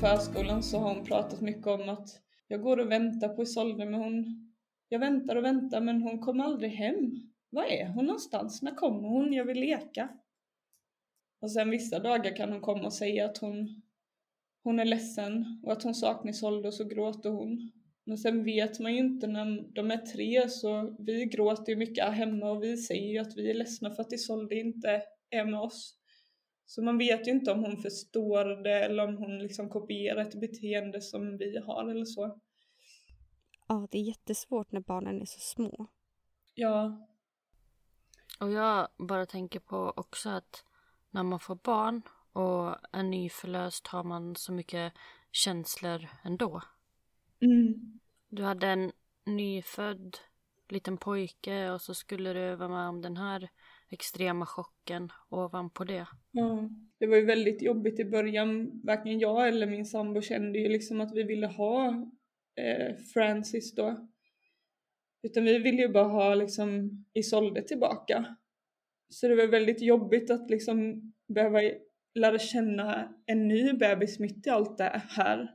Förskolan 0.00 0.62
så 0.62 0.78
har 0.78 0.94
hon 0.94 1.04
pratat 1.04 1.40
mycket 1.40 1.66
om 1.66 1.88
att 1.88 2.08
jag 2.48 2.62
går 2.62 2.80
och 2.80 2.90
väntar 2.90 3.28
på 3.28 3.42
Isolde 3.42 3.84
men 3.84 3.94
hon 4.00 4.44
jag 4.88 4.98
väntar 4.98 5.36
och 5.36 5.44
väntar 5.44 5.80
men 5.80 6.02
hon 6.02 6.20
kommer 6.20 6.44
aldrig 6.44 6.70
hem. 6.70 7.10
Var 7.50 7.64
är 7.64 7.88
hon 7.88 8.04
någonstans? 8.04 8.62
När 8.62 8.74
kommer 8.74 9.08
hon? 9.08 9.32
Jag 9.32 9.44
vill 9.44 9.60
leka. 9.60 10.08
Och 11.40 11.50
sen 11.50 11.70
vissa 11.70 11.98
dagar 11.98 12.36
kan 12.36 12.52
hon 12.52 12.60
komma 12.60 12.84
och 12.84 12.92
säga 12.92 13.24
att 13.24 13.38
hon, 13.38 13.82
hon 14.62 14.78
är 14.78 14.84
ledsen 14.84 15.60
och 15.62 15.72
att 15.72 15.82
hon 15.82 15.94
saknar 15.94 16.30
Isolde 16.30 16.68
och 16.68 16.74
så 16.74 16.84
gråter 16.84 17.30
hon. 17.30 17.70
Men 18.04 18.18
sen 18.18 18.44
vet 18.44 18.80
man 18.80 18.92
ju 18.92 18.98
inte 18.98 19.26
när 19.26 19.74
de 19.74 19.90
är 19.90 19.96
tre 19.96 20.48
så 20.48 20.96
vi 20.98 21.26
gråter 21.26 21.72
ju 21.72 21.76
mycket 21.76 22.12
hemma 22.12 22.50
och 22.50 22.62
vi 22.62 22.76
säger 22.76 23.12
ju 23.12 23.18
att 23.18 23.36
vi 23.36 23.50
är 23.50 23.54
ledsna 23.54 23.90
för 23.90 24.02
att 24.02 24.12
Isolde 24.12 24.54
inte 24.54 25.02
är 25.30 25.44
med 25.44 25.60
oss. 25.60 25.98
Så 26.66 26.82
man 26.82 26.98
vet 26.98 27.26
ju 27.26 27.30
inte 27.30 27.52
om 27.52 27.64
hon 27.64 27.76
förstår 27.76 28.62
det 28.62 28.84
eller 28.84 29.04
om 29.08 29.16
hon 29.16 29.38
liksom 29.38 29.68
kopierar 29.68 30.22
ett 30.22 30.40
beteende 30.40 31.00
som 31.00 31.36
vi 31.36 31.58
har 31.58 31.90
eller 31.90 32.04
så. 32.04 32.40
Ja, 33.68 33.88
det 33.90 33.98
är 33.98 34.02
jättesvårt 34.02 34.72
när 34.72 34.80
barnen 34.80 35.20
är 35.20 35.26
så 35.26 35.40
små. 35.40 35.86
Ja. 36.54 37.06
Och 38.40 38.50
jag 38.50 38.88
bara 38.98 39.26
tänker 39.26 39.60
på 39.60 39.92
också 39.96 40.30
att 40.30 40.64
när 41.10 41.22
man 41.22 41.40
får 41.40 41.54
barn 41.54 42.02
och 42.32 42.76
är 42.92 43.02
nyförlöst 43.02 43.86
har 43.86 44.04
man 44.04 44.36
så 44.36 44.52
mycket 44.52 44.92
känslor 45.32 46.08
ändå. 46.24 46.62
Mm. 47.40 48.00
Du 48.28 48.42
hade 48.42 48.66
en 48.66 48.92
nyfödd 49.24 50.16
liten 50.68 50.96
pojke 50.96 51.70
och 51.70 51.80
så 51.80 51.94
skulle 51.94 52.32
du 52.32 52.56
vara 52.56 52.68
med 52.68 52.88
om 52.88 53.02
den 53.02 53.16
här 53.16 53.50
extrema 53.94 54.46
chocken 54.46 55.10
ovanpå 55.30 55.84
det. 55.84 56.06
Ja, 56.30 56.70
det 56.98 57.06
var 57.06 57.16
ju 57.16 57.24
väldigt 57.24 57.62
jobbigt 57.62 58.00
i 58.00 58.04
början. 58.04 58.80
Varken 58.84 59.18
jag 59.18 59.48
eller 59.48 59.66
min 59.66 59.86
sambo 59.86 60.20
kände 60.20 60.58
ju 60.58 60.68
liksom 60.68 61.00
att 61.00 61.14
vi 61.14 61.22
ville 61.22 61.46
ha 61.46 61.88
eh, 62.60 62.96
Francis 63.14 63.74
då. 63.74 64.08
Utan 65.22 65.44
vi 65.44 65.58
ville 65.58 65.82
ju 65.82 65.88
bara 65.88 66.08
ha 66.08 66.34
liksom 66.34 66.90
Isolde 67.14 67.62
tillbaka. 67.62 68.36
Så 69.08 69.28
det 69.28 69.34
var 69.34 69.46
väldigt 69.46 69.82
jobbigt 69.82 70.30
att 70.30 70.50
liksom 70.50 71.12
behöva 71.28 71.60
lära 72.14 72.38
känna 72.38 73.14
en 73.26 73.48
ny 73.48 73.72
bebis 73.72 74.18
mitt 74.18 74.46
i 74.46 74.50
allt 74.50 74.78
det 74.78 75.02
här. 75.08 75.50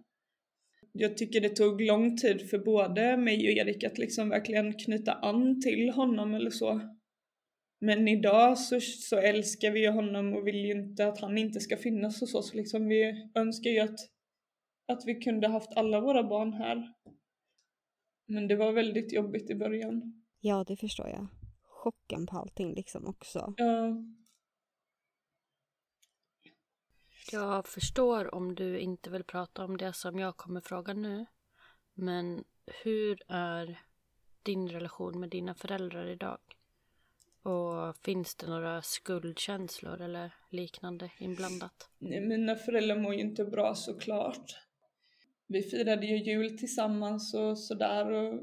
Jag 0.92 1.18
tycker 1.18 1.42
det 1.42 1.50
tog 1.50 1.82
lång 1.82 2.18
tid 2.18 2.50
för 2.50 2.60
både 2.60 3.18
mig 3.18 3.48
och 3.48 3.68
Erik 3.68 3.84
att 3.84 3.98
liksom 3.98 4.30
verkligen 4.30 4.74
knyta 4.74 5.14
an 5.14 5.62
till 5.62 5.90
honom 5.90 6.34
eller 6.34 6.50
så. 6.50 6.82
Men 7.80 8.08
idag 8.08 8.58
så, 8.58 8.80
så 8.82 9.18
älskar 9.18 9.72
vi 9.72 9.86
honom 9.86 10.34
och 10.34 10.48
vill 10.48 10.66
ju 10.66 10.72
inte 10.72 11.08
att 11.08 11.20
han 11.20 11.38
inte 11.38 11.60
ska 11.60 11.78
finnas 11.78 12.22
hos 12.22 12.36
oss. 12.36 12.54
Liksom 12.54 12.88
vi 12.88 13.32
önskar 13.36 13.70
ju 13.70 13.80
att 13.80 14.00
att 14.90 15.06
vi 15.06 15.16
kunde 15.16 15.48
haft 15.48 15.74
alla 15.76 16.02
våra 16.02 16.24
barn 16.24 16.54
här. 16.54 16.94
Men 18.26 18.48
det 18.48 18.56
var 18.56 18.72
väldigt 18.72 19.14
jobbigt 19.14 19.50
i 19.50 19.56
början. 19.56 20.24
Ja, 20.40 20.64
det 20.68 20.78
förstår 20.78 21.08
jag. 21.08 21.28
Chocken 21.64 22.26
på 22.26 22.38
allting 22.38 22.74
liksom 22.74 23.08
också. 23.08 23.54
Ja. 23.58 24.04
Jag 27.32 27.68
förstår 27.68 28.36
om 28.36 28.56
du 28.56 28.80
inte 28.80 29.10
vill 29.10 29.24
prata 29.24 29.64
om 29.66 29.78
det 29.78 29.94
som 29.94 30.20
jag 30.20 30.38
kommer 30.38 30.62
fråga 30.62 30.94
nu. 30.94 31.26
Men 31.94 32.44
hur 32.84 33.22
är 33.28 33.80
din 34.44 34.70
relation 34.70 35.20
med 35.20 35.30
dina 35.30 35.56
föräldrar 35.56 36.08
idag? 36.08 36.40
Och 37.44 37.98
finns 37.98 38.36
det 38.36 38.48
några 38.48 38.82
skuldkänslor 38.82 40.02
eller 40.02 40.34
liknande 40.50 41.12
inblandat? 41.20 41.90
Nej, 41.98 42.22
mina 42.22 42.56
föräldrar 42.56 42.96
mår 42.96 43.14
ju 43.14 43.20
inte 43.20 43.46
bra 43.46 43.76
såklart 43.76 44.56
vi 45.50 45.64
firade 45.64 46.06
ju 46.06 46.18
jul 46.18 46.58
tillsammans 46.58 47.34
och 47.34 47.58
sådär 47.58 48.12
och 48.12 48.42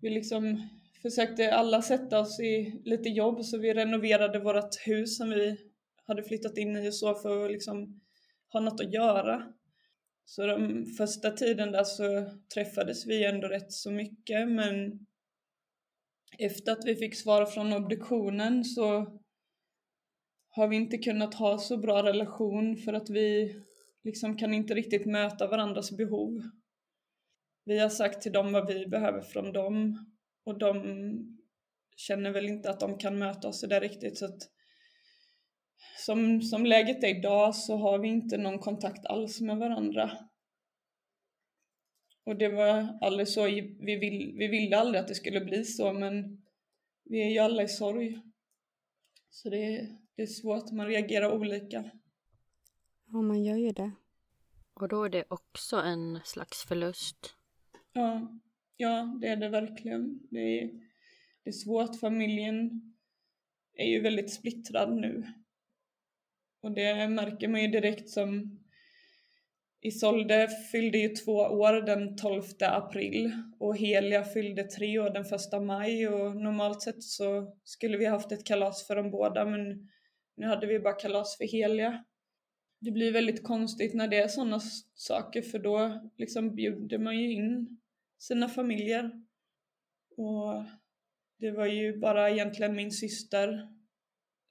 vi 0.00 0.10
liksom 0.10 0.68
försökte 1.02 1.54
alla 1.54 1.82
sätta 1.82 2.20
oss 2.20 2.40
i 2.40 2.80
lite 2.84 3.08
jobb 3.08 3.44
så 3.44 3.58
vi 3.58 3.74
renoverade 3.74 4.38
vårt 4.38 4.86
hus 4.86 5.16
som 5.16 5.30
vi 5.30 5.56
hade 6.06 6.22
flyttat 6.22 6.58
in 6.58 6.76
i 6.76 6.88
och 6.88 6.94
så 6.94 7.14
för 7.14 7.44
att 7.44 7.50
liksom 7.50 8.00
ha 8.52 8.60
något 8.60 8.80
att 8.80 8.92
göra. 8.92 9.42
Så 10.24 10.46
den 10.46 10.86
första 10.86 11.30
tiden 11.30 11.72
där 11.72 11.84
så 11.84 12.30
träffades 12.54 13.06
vi 13.06 13.24
ändå 13.24 13.48
rätt 13.48 13.72
så 13.72 13.90
mycket 13.90 14.48
men 14.48 15.06
efter 16.38 16.72
att 16.72 16.84
vi 16.84 16.96
fick 16.96 17.14
svar 17.14 17.46
från 17.46 17.72
obduktionen 17.72 18.64
så 18.64 19.18
har 20.50 20.68
vi 20.68 20.76
inte 20.76 20.98
kunnat 20.98 21.34
ha 21.34 21.58
så 21.58 21.76
bra 21.76 22.02
relation 22.02 22.76
för 22.76 22.92
att 22.92 23.10
vi 23.10 23.56
liksom 24.04 24.36
kan 24.36 24.54
inte 24.54 24.74
riktigt 24.74 25.06
möta 25.06 25.46
varandras 25.46 25.96
behov. 25.96 26.42
Vi 27.64 27.78
har 27.78 27.88
sagt 27.88 28.22
till 28.22 28.32
dem 28.32 28.52
vad 28.52 28.66
vi 28.66 28.86
behöver 28.86 29.20
från 29.20 29.52
dem 29.52 30.06
och 30.44 30.58
de 30.58 30.82
känner 31.96 32.30
väl 32.30 32.46
inte 32.46 32.70
att 32.70 32.80
de 32.80 32.98
kan 32.98 33.18
möta 33.18 33.48
oss 33.48 33.64
i 33.64 33.66
det 33.66 33.80
riktigt 33.80 34.18
så 34.18 34.24
att 34.24 34.42
som, 35.98 36.42
som 36.42 36.66
läget 36.66 37.04
är 37.04 37.18
idag 37.18 37.54
så 37.54 37.76
har 37.76 37.98
vi 37.98 38.08
inte 38.08 38.36
någon 38.36 38.58
kontakt 38.58 39.06
alls 39.06 39.40
med 39.40 39.58
varandra. 39.58 40.10
Och 42.28 42.36
det 42.36 42.48
var 42.48 42.98
aldrig 43.00 43.28
så, 43.28 43.44
vi, 43.44 43.96
vill, 43.96 44.34
vi 44.38 44.48
ville 44.48 44.76
aldrig 44.76 45.00
att 45.00 45.08
det 45.08 45.14
skulle 45.14 45.40
bli 45.40 45.64
så 45.64 45.92
men 45.92 46.42
vi 47.04 47.22
är 47.22 47.30
ju 47.30 47.38
alla 47.38 47.62
i 47.62 47.68
sorg. 47.68 48.20
Så 49.30 49.50
det, 49.50 49.88
det 50.16 50.22
är 50.22 50.26
svårt, 50.26 50.72
man 50.72 50.86
reagerar 50.86 51.32
olika. 51.32 51.90
Ja, 53.06 53.22
man 53.22 53.44
gör 53.44 53.56
ju 53.56 53.72
det. 53.72 53.90
Och 54.74 54.88
då 54.88 55.04
är 55.04 55.08
det 55.08 55.24
också 55.28 55.76
en 55.76 56.20
slags 56.24 56.64
förlust. 56.64 57.34
Ja, 57.92 58.38
ja 58.76 59.18
det 59.20 59.28
är 59.28 59.36
det 59.36 59.48
verkligen. 59.48 60.20
Det 60.30 60.62
är, 60.62 60.70
det 61.44 61.50
är 61.50 61.52
svårt. 61.52 62.00
Familjen 62.00 62.70
är 63.72 63.86
ju 63.86 64.00
väldigt 64.00 64.32
splittrad 64.32 64.96
nu. 64.96 65.26
Och 66.60 66.72
det 66.72 67.08
märker 67.08 67.48
man 67.48 67.62
ju 67.62 67.68
direkt 67.68 68.08
som 68.08 68.58
Isolde 69.80 70.48
fyllde 70.72 70.98
ju 70.98 71.08
två 71.08 71.32
år 71.32 71.72
den 71.72 72.16
12 72.16 72.42
april 72.60 73.32
och 73.58 73.76
Helia 73.76 74.24
fyllde 74.24 74.64
tre 74.64 74.98
år 74.98 75.10
den 75.10 75.24
1 75.24 75.66
maj 75.66 76.08
och 76.08 76.36
normalt 76.36 76.82
sett 76.82 77.02
så 77.02 77.56
skulle 77.64 77.96
vi 77.96 78.06
haft 78.06 78.32
ett 78.32 78.46
kalas 78.46 78.86
för 78.86 78.96
dem 78.96 79.10
båda 79.10 79.44
men 79.44 79.88
nu 80.36 80.46
hade 80.46 80.66
vi 80.66 80.80
bara 80.80 80.94
kalas 80.94 81.36
för 81.36 81.44
Helia 81.44 82.04
det 82.80 82.90
blir 82.90 83.12
väldigt 83.12 83.42
konstigt 83.42 83.94
när 83.94 84.08
det 84.08 84.18
är 84.18 84.28
sådana 84.28 84.60
saker 84.94 85.42
för 85.42 85.58
då 85.58 86.08
liksom 86.16 86.54
bjuder 86.54 86.98
man 86.98 87.18
ju 87.18 87.32
in 87.32 87.80
sina 88.18 88.48
familjer. 88.48 89.10
Och 90.16 90.64
det 91.38 91.50
var 91.50 91.66
ju 91.66 91.98
bara 91.98 92.30
egentligen 92.30 92.76
min 92.76 92.90
syster 92.90 93.68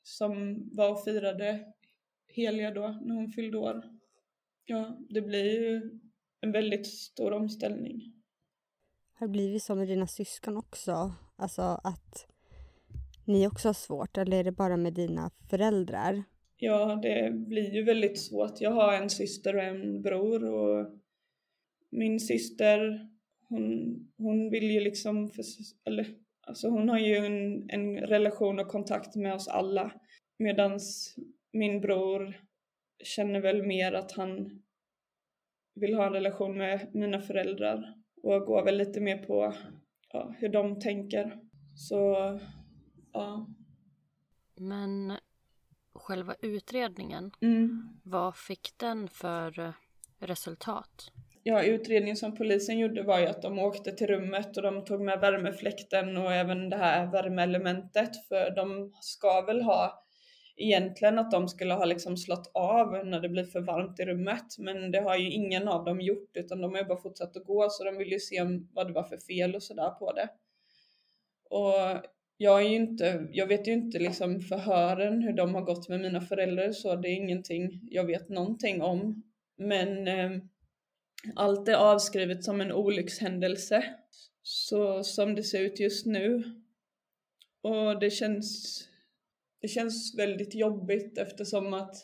som 0.04 0.64
var 0.76 0.92
och 0.92 1.04
firade 1.04 1.74
Helia 2.28 2.72
då 2.72 2.88
när 2.88 3.16
hon 3.16 3.32
fyllde 3.32 3.58
år. 3.58 3.97
Ja, 4.70 4.98
det 5.10 5.22
blir 5.22 5.62
ju 5.62 6.00
en 6.42 6.52
väldigt 6.52 6.88
stor 6.88 7.34
omställning. 7.34 8.14
Har 9.14 9.28
det 9.28 9.32
blivit 9.32 9.64
så 9.64 9.76
med 9.76 9.88
dina 9.88 10.08
syskon 10.08 10.58
också? 10.58 11.14
Alltså 11.36 11.62
att 11.62 12.28
ni 13.26 13.48
också 13.48 13.68
har 13.68 13.74
svårt 13.74 14.18
eller 14.18 14.38
är 14.38 14.44
det 14.44 14.52
bara 14.52 14.78
med 14.78 14.94
dina 14.94 15.32
föräldrar? 15.50 16.24
Ja, 16.58 17.00
det 17.04 17.32
blir 17.34 17.74
ju 17.74 17.84
väldigt 17.84 18.20
svårt. 18.20 18.62
Jag 18.62 18.72
har 18.72 18.94
en 18.94 19.10
syster 19.10 19.56
och 19.56 19.64
en 19.64 20.02
bror 20.02 20.44
och 20.44 20.92
min 21.90 22.20
syster, 22.20 23.10
hon, 23.50 23.96
hon 24.18 24.50
vill 24.50 24.72
ju 24.72 24.80
liksom, 24.80 25.30
för, 25.30 25.44
eller 25.86 26.08
alltså 26.42 26.70
hon 26.70 26.90
har 26.90 27.00
ju 27.00 27.16
en, 27.16 27.70
en 27.70 27.98
relation 27.98 28.60
och 28.60 28.68
kontakt 28.68 29.16
med 29.16 29.34
oss 29.34 29.48
alla. 29.48 29.92
Medans 30.40 31.16
min 31.52 31.82
bror 31.82 32.47
känner 33.04 33.40
väl 33.40 33.64
mer 33.64 33.94
att 33.94 34.12
han 34.12 34.64
vill 35.76 35.94
ha 35.96 36.08
en 36.08 36.14
relation 36.14 36.58
med 36.58 36.96
mina 36.96 37.22
föräldrar 37.22 37.94
och 38.24 38.42
går 38.46 38.64
väl 38.64 38.78
lite 38.78 39.00
mer 39.02 39.18
på 39.18 39.54
ja, 40.14 40.36
hur 40.38 40.50
de 40.50 40.80
tänker. 40.80 41.40
Så, 41.76 42.40
ja. 43.14 43.48
Men 44.56 45.14
själva 45.94 46.36
utredningen, 46.42 47.32
Mm. 47.42 48.00
vad 48.04 48.36
fick 48.36 48.74
den 48.78 49.08
för 49.08 49.74
resultat? 50.20 51.12
Ja, 51.44 51.64
utredningen 51.64 52.18
som 52.18 52.36
polisen 52.36 52.80
gjorde 52.80 53.04
var 53.04 53.20
ju 53.20 53.26
att 53.26 53.42
de 53.42 53.60
åkte 53.60 53.92
till 53.92 54.08
rummet 54.08 54.58
och 54.58 54.64
de 54.64 54.86
tog 54.86 55.02
med 55.02 55.20
värmefläkten 55.20 56.18
och 56.18 56.34
även 56.34 56.70
det 56.70 56.78
här 56.78 57.12
värmeelementet 57.12 58.28
för 58.28 58.56
de 58.56 58.94
ska 59.02 59.42
väl 59.42 59.62
ha 59.62 60.07
egentligen 60.58 61.20
att 61.20 61.32
de 61.32 61.48
skulle 61.48 61.74
ha 61.74 61.86
liksom 61.86 62.18
slått 62.18 62.52
av 62.54 63.06
när 63.06 63.20
det 63.20 63.30
blir 63.30 63.44
för 63.44 63.62
varmt 63.62 64.00
i 64.00 64.06
rummet 64.06 64.58
men 64.58 64.92
det 64.92 65.00
har 65.00 65.18
ju 65.18 65.32
ingen 65.32 65.68
av 65.68 65.86
dem 65.86 66.02
gjort 66.02 66.38
utan 66.38 66.62
de 66.62 66.72
har 66.72 66.80
ju 66.80 66.86
bara 66.86 67.02
fortsatt 67.02 67.38
att 67.38 67.46
gå 67.46 67.70
så 67.70 67.84
de 67.84 67.98
vill 67.98 68.12
ju 68.12 68.20
se 68.20 68.42
vad 68.74 68.88
det 68.88 68.94
var 68.94 69.04
för 69.04 69.18
fel 69.18 69.56
och 69.56 69.64
sådär 69.64 69.90
på 69.90 70.14
det. 70.14 70.30
Och 71.50 72.04
jag 72.38 72.62
är 72.66 72.70
ju 72.70 72.76
inte, 72.76 73.28
jag 73.32 73.48
vet 73.48 73.68
ju 73.68 73.72
inte 73.72 74.00
liksom 74.00 74.42
förhören 74.42 75.22
hur 75.22 75.34
de 75.34 75.56
har 75.56 75.62
gått 75.62 75.90
med 75.90 76.00
mina 76.00 76.22
föräldrar 76.22 76.72
så 76.72 76.96
det 76.96 77.10
är 77.10 77.16
ingenting 77.16 77.80
jag 77.84 78.04
vet 78.04 78.30
någonting 78.30 78.82
om. 78.82 79.24
Men 79.58 80.08
eh, 80.08 80.42
allt 81.36 81.68
är 81.68 81.76
avskrivet 81.76 82.44
som 82.44 82.62
en 82.62 82.72
olyckshändelse. 82.72 83.84
Så 84.42 85.04
som 85.04 85.36
det 85.36 85.44
ser 85.44 85.62
ut 85.62 85.80
just 85.80 86.06
nu. 86.06 86.44
Och 87.62 88.00
det 88.00 88.10
känns, 88.10 88.80
det 89.62 89.68
känns 89.68 90.16
väldigt 90.18 90.56
jobbigt 90.56 91.18
eftersom 91.18 91.74
att 91.74 91.96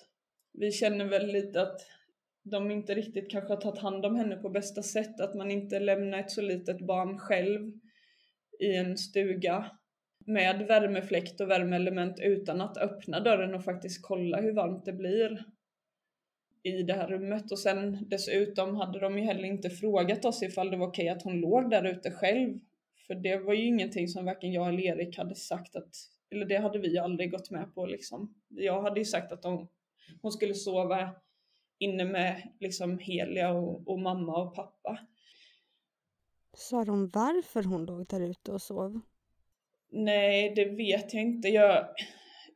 vi 0.53 0.71
känner 0.71 1.05
väl 1.05 1.27
lite 1.27 1.61
att 1.61 1.81
de 2.43 2.71
inte 2.71 2.95
riktigt 2.95 3.31
kanske 3.31 3.53
har 3.53 3.61
tagit 3.61 3.81
hand 3.81 4.05
om 4.05 4.15
henne 4.15 4.35
på 4.35 4.49
bästa 4.49 4.83
sätt. 4.83 5.19
Att 5.19 5.35
man 5.35 5.51
inte 5.51 5.79
lämnar 5.79 6.19
ett 6.19 6.31
så 6.31 6.41
litet 6.41 6.79
barn 6.79 7.19
själv 7.19 7.71
i 8.59 8.75
en 8.75 8.97
stuga 8.97 9.71
med 10.25 10.67
värmefläkt 10.67 11.41
och 11.41 11.49
värmeelement 11.49 12.19
utan 12.19 12.61
att 12.61 12.77
öppna 12.77 13.19
dörren 13.19 13.55
och 13.55 13.63
faktiskt 13.63 14.01
kolla 14.01 14.41
hur 14.41 14.53
varmt 14.53 14.85
det 14.85 14.93
blir 14.93 15.45
i 16.63 16.83
det 16.83 16.93
här 16.93 17.07
rummet 17.07 17.51
och 17.51 17.59
sen 17.59 18.09
dessutom 18.09 18.75
hade 18.75 18.99
de 18.99 19.17
ju 19.17 19.23
heller 19.23 19.43
inte 19.43 19.69
frågat 19.69 20.25
oss 20.25 20.43
ifall 20.43 20.71
det 20.71 20.77
var 20.77 20.87
okej 20.87 21.09
att 21.09 21.23
hon 21.23 21.41
låg 21.41 21.69
där 21.69 21.83
ute 21.83 22.11
själv. 22.11 22.59
För 23.07 23.15
det 23.15 23.37
var 23.37 23.53
ju 23.53 23.65
ingenting 23.65 24.07
som 24.07 24.25
varken 24.25 24.51
jag 24.51 24.69
eller 24.69 24.83
Erik 24.83 25.17
hade 25.17 25.35
sagt 25.35 25.75
att, 25.75 25.95
eller 26.33 26.45
det 26.45 26.57
hade 26.57 26.79
vi 26.79 26.97
aldrig 26.97 27.31
gått 27.31 27.49
med 27.49 27.75
på 27.75 27.85
liksom. 27.85 28.33
Jag 28.47 28.81
hade 28.81 28.99
ju 28.99 29.05
sagt 29.05 29.31
att 29.31 29.41
de, 29.41 29.67
hon 30.21 30.31
skulle 30.31 30.53
sova 30.53 31.09
inne 31.77 32.05
med 32.05 32.49
liksom 32.59 32.99
Helia 32.99 33.51
och, 33.51 33.87
och 33.87 33.99
mamma 33.99 34.43
och 34.43 34.55
pappa. 34.55 34.99
Sa 36.53 36.85
de 36.85 37.09
varför 37.09 37.63
hon 37.63 37.85
låg 37.85 38.07
där 38.07 38.21
ute 38.21 38.51
och 38.51 38.61
sov? 38.61 38.99
Nej, 39.91 40.53
det 40.55 40.65
vet 40.65 41.13
jag 41.13 41.23
inte. 41.23 41.47
Jag, 41.47 41.87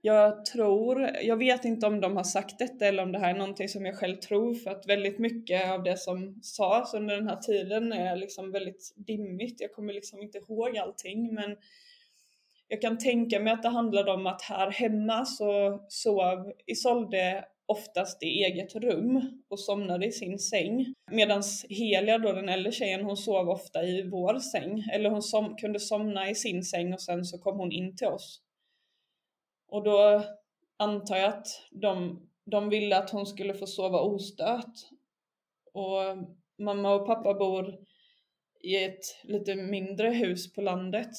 jag 0.01 0.45
tror, 0.45 1.01
jag 1.01 1.37
vet 1.37 1.65
inte 1.65 1.87
om 1.87 2.01
de 2.01 2.15
har 2.17 2.23
sagt 2.23 2.59
detta 2.59 2.85
eller 2.85 3.03
om 3.03 3.11
det 3.11 3.19
här 3.19 3.33
är 3.33 3.37
någonting 3.37 3.69
som 3.69 3.85
jag 3.85 3.97
själv 3.97 4.15
tror 4.15 4.53
för 4.53 4.71
att 4.71 4.89
väldigt 4.89 5.19
mycket 5.19 5.71
av 5.71 5.83
det 5.83 5.97
som 5.97 6.39
sades 6.43 6.93
under 6.93 7.15
den 7.15 7.27
här 7.27 7.35
tiden 7.35 7.93
är 7.93 8.15
liksom 8.15 8.51
väldigt 8.51 8.93
dimmigt. 8.95 9.61
Jag 9.61 9.73
kommer 9.73 9.93
liksom 9.93 10.21
inte 10.21 10.37
ihåg 10.37 10.77
allting 10.77 11.33
men 11.33 11.57
jag 12.67 12.81
kan 12.81 12.97
tänka 12.97 13.39
mig 13.39 13.53
att 13.53 13.63
det 13.63 13.69
handlade 13.69 14.11
om 14.11 14.27
att 14.27 14.41
här 14.41 14.71
hemma 14.71 15.25
så 15.25 15.79
sov 15.89 16.53
Isolde 16.65 17.45
oftast 17.65 18.23
i 18.23 18.25
eget 18.25 18.75
rum 18.75 19.43
och 19.49 19.59
somnade 19.59 20.05
i 20.05 20.11
sin 20.11 20.39
säng. 20.39 20.93
Medan 21.11 21.43
Helia 21.69 22.17
då, 22.17 22.31
den 22.31 22.49
äldre 22.49 22.71
tjejen, 22.71 23.05
hon 23.05 23.17
sov 23.17 23.49
ofta 23.49 23.83
i 23.83 24.09
vår 24.09 24.39
säng. 24.39 24.83
Eller 24.93 25.09
hon 25.09 25.21
som, 25.21 25.55
kunde 25.55 25.79
somna 25.79 26.29
i 26.29 26.35
sin 26.35 26.63
säng 26.63 26.93
och 26.93 27.01
sen 27.01 27.25
så 27.25 27.37
kom 27.37 27.59
hon 27.59 27.71
in 27.71 27.95
till 27.95 28.07
oss. 28.07 28.41
Och 29.67 29.83
då 29.83 30.23
antar 30.77 31.15
jag 31.15 31.29
att 31.29 31.47
de, 31.71 32.21
de 32.45 32.69
ville 32.69 32.97
att 32.97 33.09
hon 33.09 33.25
skulle 33.25 33.53
få 33.53 33.67
sova 33.67 33.99
ostört. 33.99 34.73
Och 35.73 35.99
mamma 36.57 36.93
och 36.93 37.07
pappa 37.07 37.33
bor 37.33 37.77
i 38.63 38.83
ett 38.83 39.23
lite 39.23 39.55
mindre 39.55 40.09
hus 40.09 40.53
på 40.53 40.61
landet 40.61 41.11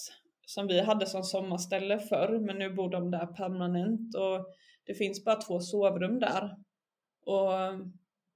som 0.48 0.66
vi 0.66 0.80
hade 0.80 1.06
som 1.06 1.24
sommarställe 1.24 1.98
förr, 1.98 2.38
men 2.38 2.58
nu 2.58 2.70
bor 2.70 2.90
de 2.90 3.10
där 3.10 3.26
permanent 3.26 4.14
och 4.14 4.54
det 4.84 4.94
finns 4.94 5.24
bara 5.24 5.36
två 5.36 5.60
sovrum 5.60 6.20
där. 6.20 6.56
Och 7.20 7.50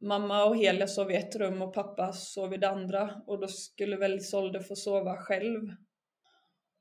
mamma 0.00 0.44
och 0.44 0.56
Helia 0.56 0.86
sov 0.86 1.10
i 1.10 1.16
ett 1.16 1.36
rum 1.36 1.62
och 1.62 1.74
pappa 1.74 2.12
sov 2.12 2.54
i 2.54 2.56
det 2.56 2.68
andra 2.68 3.22
och 3.26 3.40
då 3.40 3.48
skulle 3.48 3.96
väl 3.96 4.14
Isolde 4.14 4.60
få 4.60 4.76
sova 4.76 5.16
själv. 5.16 5.74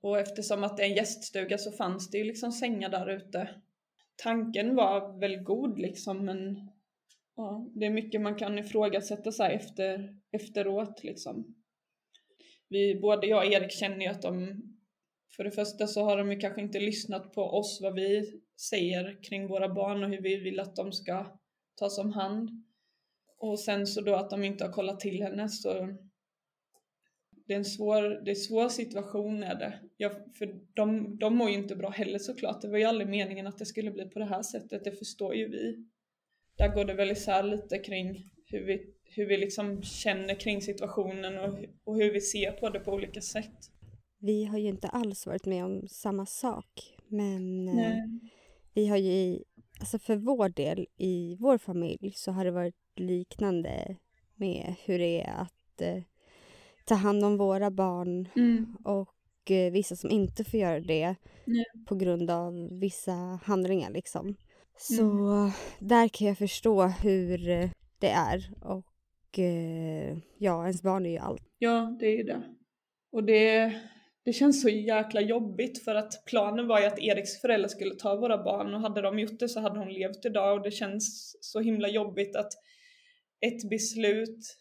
Och 0.02 0.20
eftersom 0.20 0.64
att 0.64 0.78
det 0.78 0.84
är 0.84 0.88
en 0.88 0.96
gäststuga 0.96 1.58
så 1.58 1.72
fanns 1.72 2.10
det 2.10 2.18
ju 2.18 2.24
liksom 2.24 2.52
sängar 2.52 2.90
där 2.90 3.10
ute. 3.10 3.50
Tanken 4.16 4.76
var 4.76 5.20
väl 5.20 5.38
god 5.38 5.80
liksom 5.80 6.26
men 6.26 6.70
ja, 7.36 7.70
det 7.74 7.86
är 7.86 7.90
mycket 7.90 8.22
man 8.22 8.36
kan 8.36 8.60
ifrågasätta 8.60 9.32
sig 9.32 9.56
efter, 9.56 10.16
efteråt 10.32 11.04
liksom. 11.04 11.56
Vi, 12.70 13.00
både 13.00 13.28
jag 13.28 13.46
och 13.46 13.54
Erik 13.54 13.72
känner 13.72 14.06
ju 14.06 14.08
att 14.08 14.22
de 14.22 14.62
för 15.36 15.44
det 15.44 15.52
första 15.52 15.88
så 15.88 16.04
har 16.04 16.18
de 16.18 16.32
ju 16.32 16.40
kanske 16.40 16.62
inte 16.62 16.80
lyssnat 16.80 17.34
på 17.34 17.42
oss 17.42 17.80
vad 17.82 17.96
vi 17.96 18.42
säger 18.70 19.24
kring 19.24 19.48
våra 19.48 19.70
barn 19.74 20.04
och 20.04 20.10
hur 20.10 20.22
vi 20.22 20.36
vill 20.36 20.60
att 20.60 20.76
de 20.76 20.92
ska 20.92 21.40
tas 21.76 21.98
om 21.98 22.12
hand. 22.12 22.50
Och 23.38 23.60
sen 23.60 23.88
så 23.88 24.02
då 24.02 24.16
att 24.16 24.30
de 24.30 24.44
inte 24.44 24.66
har 24.66 24.72
kollat 24.72 25.00
till 25.00 25.24
henne 25.24 25.50
så 25.50 25.96
det 27.52 27.54
är 27.54 27.58
en 27.58 27.66
svår, 27.66 28.02
det 28.02 28.32
är 28.32 28.36
en 28.36 28.42
svår 28.42 28.70
situation 28.70 29.44
är 29.44 29.56
det. 29.56 29.80
Jag, 29.98 30.12
för 30.38 30.60
de, 30.74 31.18
de 31.18 31.36
mår 31.36 31.50
ju 31.50 31.56
inte 31.56 31.76
bra 31.76 31.90
heller 31.90 32.20
såklart. 32.20 32.62
Det 32.62 32.68
var 32.68 32.78
ju 32.78 32.84
aldrig 32.84 33.10
meningen 33.10 33.48
att 33.48 33.58
det 33.58 33.66
skulle 33.66 33.92
bli 33.92 34.06
på 34.06 34.20
det 34.20 34.26
här 34.26 34.44
sättet, 34.44 34.84
det 34.84 34.92
förstår 34.92 35.36
ju 35.36 35.48
vi. 35.48 35.86
Där 36.58 36.76
går 36.76 36.86
det 36.86 36.94
väl 36.94 37.12
isär 37.12 37.44
lite 37.44 37.78
kring 37.78 38.32
hur 38.46 38.66
vi, 38.66 38.94
hur 39.04 39.26
vi 39.26 39.38
liksom 39.38 39.84
känner 39.84 40.40
kring 40.40 40.62
situationen 40.62 41.38
och, 41.38 41.60
och 41.84 41.96
hur 41.96 42.14
vi 42.14 42.22
ser 42.22 42.52
på 42.52 42.70
det 42.70 42.80
på 42.80 42.92
olika 42.92 43.22
sätt. 43.22 43.71
Vi 44.22 44.46
har 44.46 44.58
ju 44.58 44.68
inte 44.68 44.88
alls 44.88 45.28
varit 45.28 45.46
med 45.46 45.66
om 45.66 45.88
samma 45.88 46.26
sak, 46.26 46.98
men 47.08 47.68
eh, 47.68 47.96
vi 48.74 48.88
har 48.88 48.98
ju, 48.98 49.12
i- 49.12 49.44
alltså 49.80 50.00
för 50.00 50.16
vår 50.16 50.50
del 50.50 50.88
i 50.98 51.36
vår 51.40 51.58
familj 51.58 52.12
så 52.16 52.32
har 52.32 52.46
det 52.46 52.52
varit 52.52 52.76
liknande 52.96 53.96
med 54.36 54.76
hur 54.86 55.00
det 55.00 55.22
är 55.22 55.34
att 55.42 55.82
eh, 55.82 56.04
ta 56.86 56.96
hand 56.96 57.24
om 57.26 57.38
våra 57.38 57.72
barn 57.72 58.28
Mm. 58.36 58.76
och 58.84 59.52
eh, 59.52 59.72
vissa 59.72 59.96
som 59.96 60.10
inte 60.10 60.44
får 60.44 60.60
göra 60.60 60.80
det 60.80 61.16
Nej. 61.46 61.66
på 61.88 61.96
grund 61.96 62.30
av 62.32 62.70
vissa 62.80 63.12
handlingar 63.44 63.90
liksom. 63.92 64.36
Så 64.78 65.52
där 65.80 66.08
kan 66.08 66.28
jag 66.28 66.38
förstå 66.38 66.84
hur 66.84 67.50
eh, 67.50 67.70
det 68.00 68.10
är 68.10 68.52
och 68.62 69.40
eh, 69.40 70.18
ja, 70.38 70.62
ens 70.62 70.82
barn 70.84 71.06
är 71.06 71.10
ju 71.10 71.18
allt. 71.18 71.44
Ja, 71.60 71.98
det 72.00 72.06
är 72.06 72.18
ju 72.18 72.24
det. 72.24 72.42
Och 73.12 73.24
det, 73.24 73.74
det 74.24 74.34
känns 74.34 74.62
så 74.62 74.70
jäkla 74.70 75.22
jobbigt 75.22 75.84
för 75.84 75.96
att 75.96 76.26
planen 76.26 76.68
var 76.68 76.80
ju 76.80 76.86
att 76.86 77.00
Eriks 77.00 77.42
föräldrar 77.42 77.68
skulle 77.68 77.96
ta 77.96 78.16
våra 78.16 78.44
barn 78.44 78.74
och 78.74 78.82
hade 78.82 79.02
de 79.02 79.20
gjort 79.20 79.40
det 79.40 79.50
så 79.50 79.60
hade 79.60 79.80
hon 79.80 79.94
levt 79.94 80.26
idag 80.26 80.58
och 80.58 80.64
det 80.64 80.72
känns 80.72 81.38
så 81.42 81.60
himla 81.60 81.88
jobbigt 81.88 82.36
att 82.36 82.54
ett 83.46 83.70
beslut 83.70 84.58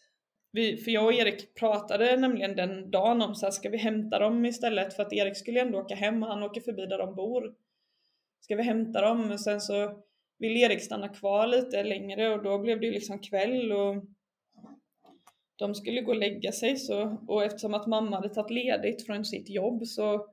vi, 0.51 0.77
för 0.77 0.91
jag 0.91 1.05
och 1.05 1.13
Erik 1.13 1.55
pratade 1.55 2.17
nämligen 2.17 2.55
den 2.55 2.91
dagen 2.91 3.21
om 3.21 3.35
så 3.35 3.45
här, 3.45 3.51
ska 3.51 3.69
vi 3.69 3.77
hämta 3.77 4.19
dem 4.19 4.45
istället 4.45 4.93
för 4.93 5.03
att 5.03 5.13
Erik 5.13 5.37
skulle 5.37 5.61
ändå 5.61 5.79
åka 5.79 5.95
hem 5.95 6.23
och 6.23 6.29
han 6.29 6.43
åker 6.43 6.61
förbi 6.61 6.85
där 6.85 6.97
de 6.97 7.15
bor. 7.15 7.55
Ska 8.41 8.55
vi 8.55 8.63
hämta 8.63 9.01
dem? 9.01 9.31
Och 9.31 9.39
sen 9.39 9.61
så 9.61 10.03
vill 10.39 10.57
Erik 10.57 10.81
stanna 10.81 11.09
kvar 11.09 11.47
lite 11.47 11.83
längre 11.83 12.29
och 12.29 12.43
då 12.43 12.59
blev 12.59 12.79
det 12.79 12.85
ju 12.85 12.91
liksom 12.91 13.19
kväll 13.19 13.71
och 13.71 13.95
de 15.61 15.75
skulle 15.75 16.01
gå 16.01 16.11
och 16.11 16.17
lägga 16.17 16.51
sig 16.51 16.75
så, 16.77 17.17
och 17.27 17.43
eftersom 17.43 17.73
att 17.73 17.87
mamma 17.87 18.15
hade 18.15 18.29
tagit 18.29 18.51
ledigt 18.51 19.05
från 19.05 19.25
sitt 19.25 19.49
jobb 19.49 19.85
så, 19.85 20.27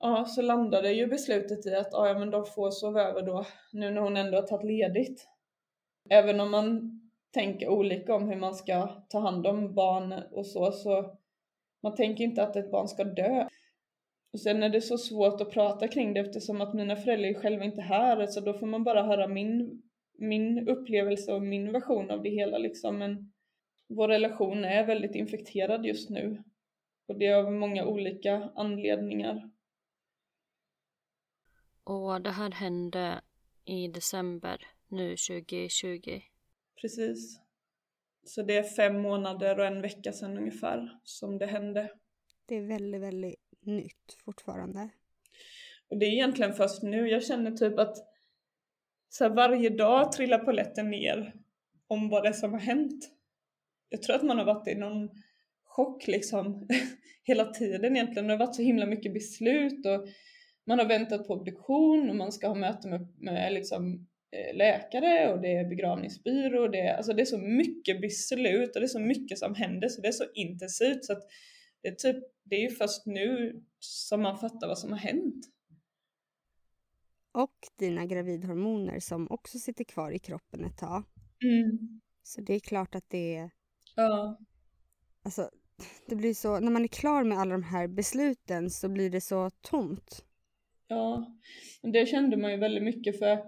ja, 0.00 0.24
så 0.24 0.42
landade 0.42 0.92
ju 0.92 1.06
beslutet 1.06 1.66
i 1.66 1.74
att 1.74 1.88
ja, 1.92 2.18
men 2.18 2.30
de 2.30 2.46
får 2.46 2.70
sova 2.70 3.02
över 3.02 3.22
då 3.22 3.46
nu 3.72 3.90
när 3.90 4.00
hon 4.00 4.16
ändå 4.16 4.36
har 4.36 4.46
tagit 4.46 4.66
ledigt. 4.66 5.26
Även 6.10 6.40
om 6.40 6.50
man 6.50 7.00
tänker 7.34 7.68
olika 7.68 8.14
om 8.14 8.28
hur 8.28 8.36
man 8.36 8.54
ska 8.54 8.88
ta 9.08 9.18
hand 9.18 9.46
om 9.46 9.74
barn 9.74 10.12
och 10.32 10.46
så, 10.46 10.72
så 10.72 11.18
man 11.82 11.94
tänker 11.94 12.24
inte 12.24 12.42
att 12.42 12.56
ett 12.56 12.70
barn 12.70 12.88
ska 12.88 13.04
dö. 13.04 13.48
Och 14.32 14.40
sen 14.40 14.62
är 14.62 14.68
det 14.68 14.80
så 14.80 14.98
svårt 14.98 15.40
att 15.40 15.50
prata 15.50 15.88
kring 15.88 16.14
det 16.14 16.20
eftersom 16.20 16.60
att 16.60 16.74
mina 16.74 16.96
föräldrar 16.96 17.28
är 17.28 17.34
själva 17.34 17.64
inte 17.64 17.80
här, 17.80 18.26
så 18.26 18.40
då 18.40 18.54
får 18.54 18.66
man 18.66 18.84
bara 18.84 19.02
höra 19.02 19.28
min, 19.28 19.82
min 20.18 20.68
upplevelse 20.68 21.32
och 21.32 21.42
min 21.42 21.72
version 21.72 22.10
av 22.10 22.22
det 22.22 22.30
hela 22.30 22.58
liksom. 22.58 22.98
Men 22.98 23.32
vår 23.90 24.08
relation 24.08 24.64
är 24.64 24.86
väldigt 24.86 25.14
infekterad 25.14 25.86
just 25.86 26.10
nu. 26.10 26.42
Och 27.06 27.18
det 27.18 27.26
är 27.26 27.34
av 27.34 27.52
många 27.52 27.84
olika 27.84 28.50
anledningar. 28.54 29.50
Och 31.84 32.22
det 32.22 32.30
här 32.30 32.50
hände 32.50 33.20
i 33.64 33.88
december 33.88 34.66
nu 34.88 35.16
2020? 35.16 36.20
Precis. 36.80 37.40
Så 38.24 38.42
det 38.42 38.56
är 38.56 38.62
fem 38.62 39.02
månader 39.02 39.58
och 39.58 39.66
en 39.66 39.82
vecka 39.82 40.12
sedan 40.12 40.38
ungefär 40.38 40.98
som 41.04 41.38
det 41.38 41.46
hände. 41.46 41.92
Det 42.46 42.54
är 42.54 42.66
väldigt, 42.66 43.00
väldigt 43.00 43.40
nytt 43.60 44.18
fortfarande. 44.24 44.88
Och 45.88 45.98
det 45.98 46.06
är 46.06 46.12
egentligen 46.12 46.52
först 46.52 46.82
nu 46.82 47.08
jag 47.08 47.24
känner 47.24 47.50
typ 47.50 47.78
att 47.78 47.96
så 49.08 49.28
varje 49.28 49.70
dag 49.70 50.12
trillar 50.12 50.38
polletten 50.38 50.90
ner 50.90 51.34
om 51.86 52.08
vad 52.08 52.22
det 52.22 52.28
är 52.28 52.32
som 52.32 52.52
har 52.52 52.60
hänt. 52.60 53.19
Jag 53.90 54.02
tror 54.02 54.16
att 54.16 54.22
man 54.22 54.38
har 54.38 54.44
varit 54.44 54.68
i 54.68 54.74
någon 54.74 55.08
chock 55.64 56.06
liksom 56.06 56.68
hela 57.24 57.44
tiden 57.44 57.96
egentligen. 57.96 58.26
Det 58.26 58.32
har 58.32 58.38
varit 58.38 58.56
så 58.56 58.62
himla 58.62 58.86
mycket 58.86 59.14
beslut 59.14 59.86
och 59.86 60.08
man 60.66 60.78
har 60.78 60.86
väntat 60.86 61.26
på 61.26 61.34
obduktion 61.34 62.10
och 62.10 62.16
man 62.16 62.32
ska 62.32 62.48
ha 62.48 62.54
möte 62.54 62.88
med, 62.88 63.14
med 63.18 63.52
liksom, 63.52 64.06
eh, 64.36 64.56
läkare 64.56 65.32
och 65.32 65.40
det 65.40 65.56
är 65.56 65.68
begravningsbyrå 65.68 66.62
och 66.62 66.70
det, 66.70 66.96
alltså 66.96 67.12
det 67.12 67.22
är 67.22 67.26
så 67.26 67.38
mycket 67.38 68.00
beslut 68.00 68.74
och 68.74 68.80
det 68.80 68.86
är 68.86 68.88
så 68.88 69.00
mycket 69.00 69.38
som 69.38 69.54
händer 69.54 69.88
så 69.88 70.00
det 70.00 70.08
är 70.08 70.12
så 70.12 70.24
intensivt 70.34 71.04
så 71.04 71.12
att 71.12 71.22
det 71.82 71.88
är, 71.88 71.94
typ, 71.94 72.24
det 72.44 72.56
är 72.56 72.60
ju 72.60 72.70
först 72.70 73.06
nu 73.06 73.60
som 73.78 74.22
man 74.22 74.38
fattar 74.38 74.68
vad 74.68 74.78
som 74.78 74.92
har 74.92 74.98
hänt. 74.98 75.46
Och 77.32 77.58
dina 77.78 78.06
gravidhormoner 78.06 79.00
som 79.00 79.30
också 79.30 79.58
sitter 79.58 79.84
kvar 79.84 80.10
i 80.10 80.18
kroppen 80.18 80.64
ett 80.64 80.78
tag. 80.78 81.04
Mm. 81.44 82.00
Så 82.22 82.40
det 82.40 82.54
är 82.54 82.60
klart 82.60 82.94
att 82.94 83.10
det 83.10 83.36
är... 83.36 83.50
Ja. 84.00 84.38
Alltså, 85.24 85.50
det 86.06 86.16
blir 86.16 86.34
så... 86.34 86.60
När 86.60 86.70
man 86.70 86.84
är 86.84 86.88
klar 86.88 87.24
med 87.24 87.38
alla 87.38 87.52
de 87.52 87.62
här 87.62 87.88
besluten 87.88 88.70
så 88.70 88.88
blir 88.88 89.10
det 89.10 89.20
så 89.20 89.50
tomt. 89.50 90.24
Ja, 90.88 91.36
det 91.82 92.06
kände 92.06 92.36
man 92.36 92.50
ju 92.50 92.56
väldigt 92.56 92.84
mycket 92.84 93.18
för 93.18 93.38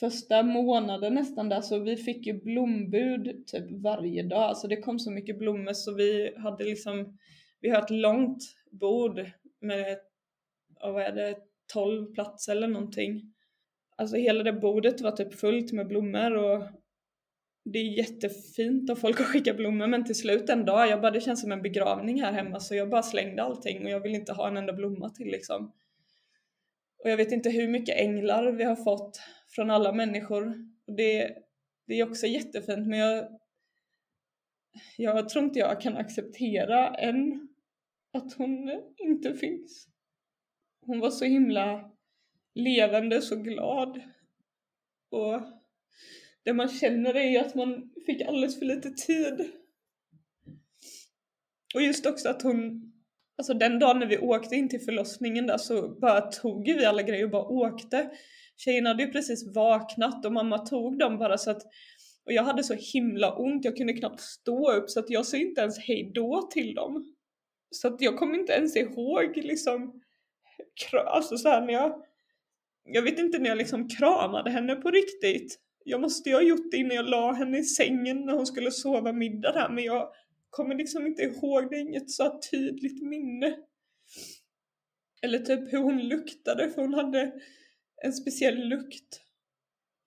första 0.00 0.42
månaden 0.42 1.14
nästan 1.14 1.48
där 1.48 1.60
så 1.60 1.78
vi 1.78 1.96
fick 1.96 2.26
ju 2.26 2.42
blombud 2.42 3.46
typ 3.46 3.82
varje 3.82 4.22
dag. 4.22 4.42
Alltså 4.42 4.68
det 4.68 4.76
kom 4.76 4.98
så 4.98 5.10
mycket 5.10 5.38
blommor 5.38 5.72
så 5.72 5.94
vi 5.94 6.36
hade 6.36 6.64
liksom, 6.64 7.18
vi 7.60 7.70
har 7.70 7.82
ett 7.82 7.90
långt 7.90 8.42
bord 8.70 9.30
med, 9.60 9.98
vad 10.80 11.02
är 11.02 11.12
det, 11.12 11.36
12 11.72 12.12
platser 12.12 12.52
eller 12.52 12.68
någonting. 12.68 13.32
Alltså 13.96 14.16
hela 14.16 14.42
det 14.42 14.52
bordet 14.52 15.00
var 15.00 15.10
typ 15.10 15.34
fullt 15.34 15.72
med 15.72 15.88
blommor 15.88 16.36
och 16.36 16.64
det 17.64 17.78
är 17.78 17.98
jättefint 17.98 18.90
av 18.90 18.96
folk 18.96 19.20
att 19.20 19.26
skicka 19.26 19.54
blommor 19.54 19.86
men 19.86 20.04
till 20.04 20.14
slut 20.14 20.50
en 20.50 20.64
dag, 20.64 20.88
jag 20.88 21.00
bara 21.00 21.10
det 21.10 21.20
känns 21.20 21.40
som 21.40 21.52
en 21.52 21.62
begravning 21.62 22.22
här 22.22 22.32
hemma 22.32 22.60
så 22.60 22.74
jag 22.74 22.90
bara 22.90 23.02
slängde 23.02 23.42
allting 23.42 23.84
och 23.84 23.90
jag 23.90 24.00
vill 24.00 24.14
inte 24.14 24.32
ha 24.32 24.48
en 24.48 24.56
enda 24.56 24.72
blomma 24.72 25.10
till 25.10 25.26
liksom. 25.26 25.72
Och 26.98 27.10
jag 27.10 27.16
vet 27.16 27.32
inte 27.32 27.50
hur 27.50 27.68
mycket 27.68 27.96
änglar 27.96 28.52
vi 28.52 28.64
har 28.64 28.76
fått 28.76 29.20
från 29.48 29.70
alla 29.70 29.92
människor. 29.92 30.54
Och 30.86 30.96
det, 30.96 31.36
det 31.86 31.94
är 31.94 32.08
också 32.08 32.26
jättefint 32.26 32.88
men 32.88 32.98
jag, 32.98 33.38
jag 34.96 35.28
tror 35.28 35.44
inte 35.44 35.58
jag 35.58 35.80
kan 35.80 35.96
acceptera 35.96 36.94
än 36.94 37.48
att 38.12 38.32
hon 38.32 38.82
inte 38.98 39.34
finns. 39.34 39.88
Hon 40.86 41.00
var 41.00 41.10
så 41.10 41.24
himla 41.24 41.92
levande, 42.54 43.22
så 43.22 43.36
glad. 43.36 44.00
Och 45.10 45.42
det 46.44 46.52
man 46.52 46.68
känner 46.68 47.16
är 47.16 47.40
att 47.40 47.54
man 47.54 47.90
fick 48.06 48.22
alldeles 48.22 48.58
för 48.58 48.66
lite 48.66 48.90
tid. 48.90 49.50
Och 51.74 51.82
just 51.82 52.06
också 52.06 52.28
att 52.28 52.42
hon 52.42 52.88
Alltså 53.38 53.54
den 53.54 53.78
dagen 53.78 53.98
när 53.98 54.06
vi 54.06 54.18
åkte 54.18 54.54
in 54.54 54.68
till 54.68 54.80
förlossningen 54.80 55.46
där 55.46 55.58
så 55.58 55.88
bara 55.88 56.20
tog 56.20 56.64
vi 56.64 56.84
alla 56.84 57.02
grejer 57.02 57.24
och 57.24 57.30
bara 57.30 57.48
åkte. 57.48 58.10
Tjejerna 58.56 58.90
hade 58.90 59.02
ju 59.02 59.12
precis 59.12 59.54
vaknat 59.54 60.24
och 60.26 60.32
mamma 60.32 60.58
tog 60.58 60.98
dem 60.98 61.18
bara 61.18 61.38
så 61.38 61.50
att 61.50 61.62
och 62.24 62.32
jag 62.32 62.42
hade 62.42 62.64
så 62.64 62.74
himla 62.74 63.36
ont, 63.36 63.64
jag 63.64 63.76
kunde 63.76 63.92
knappt 63.92 64.20
stå 64.20 64.72
upp 64.72 64.90
så 64.90 65.00
att 65.00 65.10
jag 65.10 65.26
sa 65.26 65.36
inte 65.36 65.60
ens 65.60 65.78
hejdå 65.78 66.48
till 66.52 66.74
dem. 66.74 67.14
Så 67.70 67.88
att 67.88 68.00
jag 68.00 68.18
kommer 68.18 68.38
inte 68.38 68.52
ens 68.52 68.76
ihåg 68.76 69.36
liksom, 69.36 70.02
alltså 71.06 71.36
så 71.36 71.48
här 71.48 71.60
när 71.60 71.72
jag, 71.72 72.02
jag 72.84 73.02
vet 73.02 73.18
inte 73.18 73.38
när 73.38 73.48
jag 73.48 73.58
liksom 73.58 73.88
kramade 73.88 74.50
henne 74.50 74.74
på 74.74 74.90
riktigt. 74.90 75.58
Jag 75.84 76.00
måste 76.00 76.28
ju 76.28 76.34
ha 76.34 76.42
gjort 76.42 76.70
det 76.70 76.76
innan 76.76 76.96
jag 76.96 77.08
la 77.08 77.32
henne 77.32 77.58
i 77.58 77.64
sängen 77.64 78.26
när 78.26 78.32
hon 78.32 78.46
skulle 78.46 78.70
sova 78.70 79.12
middag 79.12 79.52
där 79.52 79.68
men 79.68 79.84
jag 79.84 80.12
kommer 80.50 80.74
liksom 80.74 81.06
inte 81.06 81.22
ihåg, 81.22 81.70
det 81.70 81.76
är 81.76 81.80
inget 81.80 82.10
så 82.10 82.40
tydligt 82.50 83.02
minne. 83.02 83.56
Eller 85.22 85.38
typ 85.38 85.72
hur 85.72 85.78
hon 85.78 86.08
luktade, 86.08 86.70
för 86.70 86.82
hon 86.82 86.94
hade 86.94 87.32
en 88.02 88.12
speciell 88.12 88.68
lukt. 88.68 89.20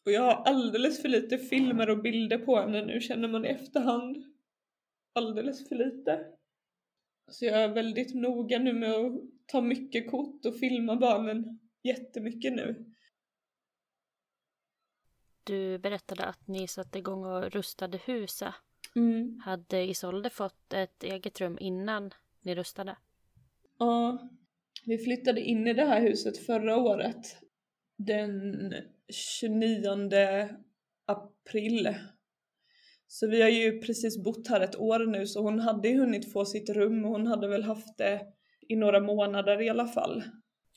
Och 0.06 0.12
jag 0.12 0.22
har 0.22 0.44
alldeles 0.44 1.02
för 1.02 1.10
lite 1.10 1.38
filmer 1.38 1.90
och 1.90 2.02
bilder 2.02 2.38
på 2.38 2.60
henne 2.60 2.86
nu 2.86 3.02
känner 3.02 3.28
man 3.28 3.46
i 3.46 3.50
efterhand. 3.50 4.26
Alldeles 5.14 5.70
för 5.70 5.76
lite. 5.76 6.26
Så 7.32 7.46
jag 7.46 7.64
är 7.64 7.68
väldigt 7.68 8.16
noga 8.16 8.60
nu 8.60 8.74
med 8.74 8.92
att 8.92 9.22
ta 9.46 9.62
mycket 9.62 10.12
kort 10.12 10.46
och 10.46 10.60
filma 10.60 10.96
barnen 10.96 11.60
jättemycket 11.84 12.54
nu. 12.54 12.95
Du 15.46 15.78
berättade 15.78 16.24
att 16.26 16.48
ni 16.48 16.68
satte 16.68 17.00
igång 17.00 17.26
och 17.26 17.52
rustade 17.52 18.00
huset. 18.06 18.54
Mm. 18.96 19.42
Hade 19.46 19.84
Isolde 19.84 20.30
fått 20.30 20.74
ett 20.74 21.04
eget 21.04 21.42
rum 21.42 21.58
innan 21.62 22.14
ni 22.42 22.56
rustade? 22.56 22.98
Ja, 23.78 24.30
vi 24.86 24.98
flyttade 24.98 25.42
in 25.42 25.68
i 25.68 25.74
det 25.74 25.86
här 25.86 26.02
huset 26.02 26.46
förra 26.46 26.78
året. 26.78 27.38
Den 27.98 28.74
29 29.10 29.90
april. 31.06 31.96
Så 33.08 33.28
vi 33.28 33.42
har 33.42 33.50
ju 33.50 33.82
precis 33.82 34.24
bott 34.24 34.48
här 34.48 34.62
ett 34.62 34.80
år 34.80 35.06
nu 35.06 35.28
så 35.28 35.42
hon 35.42 35.60
hade 35.60 35.88
ju 35.88 36.00
hunnit 36.00 36.34
få 36.34 36.46
sitt 36.46 36.70
rum 36.70 37.06
och 37.06 37.12
hon 37.12 37.28
hade 37.28 37.48
väl 37.48 37.64
haft 37.64 37.98
det 37.98 38.22
i 38.68 38.76
några 38.76 39.00
månader 39.00 39.62
i 39.62 39.70
alla 39.70 39.88
fall. 39.88 40.24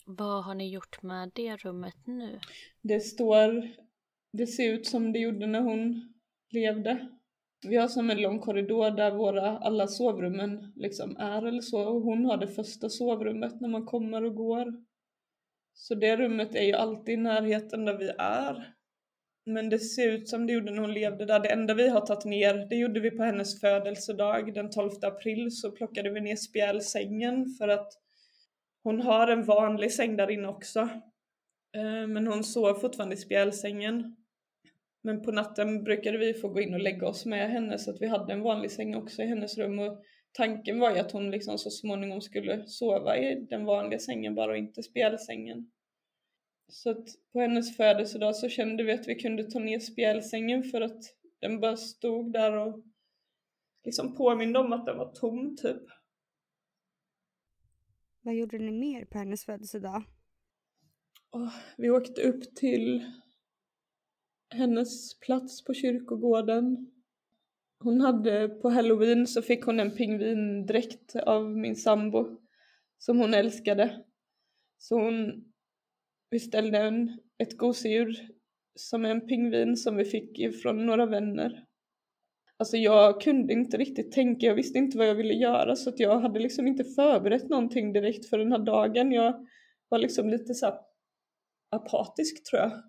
Vad 0.07 0.45
har 0.45 0.55
ni 0.55 0.71
gjort 0.71 1.03
med 1.03 1.31
det 1.35 1.57
rummet 1.57 2.07
nu? 2.07 2.41
Det 2.83 3.01
står, 3.01 3.69
det 4.33 4.47
ser 4.47 4.73
ut 4.73 4.87
som 4.87 5.13
det 5.13 5.19
gjorde 5.19 5.47
när 5.47 5.61
hon 5.61 6.15
levde. 6.51 7.09
Vi 7.67 7.77
har 7.77 7.89
som 7.89 8.11
en 8.11 8.23
lång 8.23 8.39
korridor 8.39 8.91
där 8.91 9.11
våra 9.11 9.59
alla 9.59 9.87
sovrummen 9.87 10.73
liksom 10.77 11.17
är 11.17 11.47
eller 11.47 11.61
så 11.61 11.83
och 11.83 12.03
hon 12.03 12.25
har 12.25 12.37
det 12.37 12.49
första 12.49 12.89
sovrummet 12.89 13.61
när 13.61 13.69
man 13.69 13.87
kommer 13.87 14.25
och 14.25 14.35
går. 14.35 14.85
Så 15.75 15.95
det 15.95 16.17
rummet 16.17 16.55
är 16.55 16.65
ju 16.65 16.73
alltid 16.73 17.15
i 17.15 17.17
närheten 17.17 17.85
där 17.85 17.99
vi 17.99 18.11
är. 18.19 18.75
Men 19.47 19.69
det 19.69 19.79
ser 19.79 20.13
ut 20.13 20.29
som 20.29 20.47
det 20.47 20.53
gjorde 20.53 20.73
när 20.73 20.81
hon 20.81 20.95
levde 20.95 21.25
där. 21.25 21.41
Det 21.41 21.53
enda 21.53 21.75
vi 21.75 21.89
har 21.89 22.01
tagit 22.01 22.25
ner, 22.25 22.67
det 22.69 22.77
gjorde 22.77 23.01
vi 23.01 23.11
på 23.11 23.23
hennes 23.23 23.61
födelsedag 23.61 24.55
den 24.55 24.71
12 24.71 24.91
april 25.03 25.51
så 25.51 25.71
plockade 25.71 26.11
vi 26.11 26.21
ner 26.21 26.37
spjälsängen 26.37 27.47
för 27.59 27.69
att 27.69 27.93
hon 28.83 29.01
har 29.01 29.29
en 29.29 29.45
vanlig 29.45 29.93
säng 29.93 30.17
där 30.17 30.31
inne 30.31 30.49
också. 30.49 30.89
Eh, 31.77 32.07
men 32.07 32.27
hon 32.27 32.45
sov 32.45 32.75
fortfarande 32.75 33.15
i 33.15 33.19
spjälsängen. 33.19 34.17
Men 35.03 35.23
på 35.23 35.33
natten 35.33 35.85
brukade 35.85 36.19
vi 36.19 36.35
få 36.35 36.49
gå 36.49 36.61
in 36.61 36.75
och 36.75 36.81
lägga 36.81 37.09
oss 37.09 37.27
med 37.27 37.51
henne 37.51 37.79
så 37.79 37.91
att 37.91 38.01
vi 38.01 38.07
hade 38.07 38.33
en 38.33 38.43
vanlig 38.43 38.71
säng 38.71 38.95
också 38.95 39.23
i 39.23 39.27
hennes 39.27 39.59
rum 39.59 39.79
och 39.79 40.03
tanken 40.33 40.79
var 40.79 40.91
ju 40.91 40.99
att 40.99 41.13
hon 41.13 41.31
liksom 41.31 41.59
så 41.59 41.71
småningom 41.71 42.21
skulle 42.21 42.67
sova 42.67 43.17
i 43.17 43.47
den 43.51 43.65
vanliga 43.65 43.99
sängen 43.99 44.35
bara 44.35 44.51
och 44.51 44.59
inte 44.59 44.83
spjälsängen. 44.83 45.71
Så 46.69 46.91
att 46.91 47.07
på 47.33 47.41
hennes 47.41 47.77
födelsedag 47.77 48.37
så 48.37 48.49
kände 48.49 48.85
vi 48.85 48.93
att 48.93 49.09
vi 49.09 49.15
kunde 49.15 49.51
ta 49.51 49.59
ner 49.59 49.79
spjälsängen 49.79 50.63
för 50.63 50.81
att 50.81 51.03
den 51.41 51.61
bara 51.61 51.77
stod 51.77 52.33
där 52.33 52.53
och 52.53 52.85
liksom 53.85 54.15
påminde 54.15 54.59
om 54.59 54.73
att 54.73 54.87
den 54.87 54.99
var 54.99 55.13
tom 55.13 55.57
typ. 55.57 55.83
Vad 58.21 58.35
gjorde 58.35 58.59
ni 58.59 58.71
mer 58.71 59.05
på 59.05 59.19
hennes 59.19 59.45
födelsedag? 59.45 60.03
Och 61.31 61.49
vi 61.77 61.91
åkte 61.91 62.23
upp 62.23 62.55
till 62.55 63.05
hennes 64.51 65.21
plats 65.21 65.65
på 65.65 65.75
kyrkogården. 65.75 66.91
Hon 67.79 68.01
hade 68.01 68.49
på 68.49 68.69
halloween 68.69 69.27
så 69.27 69.43
fick 69.43 69.65
hon 69.65 69.81
en 69.81 69.91
pingvindräkt 69.91 71.17
av 71.17 71.51
min 71.51 71.77
sambo 71.77 72.39
som 72.99 73.19
hon 73.19 73.35
älskade. 73.35 74.05
Så 74.79 75.01
hon 75.01 75.45
beställde 76.31 76.79
en, 76.79 77.21
ett 77.39 77.59
gosedjur 77.59 78.29
som 78.75 79.05
är 79.05 79.11
en 79.11 79.27
pingvin 79.27 79.77
som 79.77 79.97
vi 79.97 80.05
fick 80.05 80.63
från 80.63 80.87
några 80.87 81.07
vänner. 81.07 81.65
Alltså 82.57 82.77
jag 82.77 83.21
kunde 83.21 83.53
inte 83.53 83.77
riktigt 83.77 84.13
tänka, 84.13 84.47
jag 84.47 84.55
visste 84.55 84.79
inte 84.79 84.99
vad 84.99 85.09
jag 85.09 85.15
ville 85.15 85.35
göra 85.35 85.77
så 85.77 85.91
att 85.91 86.01
jag 86.01 86.21
hade 86.21 86.41
liksom 86.41 86.67
inte 86.67 86.85
förberett 86.85 87.49
någonting 87.49 87.93
direkt 87.93 88.27
för 88.27 88.39
den 88.39 88.53
här 88.53 88.59
dagen. 88.59 89.13
Jag 89.13 89.47
var 89.89 89.99
liksom 89.99 90.29
lite 90.29 90.55
så 90.55 90.67
apatisk 91.71 92.51
tror 92.51 92.63
jag. 92.63 92.83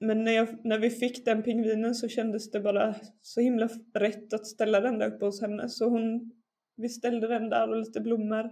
Men 0.00 0.24
när, 0.24 0.32
jag, 0.32 0.64
när 0.64 0.78
vi 0.78 0.90
fick 0.90 1.24
den 1.24 1.42
pingvinen 1.42 1.94
så 1.94 2.08
kändes 2.08 2.50
det 2.50 2.60
bara 2.60 2.94
så 3.22 3.40
himla 3.40 3.68
rätt 3.94 4.32
att 4.32 4.46
ställa 4.46 4.80
den 4.80 4.98
där 4.98 5.14
uppe 5.14 5.24
hos 5.24 5.40
henne. 5.40 5.68
Så 5.68 5.88
hon, 5.88 6.32
vi 6.76 6.88
ställde 6.88 7.28
den 7.28 7.50
där 7.50 7.68
och 7.68 7.76
lite 7.76 8.00
blommor. 8.00 8.50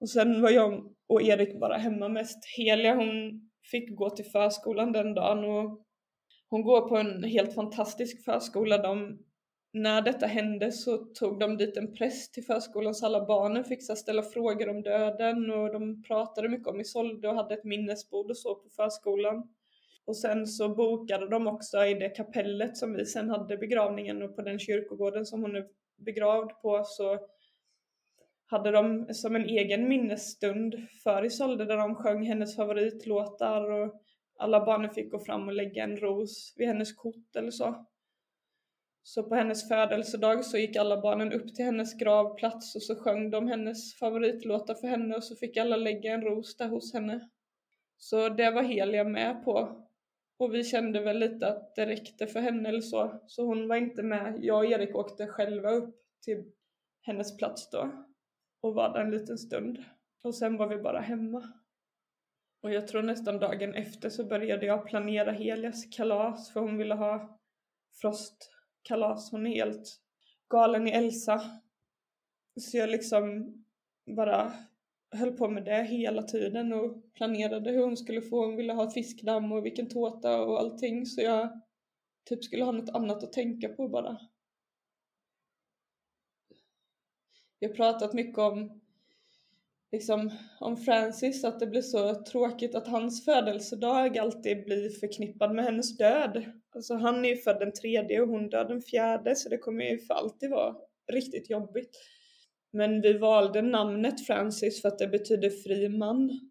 Och 0.00 0.10
sen 0.10 0.42
var 0.42 0.50
jag 0.50 0.94
och 1.08 1.22
Erik 1.22 1.60
bara 1.60 1.76
hemma 1.76 2.08
mest. 2.08 2.38
Helia 2.56 2.94
hon 2.94 3.40
fick 3.70 3.96
gå 3.96 4.10
till 4.10 4.24
förskolan 4.24 4.92
den 4.92 5.14
dagen 5.14 5.44
och 5.44 5.86
hon 6.48 6.62
går 6.62 6.88
på 6.88 6.96
en 6.96 7.24
helt 7.24 7.54
fantastisk 7.54 8.24
förskola. 8.24 8.78
De, 8.78 9.18
när 9.76 10.02
detta 10.02 10.26
hände 10.26 10.72
så 10.72 10.96
tog 10.96 11.38
de 11.38 11.56
dit 11.56 11.76
en 11.76 11.94
präst 11.94 12.34
till 12.34 12.44
förskolan 12.44 12.94
så 12.94 13.06
alla 13.06 13.26
barnen 13.26 13.64
fick 13.64 13.82
ställa 13.82 14.22
frågor 14.22 14.68
om 14.68 14.82
döden 14.82 15.50
och 15.50 15.72
de 15.72 16.02
pratade 16.02 16.48
mycket 16.48 16.68
om 16.68 16.80
Isolde 16.80 17.28
och 17.28 17.34
hade 17.34 17.54
ett 17.54 17.64
minnesbord 17.64 18.30
och 18.30 18.36
så 18.36 18.54
på 18.54 18.68
förskolan. 18.68 19.54
Och 20.04 20.16
sen 20.16 20.46
så 20.46 20.68
bokade 20.68 21.28
de 21.28 21.46
också 21.46 21.84
i 21.84 21.94
det 21.94 22.08
kapellet 22.08 22.76
som 22.76 22.94
vi 22.94 23.06
sen 23.06 23.30
hade 23.30 23.56
begravningen 23.56 24.22
och 24.22 24.36
på 24.36 24.42
den 24.42 24.58
kyrkogården 24.58 25.26
som 25.26 25.42
hon 25.42 25.56
är 25.56 25.66
begravd 25.96 26.50
på 26.62 26.82
så 26.84 27.18
hade 28.46 28.70
de 28.70 29.14
som 29.14 29.36
en 29.36 29.44
egen 29.44 29.88
minnesstund 29.88 30.76
för 31.02 31.24
Isolde 31.24 31.64
där 31.64 31.76
de 31.76 31.94
sjöng 31.94 32.26
hennes 32.26 32.56
favoritlåtar 32.56 33.70
och 33.70 34.02
alla 34.38 34.64
barnen 34.64 34.90
fick 34.90 35.10
gå 35.10 35.18
fram 35.18 35.48
och 35.48 35.54
lägga 35.54 35.84
en 35.84 35.96
ros 35.96 36.54
vid 36.56 36.68
hennes 36.68 36.92
kort 36.92 37.36
eller 37.36 37.50
så. 37.50 37.86
Så 39.08 39.22
på 39.22 39.34
hennes 39.34 39.68
födelsedag 39.68 40.44
så 40.44 40.58
gick 40.58 40.76
alla 40.76 41.00
barnen 41.00 41.32
upp 41.32 41.54
till 41.54 41.64
hennes 41.64 41.94
gravplats 41.94 42.76
och 42.76 42.82
så 42.82 42.96
sjöng 42.96 43.30
de 43.30 43.48
hennes 43.48 43.94
favoritlåtar 43.94 44.74
för 44.74 44.88
henne 44.88 45.16
och 45.16 45.24
så 45.24 45.36
fick 45.36 45.56
alla 45.56 45.76
lägga 45.76 46.14
en 46.14 46.22
ros 46.22 46.56
där 46.56 46.68
hos 46.68 46.94
henne. 46.94 47.28
Så 47.96 48.28
det 48.28 48.50
var 48.50 48.62
Helia 48.62 49.04
med 49.04 49.44
på. 49.44 49.86
Och 50.38 50.54
vi 50.54 50.64
kände 50.64 51.00
väl 51.00 51.18
lite 51.18 51.48
att 51.48 51.74
det 51.74 51.86
räckte 51.86 52.26
för 52.26 52.40
henne 52.40 52.68
eller 52.68 52.80
så. 52.80 53.20
Så 53.26 53.44
hon 53.44 53.68
var 53.68 53.76
inte 53.76 54.02
med. 54.02 54.38
Jag 54.44 54.58
och 54.58 54.66
Erik 54.66 54.94
åkte 54.94 55.26
själva 55.26 55.70
upp 55.70 55.96
till 56.24 56.52
hennes 57.00 57.36
plats 57.36 57.70
då 57.70 58.06
och 58.60 58.74
var 58.74 58.92
där 58.92 59.00
en 59.00 59.10
liten 59.10 59.38
stund. 59.38 59.84
Och 60.22 60.34
sen 60.34 60.56
var 60.56 60.68
vi 60.68 60.76
bara 60.76 61.00
hemma. 61.00 61.52
Och 62.62 62.72
jag 62.72 62.88
tror 62.88 63.02
nästan 63.02 63.38
dagen 63.38 63.74
efter 63.74 64.10
så 64.10 64.24
började 64.24 64.66
jag 64.66 64.86
planera 64.86 65.32
Helias 65.32 65.84
kalas 65.96 66.52
för 66.52 66.60
hon 66.60 66.78
ville 66.78 66.94
ha 66.94 67.40
frost 68.00 68.55
kalas. 68.86 69.30
Hon 69.30 69.46
är 69.46 69.50
helt 69.50 70.00
galen 70.48 70.88
i 70.88 70.90
Elsa. 70.90 71.40
Så 72.60 72.76
jag 72.76 72.90
liksom 72.90 73.54
bara 74.16 74.52
höll 75.10 75.32
på 75.32 75.48
med 75.48 75.64
det 75.64 75.82
hela 75.82 76.22
tiden 76.22 76.72
och 76.72 77.12
planerade 77.14 77.70
hur 77.70 77.84
hon 77.84 77.96
skulle 77.96 78.22
få, 78.22 78.44
hon 78.44 78.56
ville 78.56 78.72
ha 78.72 78.88
ett 78.88 78.94
fiskdamm 78.94 79.52
och 79.52 79.64
vilken 79.64 79.88
tårta 79.88 80.42
och 80.42 80.58
allting 80.58 81.06
så 81.06 81.20
jag 81.20 81.60
typ 82.24 82.44
skulle 82.44 82.64
ha 82.64 82.72
något 82.72 82.94
annat 82.94 83.22
att 83.22 83.32
tänka 83.32 83.68
på 83.68 83.88
bara. 83.88 84.18
Jag 87.58 87.68
har 87.68 87.74
pratat 87.76 88.12
mycket 88.12 88.38
om 88.38 88.80
liksom 89.92 90.30
om 90.60 90.76
Francis 90.76 91.44
att 91.44 91.60
det 91.60 91.66
blir 91.66 91.82
så 91.82 92.14
tråkigt 92.14 92.74
att 92.74 92.88
hans 92.88 93.24
födelsedag 93.24 94.18
alltid 94.18 94.64
blir 94.64 94.90
förknippad 94.90 95.54
med 95.54 95.64
hennes 95.64 95.96
död. 95.96 96.52
Alltså 96.76 96.94
han 96.94 97.24
är 97.24 97.28
ju 97.28 97.36
född 97.36 97.60
den 97.60 97.72
tredje 97.72 98.20
och 98.20 98.28
hon 98.28 98.48
död 98.48 98.68
den 98.68 98.82
fjärde 98.82 99.36
så 99.36 99.48
det 99.48 99.58
kommer 99.58 99.84
ju 99.84 99.98
för 99.98 100.14
alltid 100.14 100.50
vara 100.50 100.76
riktigt 101.12 101.50
jobbigt. 101.50 101.90
Men 102.72 103.00
vi 103.00 103.12
valde 103.18 103.62
namnet 103.62 104.26
Francis 104.26 104.82
för 104.82 104.88
att 104.88 104.98
det 104.98 105.08
betyder 105.08 105.50
fri 105.50 105.88
man. 105.88 106.50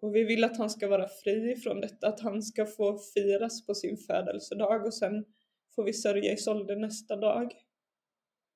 Och 0.00 0.14
vi 0.14 0.24
vill 0.24 0.44
att 0.44 0.58
han 0.58 0.70
ska 0.70 0.88
vara 0.88 1.08
fri 1.08 1.56
från 1.56 1.80
detta, 1.80 2.08
att 2.08 2.20
han 2.20 2.42
ska 2.42 2.66
få 2.66 2.98
firas 3.14 3.66
på 3.66 3.74
sin 3.74 3.96
födelsedag 3.96 4.86
och 4.86 4.94
sen 4.94 5.24
får 5.74 5.84
vi 5.84 5.92
sörja 5.92 6.32
Isolde 6.32 6.76
nästa 6.76 7.16
dag. 7.16 7.52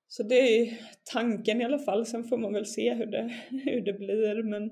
Så 0.08 0.22
det 0.22 0.34
är 0.34 0.80
tanken 1.12 1.60
i 1.60 1.64
alla 1.64 1.78
fall, 1.78 2.06
sen 2.06 2.24
får 2.24 2.38
man 2.38 2.52
väl 2.52 2.66
se 2.66 2.94
hur 2.94 3.06
det, 3.06 3.34
hur 3.50 3.80
det 3.80 3.92
blir 3.92 4.42
men... 4.42 4.70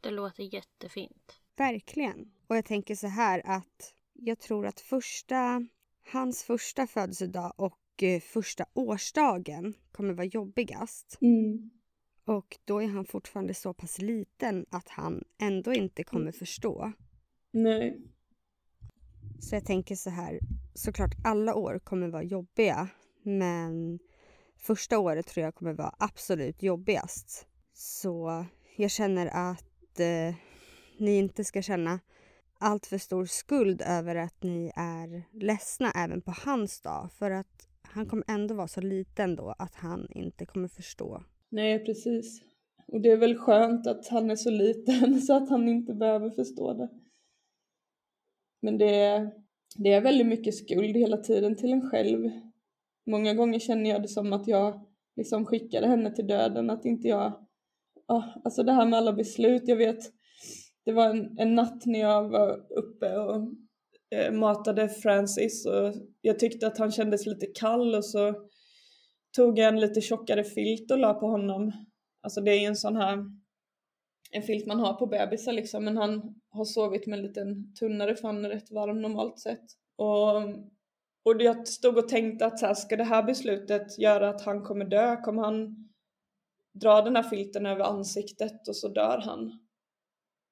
Det 0.00 0.10
låter 0.10 0.54
jättefint. 0.54 1.40
Verkligen. 1.56 2.32
Och 2.46 2.56
jag 2.56 2.64
tänker 2.64 2.94
så 2.94 3.06
här 3.06 3.42
att 3.44 3.94
jag 4.20 4.38
tror 4.38 4.66
att 4.66 4.80
första, 4.80 5.66
hans 6.12 6.42
första 6.42 6.86
födelsedag 6.86 7.52
och 7.56 8.02
eh, 8.02 8.20
första 8.20 8.64
årsdagen 8.74 9.74
kommer 9.92 10.12
vara 10.12 10.26
jobbigast. 10.26 11.18
Mm. 11.20 11.70
Och 12.24 12.58
då 12.64 12.82
är 12.82 12.86
han 12.86 13.04
fortfarande 13.04 13.54
så 13.54 13.74
pass 13.74 13.98
liten 13.98 14.66
att 14.70 14.88
han 14.88 15.24
ändå 15.38 15.72
inte 15.72 16.04
kommer 16.04 16.32
förstå. 16.32 16.92
Nej. 17.50 18.00
Så 19.40 19.54
jag 19.54 19.64
tänker 19.64 19.94
så 19.94 20.10
här, 20.10 20.40
såklart 20.74 21.14
alla 21.24 21.54
år 21.54 21.78
kommer 21.78 22.08
vara 22.08 22.22
jobbiga 22.22 22.88
men 23.22 23.98
första 24.56 24.98
året 24.98 25.26
tror 25.26 25.44
jag 25.44 25.54
kommer 25.54 25.72
vara 25.72 25.94
absolut 25.98 26.62
jobbigast. 26.62 27.46
Så 27.72 28.44
jag 28.76 28.90
känner 28.90 29.26
att 29.26 30.00
eh, 30.00 30.34
ni 30.98 31.18
inte 31.18 31.44
ska 31.44 31.62
känna 31.62 32.00
allt 32.60 32.86
för 32.86 32.98
stor 32.98 33.24
skuld 33.24 33.82
över 33.86 34.16
att 34.16 34.42
ni 34.42 34.72
är 34.76 35.22
ledsna 35.32 35.90
även 35.90 36.20
på 36.22 36.34
hans 36.44 36.80
dag. 36.80 37.08
För 37.12 37.30
att 37.30 37.68
han 37.82 38.06
kommer 38.06 38.24
ändå 38.28 38.54
vara 38.54 38.68
så 38.68 38.80
liten 38.80 39.36
då 39.36 39.54
att 39.58 39.74
han 39.74 40.08
inte 40.10 40.46
kommer 40.46 40.68
förstå. 40.68 41.22
Nej, 41.48 41.84
precis. 41.84 42.42
Och 42.86 43.00
det 43.00 43.10
är 43.10 43.16
väl 43.16 43.38
skönt 43.38 43.86
att 43.86 44.08
han 44.08 44.30
är 44.30 44.36
så 44.36 44.50
liten 44.50 45.20
så 45.26 45.36
att 45.36 45.48
han 45.48 45.68
inte 45.68 45.94
behöver 45.94 46.30
förstå 46.30 46.72
det. 46.72 46.88
Men 48.62 48.78
det 48.78 48.94
är, 48.94 49.30
det 49.76 49.92
är 49.92 50.00
väldigt 50.00 50.26
mycket 50.26 50.54
skuld 50.54 50.96
hela 50.96 51.16
tiden 51.16 51.56
till 51.56 51.72
en 51.72 51.90
själv. 51.90 52.30
Många 53.06 53.34
gånger 53.34 53.58
känner 53.58 53.90
jag 53.90 54.02
det 54.02 54.08
som 54.08 54.32
att 54.32 54.48
jag 54.48 54.80
liksom 55.16 55.46
skickade 55.46 55.86
henne 55.86 56.14
till 56.14 56.26
döden, 56.26 56.70
att 56.70 56.84
inte 56.84 57.08
jag... 57.08 57.46
Oh, 58.08 58.24
alltså 58.44 58.62
det 58.62 58.72
här 58.72 58.86
med 58.86 58.98
alla 58.98 59.12
beslut, 59.12 59.62
jag 59.66 59.76
vet, 59.76 60.12
det 60.90 60.94
var 60.94 61.10
en, 61.10 61.38
en 61.38 61.54
natt 61.54 61.86
när 61.86 62.00
jag 62.00 62.28
var 62.28 62.72
uppe 62.78 63.16
och 63.16 63.48
eh, 64.14 64.32
matade 64.32 64.88
Francis 64.88 65.66
och 65.66 65.94
jag 66.20 66.38
tyckte 66.38 66.66
att 66.66 66.78
han 66.78 66.90
kändes 66.90 67.26
lite 67.26 67.46
kall 67.46 67.94
och 67.94 68.04
så 68.04 68.34
tog 69.36 69.58
jag 69.58 69.68
en 69.68 69.80
lite 69.80 70.00
tjockare 70.00 70.44
filt 70.44 70.90
och 70.90 70.98
la 70.98 71.14
på 71.14 71.26
honom. 71.26 71.72
Alltså 72.22 72.40
det 72.40 72.50
är 72.50 72.60
ju 72.60 72.66
en 72.66 72.76
sån 72.76 72.96
här, 72.96 73.24
en 74.30 74.42
filt 74.42 74.66
man 74.66 74.80
har 74.80 74.94
på 74.94 75.06
bebisar 75.06 75.52
liksom, 75.52 75.84
men 75.84 75.96
han 75.96 76.40
har 76.50 76.64
sovit 76.64 77.06
med 77.06 77.18
en 77.18 77.26
liten 77.26 77.74
tunnare 77.74 78.16
för 78.16 78.28
han 78.28 78.44
är 78.44 78.48
rätt 78.48 78.70
varm 78.70 79.02
normalt 79.02 79.38
sett. 79.38 79.64
Och 79.96 80.42
och 81.22 81.42
jag 81.42 81.68
stod 81.68 81.98
och 81.98 82.08
tänkte 82.08 82.46
att 82.46 82.58
så 82.58 82.66
här, 82.66 82.74
ska 82.74 82.96
det 82.96 83.04
här 83.04 83.22
beslutet 83.22 83.98
göra 83.98 84.28
att 84.28 84.42
han 84.42 84.62
kommer 84.62 84.84
dö? 84.84 85.16
Kommer 85.16 85.42
han 85.42 85.88
dra 86.72 87.02
den 87.02 87.16
här 87.16 87.22
filten 87.22 87.66
över 87.66 87.84
ansiktet 87.84 88.68
och 88.68 88.76
så 88.76 88.88
dör 88.88 89.18
han? 89.18 89.58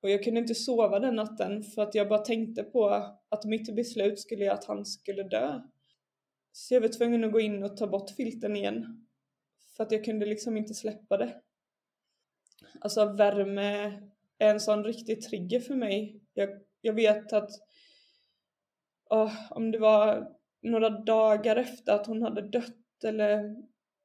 Och 0.01 0.11
jag 0.11 0.25
kunde 0.25 0.41
inte 0.41 0.55
sova 0.55 0.99
den 0.99 1.17
natten 1.17 1.63
för 1.63 1.83
att 1.83 1.95
jag 1.95 2.09
bara 2.09 2.19
tänkte 2.19 2.63
på 2.63 2.89
att 3.29 3.45
mitt 3.45 3.77
beslut 3.77 4.21
skulle 4.21 4.45
göra 4.45 4.55
att 4.55 4.65
han 4.65 4.87
skulle 4.87 5.23
dö. 5.23 5.61
Så 6.53 6.75
jag 6.75 6.81
var 6.81 6.89
tvungen 6.89 7.25
att 7.25 7.33
gå 7.33 7.41
in 7.41 7.63
och 7.63 7.77
ta 7.77 7.87
bort 7.87 8.11
filten 8.11 8.57
igen. 8.57 9.07
För 9.77 9.85
att 9.85 9.93
jag 9.93 10.05
kunde 10.05 10.27
liksom 10.27 10.57
inte 10.57 10.75
släppa 10.75 11.17
det. 11.17 11.41
Alltså 12.81 13.13
värme 13.13 14.01
är 14.39 14.51
en 14.51 14.61
sån 14.61 14.85
riktig 14.85 15.23
trigger 15.23 15.61
för 15.61 15.75
mig. 15.75 16.21
Jag, 16.35 16.49
jag 16.81 16.93
vet 16.93 17.33
att 17.33 17.51
oh, 19.11 19.53
om 19.53 19.71
det 19.71 19.79
var 19.79 20.35
några 20.63 20.91
dagar 20.91 21.57
efter 21.57 21.93
att 21.93 22.07
hon 22.07 22.23
hade 22.23 22.43
dött 22.43 23.05
eller 23.05 23.57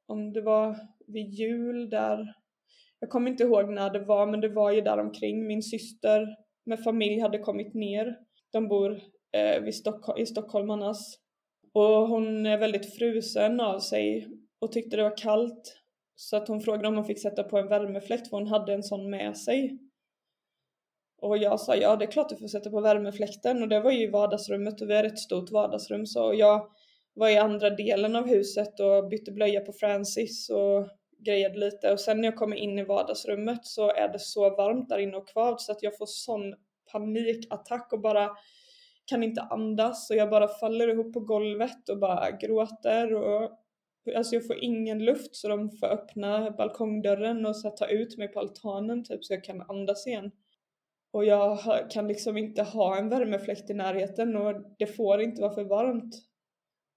om 0.06 0.32
det 0.32 0.40
var 0.40 0.76
vid 1.06 1.30
jul 1.30 1.90
där. 1.90 2.34
Jag 3.04 3.10
kommer 3.10 3.30
inte 3.30 3.42
ihåg 3.42 3.70
när 3.70 3.90
det 3.90 3.98
var 3.98 4.26
men 4.26 4.40
det 4.40 4.48
var 4.48 4.72
ju 4.72 4.80
där 4.80 4.98
omkring. 4.98 5.46
Min 5.46 5.62
syster 5.62 6.36
med 6.66 6.84
familj 6.84 7.20
hade 7.20 7.38
kommit 7.38 7.74
ner. 7.74 8.18
De 8.52 8.68
bor 8.68 9.00
eh, 9.32 9.62
vid 9.62 9.74
Stock 9.74 10.18
i 10.18 10.26
Stockholmarnas. 10.26 11.18
Och 11.72 12.08
hon 12.08 12.46
är 12.46 12.58
väldigt 12.58 12.96
frusen 12.96 13.60
av 13.60 13.78
sig 13.78 14.28
och 14.60 14.72
tyckte 14.72 14.96
det 14.96 15.02
var 15.02 15.16
kallt. 15.16 15.76
Så 16.14 16.36
att 16.36 16.48
hon 16.48 16.60
frågade 16.60 16.88
om 16.88 16.94
hon 16.94 17.04
fick 17.04 17.22
sätta 17.22 17.42
på 17.42 17.58
en 17.58 17.68
värmefläkt 17.68 18.30
för 18.30 18.36
hon 18.36 18.46
hade 18.46 18.74
en 18.74 18.82
sån 18.82 19.10
med 19.10 19.36
sig. 19.36 19.78
Och 21.22 21.38
jag 21.38 21.60
sa 21.60 21.76
ja 21.76 21.96
det 21.96 22.04
är 22.04 22.10
klart 22.10 22.28
du 22.28 22.36
får 22.36 22.48
sätta 22.48 22.70
på 22.70 22.80
värmefläkten 22.80 23.62
och 23.62 23.68
det 23.68 23.80
var 23.80 23.90
ju 23.90 24.02
i 24.02 24.10
vardagsrummet 24.10 24.80
och 24.80 24.90
vi 24.90 24.96
har 24.96 25.04
ett 25.04 25.18
stort 25.18 25.50
vardagsrum 25.50 26.06
så 26.06 26.34
jag 26.34 26.68
var 27.14 27.28
i 27.28 27.36
andra 27.36 27.70
delen 27.70 28.16
av 28.16 28.28
huset 28.28 28.80
och 28.80 29.08
bytte 29.08 29.32
blöja 29.32 29.60
på 29.60 29.72
Francis 29.72 30.50
och 30.50 30.88
grejade 31.24 31.58
lite 31.58 31.92
och 31.92 32.00
sen 32.00 32.20
när 32.20 32.28
jag 32.28 32.36
kommer 32.36 32.56
in 32.56 32.78
i 32.78 32.84
vardagsrummet 32.84 33.66
så 33.66 33.90
är 33.90 34.08
det 34.08 34.18
så 34.18 34.50
varmt 34.56 34.88
där 34.88 34.98
inne 34.98 35.16
och 35.16 35.28
kvavt 35.28 35.60
så 35.60 35.72
att 35.72 35.82
jag 35.82 35.96
får 35.98 36.06
sån 36.06 36.54
panikattack 36.92 37.92
och 37.92 38.00
bara 38.00 38.30
kan 39.06 39.22
inte 39.22 39.42
andas 39.42 40.10
och 40.10 40.16
jag 40.16 40.30
bara 40.30 40.48
faller 40.48 40.88
ihop 40.88 41.12
på 41.12 41.20
golvet 41.20 41.88
och 41.88 41.98
bara 41.98 42.30
gråter 42.30 43.14
och 43.14 43.50
alltså 44.16 44.34
jag 44.34 44.46
får 44.46 44.64
ingen 44.64 45.04
luft 45.04 45.36
så 45.36 45.48
de 45.48 45.70
får 45.70 45.86
öppna 45.86 46.50
balkongdörren 46.50 47.46
och 47.46 47.56
så 47.56 47.70
ta 47.70 47.86
ut 47.86 48.18
mig 48.18 48.28
på 48.28 48.40
altanen 48.40 49.04
typ 49.04 49.24
så 49.24 49.32
jag 49.32 49.44
kan 49.44 49.62
andas 49.62 50.06
igen. 50.06 50.30
Och 51.10 51.24
jag 51.24 51.58
kan 51.90 52.08
liksom 52.08 52.36
inte 52.36 52.62
ha 52.62 52.98
en 52.98 53.08
värmefläkt 53.08 53.70
i 53.70 53.74
närheten 53.74 54.36
och 54.36 54.54
det 54.78 54.86
får 54.86 55.20
inte 55.20 55.42
vara 55.42 55.54
för 55.54 55.64
varmt. 55.64 56.14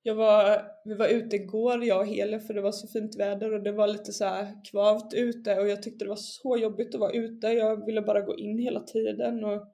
Jag 0.04 0.16
var, 0.16 0.62
vi 0.86 0.96
var 0.96 1.08
ute 1.08 1.36
igår 1.36 1.84
jag 1.86 2.00
och 2.00 2.08
Heli 2.08 2.40
för 2.40 2.54
det 2.54 2.62
var 2.62 2.72
så 2.72 2.88
fint 2.88 3.16
väder 3.20 3.54
och 3.54 3.64
det 3.64 3.72
var 3.72 3.88
lite 3.88 4.14
så 4.14 4.26
här 4.26 4.66
kvavt 4.72 5.14
ute 5.14 5.60
och 5.60 5.68
jag 5.68 5.84
tyckte 5.84 6.06
det 6.06 6.10
var 6.10 6.16
så 6.16 6.58
jobbigt 6.58 6.96
att 6.96 7.02
vara 7.02 7.12
ute. 7.12 7.48
Jag 7.48 7.86
ville 7.86 8.02
bara 8.02 8.22
gå 8.22 8.38
in 8.38 8.60
hela 8.60 8.80
tiden 8.80 9.44
och 9.44 9.74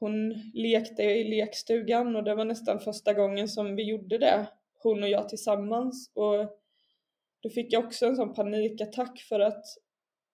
hon 0.00 0.34
lekte 0.54 1.02
i 1.02 1.24
lekstugan 1.24 2.16
och 2.16 2.24
det 2.24 2.34
var 2.34 2.44
nästan 2.44 2.80
första 2.80 3.12
gången 3.12 3.48
som 3.48 3.76
vi 3.76 3.82
gjorde 3.88 4.18
det, 4.18 4.48
hon 4.82 5.02
och 5.02 5.08
jag 5.08 5.28
tillsammans. 5.28 6.12
Och 6.14 6.58
då 7.42 7.50
fick 7.50 7.72
jag 7.72 7.84
också 7.84 8.06
en 8.06 8.16
sån 8.16 8.34
panikattack 8.34 9.20
för 9.28 9.40
att 9.40 9.64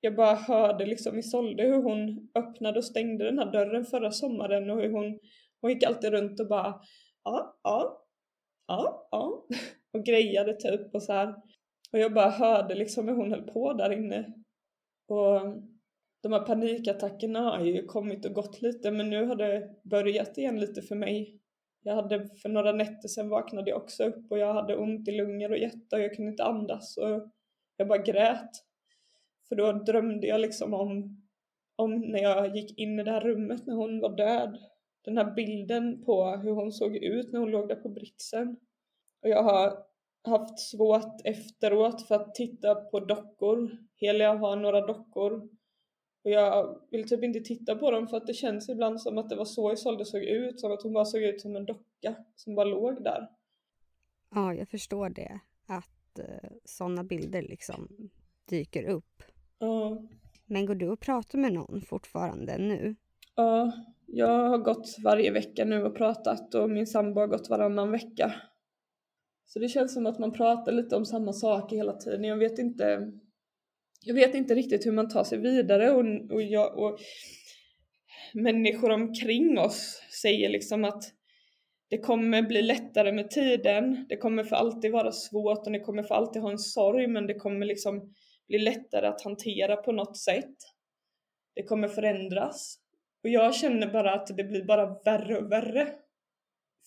jag 0.01 0.16
bara 0.16 0.35
hörde 0.35 0.87
liksom 0.87 1.18
Isolde 1.18 1.62
hur 1.62 1.82
hon 1.82 2.30
öppnade 2.35 2.78
och 2.78 2.85
stängde 2.85 3.24
den 3.24 3.39
här 3.39 3.53
dörren 3.53 3.85
förra 3.85 4.11
sommaren 4.11 4.70
och 4.70 4.80
hur 4.80 4.93
hon, 4.93 5.18
hon 5.61 5.70
gick 5.70 5.82
alltid 5.82 6.11
runt 6.11 6.41
och 6.41 6.49
bara 6.49 6.80
ja, 7.24 7.61
ja, 7.62 8.03
ja, 8.66 9.08
ja 9.10 9.46
och 9.92 10.04
grejade 10.04 10.54
typ 10.54 10.94
och 10.94 11.02
så 11.02 11.12
här. 11.12 11.34
Och 11.92 11.98
jag 11.98 12.14
bara 12.14 12.30
hörde 12.30 12.74
liksom 12.74 13.08
hur 13.08 13.14
hon 13.14 13.32
höll 13.32 13.42
på 13.42 13.72
där 13.72 13.92
inne. 13.92 14.34
Och 15.08 15.40
de 16.22 16.32
här 16.32 16.40
panikattackerna 16.40 17.40
har 17.40 17.64
ju 17.64 17.86
kommit 17.86 18.24
och 18.24 18.32
gått 18.32 18.62
lite 18.62 18.90
men 18.90 19.10
nu 19.10 19.26
har 19.26 19.36
det 19.36 19.70
börjat 19.82 20.38
igen 20.38 20.60
lite 20.60 20.82
för 20.82 20.94
mig. 20.94 21.40
Jag 21.82 21.94
hade 21.94 22.28
för 22.42 22.48
några 22.48 22.72
nätter 22.72 23.08
sedan 23.08 23.28
vaknade 23.28 23.70
jag 23.70 23.82
också 23.82 24.04
upp 24.04 24.30
och 24.30 24.38
jag 24.38 24.54
hade 24.54 24.76
ont 24.76 25.08
i 25.08 25.12
lungor 25.12 25.50
och 25.50 25.58
hjärta 25.58 25.96
och 25.96 26.02
jag 26.02 26.14
kunde 26.14 26.30
inte 26.30 26.44
andas 26.44 26.96
och 26.96 27.30
jag 27.76 27.88
bara 27.88 28.02
grät. 28.02 28.50
För 29.48 29.56
då 29.56 29.72
drömde 29.72 30.26
jag 30.26 30.40
liksom 30.40 30.74
om, 30.74 31.22
om 31.76 32.00
när 32.00 32.22
jag 32.22 32.56
gick 32.56 32.78
in 32.78 33.00
i 33.00 33.04
det 33.04 33.10
här 33.10 33.20
rummet 33.20 33.66
när 33.66 33.74
hon 33.74 34.00
var 34.00 34.16
död. 34.16 34.58
Den 35.05 35.16
här 35.16 35.34
bilden 35.34 36.05
på 36.05 36.36
hur 36.36 36.52
hon 36.52 36.72
såg 36.72 36.96
ut 36.96 37.32
när 37.32 37.40
hon 37.40 37.50
låg 37.50 37.68
där 37.68 37.76
på 37.76 37.88
britsen. 37.88 38.57
Och 39.22 39.28
jag 39.28 39.42
har 39.42 39.78
haft 40.24 40.59
svårt 40.59 41.20
efteråt 41.24 42.09
för 42.09 42.14
att 42.14 42.34
titta 42.34 42.74
på 42.74 43.00
dockor. 43.00 43.78
Helia 43.96 44.34
har 44.34 44.57
några 44.57 44.86
dockor 44.86 45.48
och 46.24 46.30
jag 46.30 46.80
vill 46.90 47.09
typ 47.09 47.22
inte 47.22 47.40
titta 47.40 47.76
på 47.76 47.90
dem 47.90 48.09
för 48.09 48.16
att 48.16 48.26
det 48.26 48.34
känns 48.34 48.68
ibland 48.68 49.00
som 49.00 49.18
att 49.18 49.28
det 49.28 49.36
var 49.36 49.44
så 49.44 49.72
Isolde 49.72 50.05
såg 50.05 50.22
ut, 50.22 50.61
som 50.61 50.72
att 50.72 50.82
hon 50.82 50.92
bara 50.92 51.05
såg 51.05 51.22
ut 51.22 51.40
som 51.40 51.57
en 51.57 51.66
docka 51.66 52.14
som 52.36 52.55
bara 52.55 52.64
låg 52.64 53.05
där. 53.05 53.30
Ja, 54.30 54.55
jag 54.55 54.68
förstår 54.68 55.09
det. 55.09 55.40
Att 55.66 56.18
eh, 56.18 56.50
sådana 56.64 57.05
bilder 57.05 57.42
liksom 57.42 58.11
dyker 58.48 58.84
upp. 58.84 59.22
Ja. 59.59 60.02
Men 60.46 60.66
går 60.66 60.74
du 60.74 60.88
och 60.88 61.00
pratar 61.00 61.38
med 61.38 61.52
någon 61.52 61.80
fortfarande 61.80 62.59
nu? 62.59 62.94
Ja, 63.34 63.72
jag 64.07 64.48
har 64.48 64.59
gått 64.59 64.96
varje 65.05 65.30
vecka 65.30 65.64
nu 65.64 65.82
och 65.82 65.96
pratat 65.96 66.55
och 66.55 66.70
min 66.70 66.86
sambo 66.86 67.20
har 67.20 67.26
gått 67.26 67.50
varannan 67.50 67.90
vecka. 67.90 68.34
Så 69.46 69.59
det 69.59 69.68
känns 69.68 69.94
som 69.94 70.07
att 70.07 70.18
man 70.18 70.32
pratar 70.32 70.72
lite 70.72 70.96
om 70.96 71.05
samma 71.05 71.32
saker 71.32 71.76
hela 71.76 71.92
tiden. 71.92 72.24
Jag 72.24 72.36
vet 72.36 72.59
inte 72.59 73.12
jag 74.07 74.14
vet 74.14 74.34
inte 74.34 74.55
riktigt 74.55 74.86
hur 74.86 74.92
man 74.92 75.09
tar 75.09 75.24
sig 75.24 75.38
vidare 75.38 75.90
och, 75.90 76.05
och, 76.32 76.42
jag, 76.42 76.78
och 76.78 76.98
människor 78.34 78.90
omkring 78.90 79.59
oss 79.59 80.00
säger 80.22 80.48
liksom 80.48 80.84
att 80.84 81.05
det 81.90 81.98
kommer 81.98 82.42
bli 82.42 82.62
lättare 82.62 83.12
med 83.12 83.30
tiden, 83.30 84.07
det 84.09 84.16
kommer 84.16 84.44
för 84.44 84.57
alltid 84.57 84.92
vara 84.92 85.12
svårt 85.12 85.66
och 85.66 85.72
ni 85.72 85.80
kommer 85.80 86.02
för 86.02 86.14
alltid 86.14 86.42
ha 86.42 86.50
en 86.50 86.59
sorg 86.59 87.07
men 87.07 87.26
det 87.26 87.34
kommer 87.34 87.66
liksom 87.66 88.14
bli 88.48 88.59
lättare 88.59 89.07
att 89.07 89.22
hantera 89.22 89.76
på 89.76 89.92
något 89.92 90.16
sätt. 90.16 90.57
Det 91.55 91.62
kommer 91.62 91.88
förändras. 91.88 92.84
Och 93.24 93.30
jag 93.30 93.54
känner 93.54 93.92
bara 93.92 94.14
att 94.14 94.26
det 94.36 94.44
blir 94.44 94.64
bara 94.64 94.98
värre 95.04 95.38
och 95.38 95.52
värre. 95.52 95.94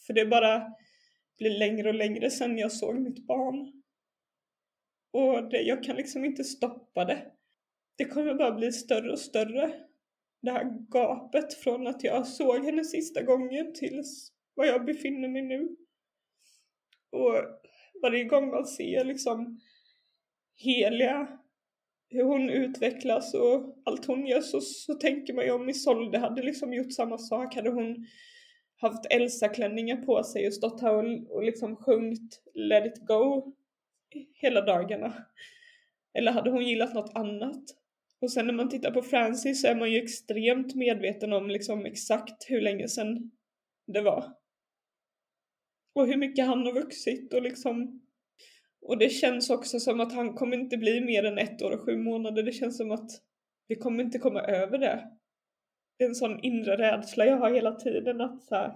För 0.07 0.13
det 0.13 0.25
bara 0.25 0.73
blir 1.37 1.59
längre 1.59 1.89
och 1.89 1.95
längre 1.95 2.29
sedan 2.29 2.57
jag 2.57 2.71
såg 2.71 2.99
mitt 2.99 3.27
barn. 3.27 3.83
Och 5.11 5.49
det, 5.49 5.61
jag 5.61 5.83
kan 5.83 5.95
liksom 5.95 6.25
inte 6.25 6.43
stoppa 6.43 7.05
det. 7.05 7.31
Det 7.95 8.05
kommer 8.05 8.33
bara 8.33 8.51
bli 8.51 8.71
större 8.71 9.11
och 9.11 9.19
större. 9.19 9.73
Det 10.41 10.51
här 10.51 10.89
gapet 10.89 11.53
från 11.53 11.87
att 11.87 12.03
jag 12.03 12.27
såg 12.27 12.65
henne 12.65 12.83
sista 12.83 13.21
gången 13.23 13.73
tills 13.73 14.31
var 14.53 14.65
jag 14.65 14.85
befinner 14.85 15.27
mig 15.27 15.41
nu. 15.41 15.75
Och 17.11 17.35
varje 18.01 18.23
gång 18.23 18.47
man 18.47 18.65
ser 18.65 19.03
liksom 19.03 19.59
heliga 20.55 21.39
hur 22.09 22.23
hon 22.23 22.49
utvecklas 22.49 23.33
och 23.33 23.81
allt 23.85 24.05
hon 24.05 24.27
gör 24.27 24.41
så, 24.41 24.61
så 24.61 24.93
tänker 24.93 25.33
man 25.33 25.45
ju 25.45 25.51
om 25.51 25.69
Isolde 25.69 26.17
hade 26.17 26.41
liksom 26.41 26.73
gjort 26.73 26.93
samma 26.93 27.17
sak. 27.17 27.55
Hade 27.55 27.69
hon 27.69 28.05
haft 28.81 29.05
Elsa-klänningar 29.09 29.97
på 29.97 30.23
sig 30.23 30.47
och 30.47 30.53
stått 30.53 30.81
här 30.81 30.93
och, 30.93 31.35
och 31.35 31.43
liksom 31.43 31.75
sjungit 31.75 32.43
Let 32.53 32.85
it 32.85 33.07
go 33.07 33.53
hela 34.33 34.61
dagarna. 34.61 35.13
Eller 36.13 36.31
hade 36.31 36.49
hon 36.49 36.65
gillat 36.65 36.93
något 36.93 37.11
annat? 37.15 37.63
Och 38.21 38.31
sen 38.31 38.47
när 38.47 38.53
man 38.53 38.69
tittar 38.69 38.91
på 38.91 39.01
Francis 39.01 39.61
så 39.61 39.67
är 39.67 39.75
man 39.75 39.91
ju 39.91 39.97
extremt 40.03 40.75
medveten 40.75 41.33
om 41.33 41.49
liksom 41.49 41.85
exakt 41.85 42.49
hur 42.49 42.61
länge 42.61 42.87
sedan 42.87 43.31
det 43.87 44.01
var. 44.01 44.33
Och 45.95 46.07
hur 46.07 46.17
mycket 46.17 46.45
han 46.45 46.65
har 46.65 46.73
vuxit 46.73 47.33
och 47.33 47.41
liksom 47.41 48.06
och 48.87 48.97
det 48.97 49.09
känns 49.09 49.49
också 49.49 49.79
som 49.79 49.99
att 49.99 50.13
han 50.13 50.33
kommer 50.33 50.57
inte 50.57 50.77
bli 50.77 51.01
mer 51.01 51.23
än 51.23 51.37
ett 51.37 51.61
år 51.61 51.71
och 51.71 51.85
sju 51.85 51.97
månader. 51.97 52.43
Det 52.43 52.51
känns 52.51 52.77
som 52.77 52.91
att 52.91 53.09
vi 53.67 53.75
kommer 53.75 54.03
inte 54.03 54.19
komma 54.19 54.41
över 54.41 54.77
det. 54.77 55.03
Det 55.97 56.03
är 56.03 56.09
en 56.09 56.15
sån 56.15 56.39
inre 56.39 56.77
rädsla 56.77 57.25
jag 57.25 57.37
har 57.37 57.51
hela 57.51 57.71
tiden 57.71 58.21
att 58.21 58.43
så 58.43 58.55
här, 58.55 58.73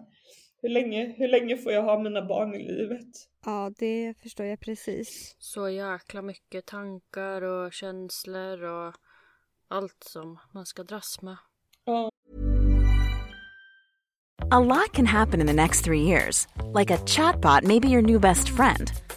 hur 0.61 0.69
länge, 0.69 1.05
hur 1.17 1.27
länge 1.27 1.57
får 1.57 1.71
jag 1.71 1.83
ha 1.83 1.99
mina 1.99 2.25
barn 2.25 2.55
i 2.55 2.71
livet? 2.71 3.07
Ja, 3.45 3.71
det 3.79 4.13
förstår 4.23 4.45
jag 4.45 4.59
precis. 4.59 5.35
Så 5.39 5.69
jäkla 5.69 6.21
mycket 6.21 6.65
tankar 6.65 7.41
och 7.41 7.73
känslor 7.73 8.63
och 8.63 8.93
allt 9.67 10.03
som 10.03 10.39
man 10.53 10.65
ska 10.65 10.83
dras 10.83 11.21
med. 11.21 11.37
Ja. 11.85 12.09
A 14.51 14.59
lot 14.59 14.91
can 14.93 15.05
happen 15.05 15.41
in 15.41 15.47
the 15.47 15.53
next 15.53 15.85
three 15.85 16.01
years. 16.01 16.47
Like 16.79 16.91
a 16.91 16.97
chatbot 16.97 17.63
may 17.63 17.79
be 17.79 17.87
your 17.87 18.01
new 18.01 18.19
best 18.19 18.49
friend. 18.49 18.91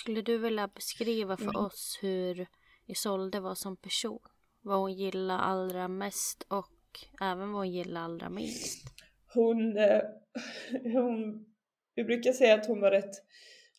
Skulle 0.00 0.22
du 0.22 0.38
vilja 0.38 0.68
beskriva 0.68 1.36
för 1.36 1.44
mm. 1.44 1.56
oss 1.56 1.98
hur 2.02 2.46
Isolde 2.86 3.40
var 3.40 3.54
som 3.54 3.76
person? 3.76 4.20
Vad 4.62 4.78
hon 4.78 4.92
gillade 4.92 5.40
allra 5.40 5.88
mest 5.88 6.42
och 6.48 7.00
även 7.20 7.52
vad 7.52 7.60
hon 7.60 7.72
gillade 7.72 8.04
allra 8.04 8.30
minst? 8.30 8.84
Hon, 9.34 9.76
eh, 9.76 10.00
hon 10.92 11.46
vi 11.94 12.04
brukar 12.04 12.32
säga 12.32 12.54
att 12.54 12.66
hon 12.66 12.80
var 12.80 12.90
rätt 12.90 13.14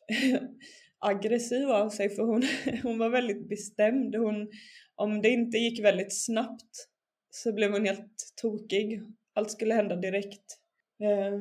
aggressiv 1.00 1.70
av 1.70 1.90
sig 1.90 2.10
för 2.10 2.24
hon, 2.24 2.44
hon 2.84 2.98
var 2.98 3.10
väldigt 3.10 3.50
bestämd. 3.50 4.16
Hon, 4.16 4.52
om 4.96 5.22
det 5.22 5.30
inte 5.30 5.58
gick 5.58 5.84
väldigt 5.84 6.26
snabbt 6.26 6.88
så 7.30 7.54
blev 7.54 7.72
hon 7.72 7.86
helt 7.86 8.34
tokig. 8.42 9.02
allt 9.34 9.52
skulle 9.52 9.74
hända 9.74 9.96
direkt. 9.96 10.58
Eh, 11.00 11.40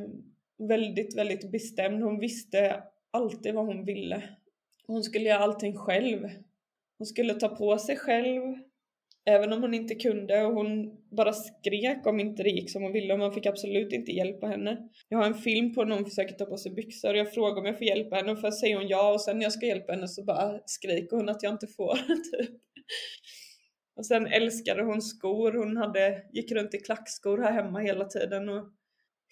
väldigt, 0.69 1.17
väldigt 1.17 1.53
bestämd. 1.53 2.03
Hon 2.03 2.21
visste 2.21 2.83
alltid 3.11 3.55
vad 3.55 3.67
hon 3.67 3.85
ville. 3.85 4.37
Hon 4.91 5.03
skulle 5.03 5.29
göra 5.29 5.39
allting 5.39 5.77
själv. 5.77 6.29
Hon 6.99 7.07
skulle 7.07 7.35
ta 7.35 7.49
på 7.49 7.79
sig 7.79 7.97
själv, 7.97 8.41
även 9.25 9.53
om 9.53 9.63
hon 9.63 9.75
inte 9.75 9.95
kunde 9.95 10.43
och 10.43 10.55
hon 10.55 10.97
bara 11.17 11.33
skrek 11.33 12.07
om 12.07 12.21
inte 12.21 12.43
det 12.43 12.51
gick 12.51 12.71
som 12.71 12.83
hon 12.83 12.93
ville 12.93 13.13
och 13.13 13.19
man 13.19 13.33
fick 13.33 13.47
absolut 13.47 13.93
inte 13.93 14.13
hjälpa 14.13 14.47
henne. 14.47 14.89
Jag 15.09 15.19
har 15.19 15.27
en 15.27 15.35
film 15.35 15.75
på 15.75 15.85
när 15.85 15.97
hon 15.97 16.05
försöker 16.05 16.35
ta 16.35 16.45
på 16.45 16.57
sig 16.57 16.73
byxor 16.73 17.11
och 17.11 17.17
jag 17.17 17.35
frågar 17.35 17.61
om 17.61 17.67
jag 17.67 17.79
får 17.79 17.87
hjälpa 17.87 18.17
henne 18.17 18.33
och 18.33 18.41
först 18.41 18.61
säger 18.61 18.77
hon 18.77 18.89
ja 18.89 19.13
och 19.13 19.21
sen 19.21 19.39
när 19.39 19.43
jag 19.43 19.53
ska 19.53 19.67
hjälpa 19.67 19.93
henne 19.93 20.09
så 20.09 20.25
bara 20.25 20.61
skriker 20.67 21.17
hon 21.17 21.29
att 21.29 21.43
jag 21.43 21.53
inte 21.53 21.67
får. 21.67 21.95
Typ. 22.07 22.51
Och 23.97 24.07
sen 24.07 24.27
älskade 24.27 24.83
hon 24.83 25.03
skor, 25.03 25.53
hon 25.53 25.77
hade, 25.77 26.23
gick 26.33 26.53
runt 26.53 26.75
i 26.75 26.79
klackskor 26.79 27.39
här 27.39 27.53
hemma 27.53 27.79
hela 27.79 28.05
tiden 28.05 28.49
och 28.49 28.65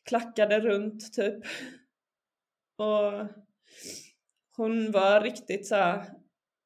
klackade 0.05 0.61
runt 0.61 1.13
typ. 1.13 1.45
Och 2.77 3.27
hon 4.59 4.91
var 4.91 5.21
riktigt 5.21 5.67
så 5.67 5.75
här, 5.75 6.05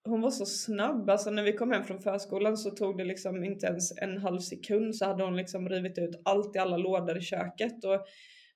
hon 0.05 0.20
var 0.20 0.30
så 0.30 0.47
snabb, 0.47 1.11
alltså 1.11 1.30
när 1.30 1.43
vi 1.43 1.53
kom 1.53 1.70
hem 1.72 1.84
från 1.84 2.01
förskolan 2.01 2.57
så 2.57 2.70
tog 2.70 2.99
det 2.99 3.05
liksom 3.05 3.45
inte 3.45 3.66
ens 3.66 3.99
en 3.99 4.18
halv 4.18 4.38
sekund 4.38 4.97
så 4.97 5.05
hade 5.05 5.24
hon 5.24 5.36
liksom 5.36 5.68
rivit 5.68 5.99
ut 5.99 6.20
allt 6.24 6.57
i 6.57 6.59
alla 6.59 6.76
lådor 6.76 7.18
i 7.18 7.20
köket 7.20 7.84
och 7.84 8.07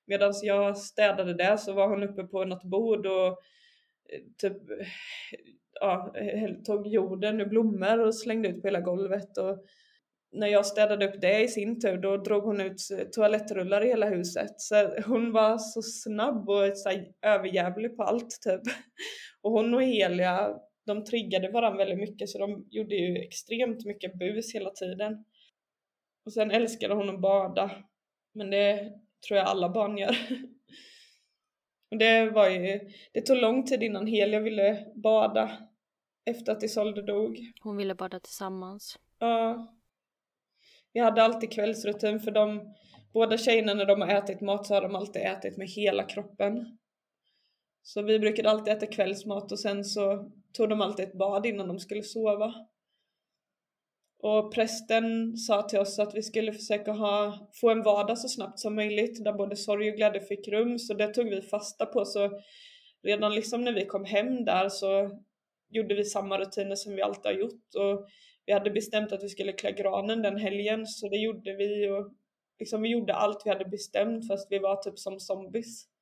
medan 0.07 0.33
jag 0.41 0.77
städade 0.77 1.33
det 1.33 1.57
så 1.57 1.73
var 1.73 1.87
hon 1.87 2.03
uppe 2.03 2.23
på 2.23 2.45
något 2.45 2.63
bord 2.63 3.05
och 3.05 3.27
eh, 4.13 4.21
typ 4.37 4.69
eh, 4.71 4.87
ja, 5.79 6.13
eh, 6.15 6.49
tog 6.65 6.87
jorden 6.87 7.41
ur 7.41 7.45
blommor 7.45 7.99
och 7.99 8.15
slängde 8.15 8.49
ut 8.49 8.61
på 8.61 8.67
hela 8.67 8.81
golvet 8.81 9.37
och 9.37 9.65
när 10.31 10.47
jag 10.47 10.65
städade 10.65 11.07
upp 11.07 11.21
det 11.21 11.43
i 11.43 11.47
sin 11.47 11.79
tur 11.79 11.97
då 11.97 12.17
drog 12.17 12.43
hon 12.43 12.61
ut 12.61 12.77
toalettrullar 13.11 13.85
i 13.85 13.87
hela 13.87 14.09
huset. 14.09 14.53
Så 14.57 15.01
hon 15.05 15.31
var 15.31 15.57
så 15.57 15.81
snabb 15.81 16.49
och 16.49 16.77
så 16.77 16.89
överjävlig 17.21 17.97
på 17.97 18.03
allt 18.03 18.41
typ. 18.41 18.61
Och 19.41 19.51
hon 19.51 19.73
och 19.73 19.83
Helia, 19.83 20.59
de 20.85 21.03
triggade 21.03 21.51
varandra 21.51 21.85
väldigt 21.85 22.09
mycket 22.09 22.29
så 22.29 22.37
de 22.37 22.67
gjorde 22.69 22.95
ju 22.95 23.17
extremt 23.17 23.85
mycket 23.85 24.13
bus 24.19 24.55
hela 24.55 24.69
tiden. 24.69 25.25
Och 26.25 26.33
sen 26.33 26.51
älskade 26.51 26.93
hon 26.93 27.09
att 27.09 27.21
bada. 27.21 27.71
Men 28.33 28.49
det 28.49 28.93
tror 29.27 29.37
jag 29.37 29.47
alla 29.47 29.69
barn 29.69 29.97
gör. 29.97 30.17
Och 31.91 31.97
det 31.97 32.29
var 32.29 32.49
ju, 32.49 32.89
det 33.13 33.21
tog 33.21 33.37
lång 33.37 33.65
tid 33.65 33.83
innan 33.83 34.07
Helia 34.07 34.39
ville 34.39 34.85
bada 34.95 35.51
efter 36.25 36.51
att 36.51 36.63
Isolde 36.63 37.01
dog. 37.01 37.39
Hon 37.61 37.77
ville 37.77 37.95
bada 37.95 38.19
tillsammans. 38.19 38.99
Ja. 39.19 39.73
Vi 40.93 40.99
hade 40.99 41.23
alltid 41.23 41.51
kvällsrutin 41.51 42.19
för 42.19 42.31
de 42.31 42.75
båda 43.13 43.37
tjejerna 43.37 43.73
när 43.73 43.85
de 43.85 44.01
har 44.01 44.07
ätit 44.07 44.41
mat 44.41 44.65
så 44.67 44.73
har 44.73 44.81
de 44.81 44.95
alltid 44.95 45.21
ätit 45.21 45.57
med 45.57 45.67
hela 45.67 46.03
kroppen. 46.03 46.77
Så 47.87 48.01
vi 48.01 48.19
brukade 48.19 48.49
alltid 48.49 48.73
äta 48.73 48.85
kvällsmat 48.85 49.51
och 49.51 49.59
sen 49.59 49.85
så 49.85 50.31
tog 50.53 50.69
de 50.69 50.81
alltid 50.81 51.05
ett 51.05 51.17
bad 51.17 51.45
innan 51.45 51.67
de 51.67 51.79
skulle 51.79 52.03
sova. 52.03 52.53
Och 54.19 54.53
prästen 54.53 55.37
sa 55.37 55.61
till 55.61 55.79
oss 55.79 55.99
att 55.99 56.15
vi 56.15 56.23
skulle 56.23 56.53
försöka 56.53 56.91
ha, 56.91 57.49
få 57.61 57.69
en 57.69 57.83
vardag 57.83 58.17
så 58.17 58.27
snabbt 58.27 58.59
som 58.59 58.75
möjligt 58.75 59.23
där 59.23 59.33
både 59.33 59.55
sorg 59.55 59.89
och 59.89 59.95
glädje 59.95 60.21
fick 60.21 60.47
rum 60.47 60.79
så 60.79 60.93
det 60.93 61.07
tog 61.07 61.29
vi 61.29 61.41
fasta 61.41 61.85
på 61.85 62.05
så 62.05 62.41
redan 63.03 63.35
liksom 63.35 63.63
när 63.63 63.73
vi 63.73 63.85
kom 63.85 64.05
hem 64.05 64.45
där 64.45 64.69
så 64.69 65.19
gjorde 65.69 65.95
vi 65.95 66.03
samma 66.03 66.39
rutiner 66.39 66.75
som 66.75 66.95
vi 66.95 67.01
alltid 67.01 67.25
har 67.25 67.39
gjort 67.39 67.75
och 67.75 68.07
vi 68.45 68.53
hade 68.53 68.71
bestämt 68.71 69.11
att 69.11 69.23
vi 69.23 69.29
skulle 69.29 69.51
klä 69.51 69.71
granen 69.71 70.21
den 70.21 70.37
helgen 70.37 70.85
så 70.85 71.09
det 71.09 71.17
gjorde 71.17 71.55
vi 71.55 71.89
och 71.89 72.13
liksom 72.59 72.81
vi 72.81 72.89
gjorde 72.89 73.13
allt 73.13 73.41
vi 73.45 73.49
hade 73.49 73.65
bestämt 73.65 74.27
fast 74.27 74.51
vi 74.51 74.59
var 74.59 74.75
typ 74.75 74.99
som 74.99 75.19
zombies. 75.19 75.96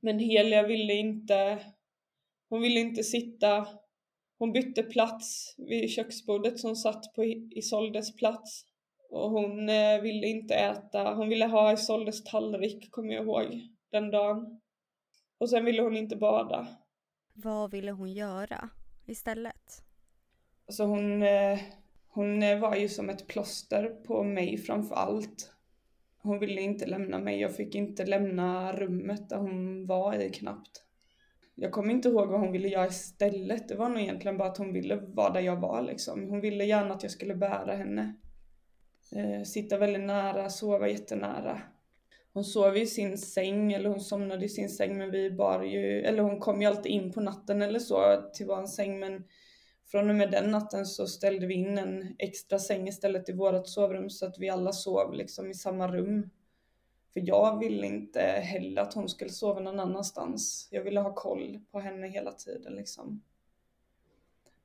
Men 0.00 0.18
Helia 0.18 0.62
ville 0.62 0.94
inte, 0.94 1.62
hon 2.48 2.60
ville 2.60 2.80
inte 2.80 3.04
sitta, 3.04 3.66
hon 4.38 4.52
bytte 4.52 4.82
plats 4.82 5.54
vid 5.58 5.90
köksbordet 5.90 6.58
som 6.58 6.76
satt 6.76 7.14
på 7.14 7.24
Isoldes 7.50 8.16
plats. 8.16 8.64
Och 9.10 9.30
hon 9.30 9.68
eh, 9.68 10.00
ville 10.00 10.26
inte 10.26 10.54
äta, 10.54 11.14
hon 11.14 11.28
ville 11.28 11.46
ha 11.46 11.72
Isoldes 11.72 12.24
tallrik 12.24 12.90
kommer 12.90 13.14
jag 13.14 13.24
ihåg, 13.24 13.60
den 13.90 14.10
dagen. 14.10 14.60
Och 15.38 15.50
sen 15.50 15.64
ville 15.64 15.82
hon 15.82 15.96
inte 15.96 16.16
bada. 16.16 16.66
Vad 17.32 17.70
ville 17.70 17.90
hon 17.90 18.12
göra 18.12 18.70
istället? 19.06 19.82
Alltså 20.66 20.84
hon, 20.84 21.22
eh, 21.22 21.58
hon 22.08 22.42
eh, 22.42 22.58
var 22.58 22.76
ju 22.76 22.88
som 22.88 23.10
ett 23.10 23.26
plåster 23.26 23.88
på 23.88 24.22
mig 24.22 24.58
framför 24.58 24.94
allt. 24.94 25.52
Hon 26.22 26.38
ville 26.38 26.60
inte 26.60 26.86
lämna 26.86 27.18
mig, 27.18 27.40
jag 27.40 27.56
fick 27.56 27.74
inte 27.74 28.06
lämna 28.06 28.72
rummet 28.72 29.28
där 29.28 29.36
hon 29.36 29.86
var 29.86 30.14
i 30.14 30.30
knappt. 30.30 30.84
Jag 31.54 31.72
kommer 31.72 31.94
inte 31.94 32.08
ihåg 32.08 32.28
vad 32.28 32.40
hon 32.40 32.52
ville 32.52 32.68
göra 32.68 32.86
istället. 32.86 33.68
Det 33.68 33.74
var 33.74 33.88
nog 33.88 34.00
egentligen 34.00 34.38
bara 34.38 34.48
att 34.48 34.58
hon 34.58 34.72
ville 34.72 34.96
vara 34.96 35.32
där 35.32 35.40
jag 35.40 35.60
var 35.60 35.82
liksom. 35.82 36.28
Hon 36.28 36.40
ville 36.40 36.64
gärna 36.64 36.94
att 36.94 37.02
jag 37.02 37.12
skulle 37.12 37.34
bära 37.34 37.76
henne. 37.76 38.14
Eh, 39.16 39.42
sitta 39.42 39.78
väldigt 39.78 40.02
nära, 40.02 40.50
sova 40.50 40.88
jättenära. 40.88 41.62
Hon 42.32 42.44
sov 42.44 42.76
i 42.76 42.86
sin 42.86 43.18
säng, 43.18 43.72
eller 43.72 43.88
hon 43.90 44.00
somnade 44.00 44.44
i 44.44 44.48
sin 44.48 44.68
säng 44.68 44.98
men 44.98 45.10
vi 45.10 45.30
bar 45.30 45.62
ju, 45.62 46.00
eller 46.00 46.22
hon 46.22 46.40
kom 46.40 46.60
ju 46.62 46.68
alltid 46.68 46.92
in 46.92 47.12
på 47.12 47.20
natten 47.20 47.62
eller 47.62 47.78
så 47.78 48.30
till 48.34 48.46
våran 48.46 48.68
säng 48.68 48.98
men 48.98 49.24
från 49.90 50.10
och 50.10 50.16
med 50.16 50.30
den 50.30 50.50
natten 50.50 50.86
så 50.86 51.06
ställde 51.06 51.46
vi 51.46 51.54
in 51.54 51.78
en 51.78 52.14
extra 52.18 52.58
säng 52.58 52.88
istället 52.88 53.28
i 53.28 53.32
vårt 53.32 53.68
sovrum 53.68 54.10
så 54.10 54.26
att 54.26 54.38
vi 54.38 54.48
alla 54.48 54.72
sov 54.72 55.14
liksom 55.14 55.50
i 55.50 55.54
samma 55.54 55.88
rum. 55.88 56.30
För 57.12 57.22
jag 57.28 57.58
ville 57.58 57.86
inte 57.86 58.20
heller 58.20 58.82
att 58.82 58.94
hon 58.94 59.08
skulle 59.08 59.30
sova 59.30 59.60
någon 59.60 59.80
annanstans. 59.80 60.68
Jag 60.70 60.82
ville 60.82 61.00
ha 61.00 61.14
koll 61.14 61.60
på 61.70 61.80
henne 61.80 62.08
hela 62.08 62.32
tiden 62.32 62.74
liksom. 62.74 63.22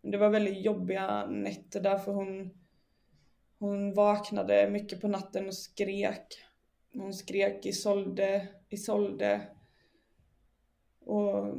Men 0.01 0.11
det 0.11 0.17
var 0.17 0.30
väldigt 0.30 0.65
jobbiga 0.65 1.26
nätter 1.26 1.82
därför 1.82 2.11
hon, 2.11 2.57
hon 3.59 3.93
vaknade 3.93 4.69
mycket 4.69 5.01
på 5.01 5.07
natten 5.07 5.47
och 5.47 5.55
skrek. 5.55 6.28
Hon 6.93 7.13
skrek 7.13 7.65
Isolde, 7.65 8.47
Isolde. 8.69 9.41
Och 10.99 11.55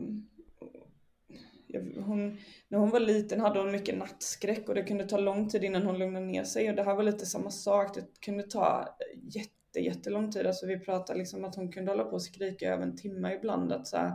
hon, 1.79 2.39
när 2.69 2.79
hon 2.79 2.91
var 2.91 3.01
liten 3.01 3.41
hade 3.41 3.59
hon 3.59 3.73
mycket 3.73 3.99
nattskräck 3.99 4.69
och 4.69 4.75
det 4.75 4.83
kunde 4.83 5.09
ta 5.09 5.19
lång 5.19 5.49
tid 5.49 5.65
innan 5.65 5.83
hon 5.83 5.99
lugnade 5.99 6.27
ner 6.27 6.45
sig 6.45 6.71
och 6.71 6.77
det 6.77 6.83
här 6.83 6.95
var 6.95 7.03
lite 7.03 7.27
samma 7.27 7.51
sak. 7.51 7.95
Det 7.95 8.21
kunde 8.21 8.43
ta 8.43 8.97
jätte, 9.23 9.81
jättelång 9.81 10.33
tid. 10.33 10.47
Alltså 10.47 10.67
vi 10.67 10.79
pratade 10.79 11.19
liksom 11.19 11.45
att 11.45 11.55
hon 11.55 11.73
kunde 11.73 11.91
hålla 11.91 12.05
på 12.05 12.13
och 12.13 12.23
skrika 12.23 12.73
över 12.73 12.83
en 12.83 12.97
timme 12.97 13.35
ibland. 13.35 13.73
Att 13.73 13.87
så 13.87 13.97
här, 13.97 14.13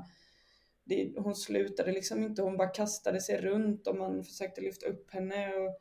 det, 0.83 1.13
hon 1.17 1.35
slutade 1.35 1.91
liksom 1.91 2.23
inte, 2.23 2.41
hon 2.41 2.57
bara 2.57 2.67
kastade 2.67 3.21
sig 3.21 3.41
runt 3.41 3.87
och 3.87 3.97
man 3.97 4.23
försökte 4.23 4.61
lyfta 4.61 4.85
upp 4.85 5.11
henne. 5.11 5.53
Och, 5.53 5.79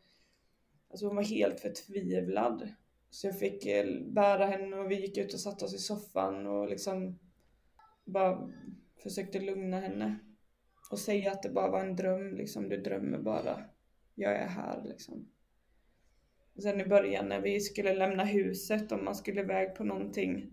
alltså 0.90 1.06
hon 1.06 1.16
var 1.16 1.24
helt 1.24 1.60
förtvivlad. 1.60 2.68
Så 3.10 3.26
jag 3.26 3.38
fick 3.38 3.66
eh, 3.66 3.86
bära 4.00 4.46
henne 4.46 4.76
och 4.76 4.90
vi 4.90 5.00
gick 5.00 5.18
ut 5.18 5.34
och 5.34 5.40
satte 5.40 5.64
oss 5.64 5.74
i 5.74 5.78
soffan 5.78 6.46
och 6.46 6.68
liksom 6.68 7.18
bara 8.04 8.50
försökte 9.02 9.40
lugna 9.40 9.80
henne 9.80 10.18
och 10.91 10.99
säga 10.99 11.32
att 11.32 11.43
det 11.43 11.49
bara 11.49 11.70
var 11.70 11.80
en 11.80 11.97
dröm 11.97 12.34
liksom. 12.34 12.68
Du 12.68 12.76
drömmer 12.76 13.18
bara. 13.18 13.64
Jag 14.14 14.36
är 14.36 14.47
här 14.47 14.82
liksom. 14.84 15.28
Och 16.57 16.62
sen 16.62 16.80
i 16.80 16.86
början 16.86 17.28
när 17.28 17.41
vi 17.41 17.61
skulle 17.61 17.95
lämna 17.95 18.24
huset, 18.24 18.93
om 18.93 19.05
man 19.05 19.14
skulle 19.14 19.41
iväg 19.41 19.74
på 19.74 19.84
någonting 19.84 20.53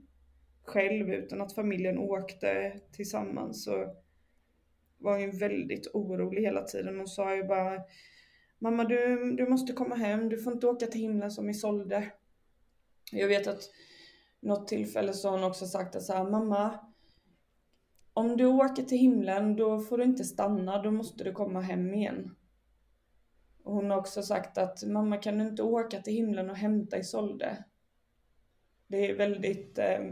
själv 0.63 1.09
utan 1.13 1.41
att 1.41 1.55
familjen 1.55 1.97
åkte 1.97 2.79
tillsammans 2.91 3.63
så 3.63 3.95
var 4.97 5.11
hon 5.11 5.21
ju 5.21 5.31
väldigt 5.31 5.87
orolig 5.93 6.41
hela 6.41 6.63
tiden. 6.63 6.97
Hon 6.97 7.07
sa 7.07 7.35
ju 7.35 7.43
bara 7.43 7.81
Mamma 8.59 8.83
du, 8.83 9.31
du 9.35 9.49
måste 9.49 9.73
komma 9.73 9.95
hem, 9.95 10.29
du 10.29 10.37
får 10.37 10.53
inte 10.53 10.67
åka 10.67 10.87
till 10.87 11.01
himlen 11.01 11.31
som 11.31 11.49
Isolde. 11.49 12.11
Jag 13.11 13.27
vet 13.27 13.47
att 13.47 13.61
något 14.39 14.67
tillfälle 14.67 15.13
så 15.13 15.29
har 15.29 15.37
hon 15.37 15.49
också 15.49 15.65
sagt 15.65 15.95
att 15.95 16.03
så 16.03 16.13
här, 16.13 16.23
mamma 16.23 16.79
om 18.17 18.37
du 18.37 18.45
åker 18.45 18.83
till 18.83 18.97
himlen 18.97 19.55
då 19.55 19.79
får 19.79 19.97
du 19.97 20.03
inte 20.03 20.23
stanna, 20.23 20.81
då 20.81 20.91
måste 20.91 21.23
du 21.23 21.31
komma 21.31 21.61
hem 21.61 21.93
igen. 21.93 22.35
Och 23.63 23.73
hon 23.73 23.89
har 23.89 23.97
också 23.97 24.23
sagt 24.23 24.57
att 24.57 24.83
mamma 24.83 25.17
kan 25.17 25.37
du 25.37 25.47
inte 25.47 25.63
åka 25.63 26.01
till 26.01 26.13
himlen 26.13 26.49
och 26.49 26.55
hämta 26.55 26.97
Isolde? 26.97 27.63
Det 28.87 29.11
är 29.11 29.15
väldigt, 29.15 29.77
eh, 29.77 30.11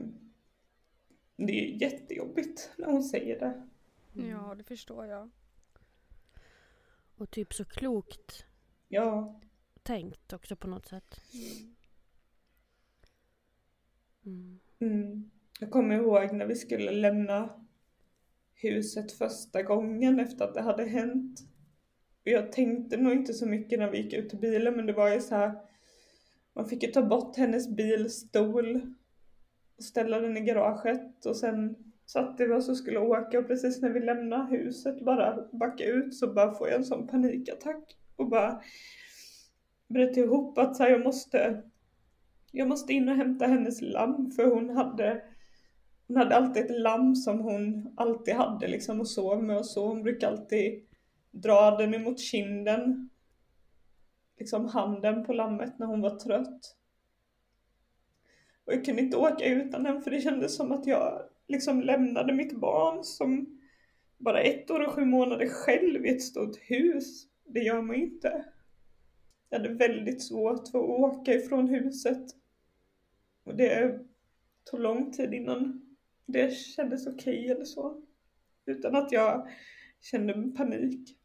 det 1.36 1.54
är 1.54 1.82
jättejobbigt 1.82 2.72
när 2.78 2.88
hon 2.88 3.04
säger 3.04 3.40
det. 3.40 3.68
Mm. 4.16 4.30
Ja, 4.30 4.56
det 4.58 4.64
förstår 4.64 5.06
jag. 5.06 5.30
Och 7.16 7.32
typ 7.32 7.54
så 7.54 7.66
klokt 7.66 8.46
ja. 8.88 9.40
tänkt 9.84 10.34
också 10.34 10.56
på 10.56 10.68
något 10.68 10.88
sätt. 10.88 11.22
Mm. 11.34 11.76
Mm. 14.26 14.60
mm. 14.80 15.32
Jag 15.60 15.72
kommer 15.72 15.96
ihåg 15.96 16.34
när 16.34 16.46
vi 16.46 16.56
skulle 16.56 16.92
lämna 16.92 17.65
huset 18.56 19.12
första 19.12 19.64
gången 19.64 20.20
efter 20.20 20.46
att 20.46 20.54
det 20.54 20.62
hade 20.62 20.84
hänt. 20.84 21.40
Och 22.26 22.32
jag 22.32 22.52
tänkte 22.52 22.98
nog 22.98 23.14
inte 23.14 23.34
så 23.34 23.46
mycket 23.46 23.80
när 23.80 23.92
vi 23.92 23.98
gick 24.02 24.14
ut 24.14 24.30
till 24.30 24.40
bilen 24.40 24.76
men 24.76 24.86
det 24.86 24.94
var 24.94 25.14
ju 25.14 25.22
så 25.22 25.36
här. 25.36 25.54
Man 26.56 26.70
fick 26.70 26.84
ju 26.84 26.92
ta 26.92 27.02
bort 27.02 27.38
hennes 27.38 27.70
bilstol. 27.70 28.82
och 29.78 29.84
ställa 29.84 30.20
den 30.20 30.38
i 30.38 30.42
garaget 30.42 31.26
och 31.26 31.36
sen 31.36 31.76
satte 32.06 32.48
vi 32.48 32.54
oss 32.54 32.70
och 32.70 32.78
skulle 32.78 33.00
åka 33.00 33.40
och 33.40 33.48
precis 33.48 33.82
när 33.82 33.90
vi 33.90 34.00
lämnar 34.00 34.50
huset 34.50 35.06
bara 35.06 35.48
backa 35.52 35.86
ut 35.86 36.16
så 36.16 36.34
bara 36.34 36.54
får 36.54 36.68
jag 36.68 36.78
en 36.78 36.86
sån 36.86 37.08
panikattack 37.08 37.98
och 38.16 38.30
bara 38.30 38.62
bröt 39.88 40.18
ihop 40.18 40.58
att 40.58 40.76
så 40.76 40.84
här, 40.84 40.90
jag 40.90 41.04
måste 41.04 41.64
jag 42.52 42.68
måste 42.68 42.94
in 42.94 43.10
och 43.10 43.16
hämta 43.16 43.48
hennes 43.48 43.82
lamm 43.82 44.32
för 44.32 44.46
hon 44.46 44.70
hade 44.70 45.24
hon 46.08 46.18
hade 46.18 46.36
alltid 46.36 46.66
ett 46.66 46.80
lamm 46.80 47.16
som 47.16 47.40
hon 47.40 47.94
alltid 47.98 48.34
hade 48.34 48.68
liksom 48.68 49.00
och 49.00 49.08
sov 49.08 49.44
med 49.44 49.58
och 49.58 49.66
så. 49.66 49.88
Hon 49.88 50.04
brukade 50.04 50.32
alltid 50.32 50.86
dra 51.32 51.78
den 51.78 51.94
emot 51.94 52.20
kinden. 52.20 53.10
Liksom 54.40 54.66
handen 54.66 55.26
på 55.26 55.34
lammet 55.34 55.80
när 55.80 55.88
hon 55.88 56.02
var 56.02 56.16
trött. 56.16 56.76
Och 58.66 58.74
jag 58.74 58.86
kunde 58.86 59.02
inte 59.02 59.18
åka 59.18 59.46
utan 59.46 59.84
den 59.84 60.02
för 60.02 60.12
det 60.12 60.22
kändes 60.22 60.56
som 60.56 60.72
att 60.72 60.86
jag 60.86 61.22
liksom 61.48 61.82
lämnade 61.82 62.34
mitt 62.34 62.60
barn 62.60 63.04
som 63.04 63.60
bara 64.18 64.42
ett 64.42 64.72
år 64.72 64.80
och 64.80 64.92
sju 64.92 65.06
månader 65.06 65.48
själv 65.48 66.06
i 66.06 66.10
ett 66.10 66.22
stort 66.22 66.58
hus. 66.62 67.28
Det 67.46 67.60
gör 67.60 67.82
man 67.82 67.96
inte. 67.96 68.46
Jag 69.50 69.60
hade 69.60 69.74
väldigt 69.74 70.24
svårt 70.24 70.68
för 70.68 70.80
att 70.80 70.86
åka 70.86 71.34
ifrån 71.34 71.68
huset. 71.68 72.26
Och 73.44 73.56
det 73.56 74.00
tog 74.64 74.80
lång 74.80 75.12
tid 75.12 75.34
innan 75.34 75.85
det 76.26 76.54
kändes 76.54 77.08
okej 77.08 77.40
okay 77.40 77.50
eller 77.50 77.66
så. 77.66 78.02
Utan 78.66 78.96
att 78.96 79.12
jag 79.12 79.50
kände 80.02 80.52
panik. 80.58 81.18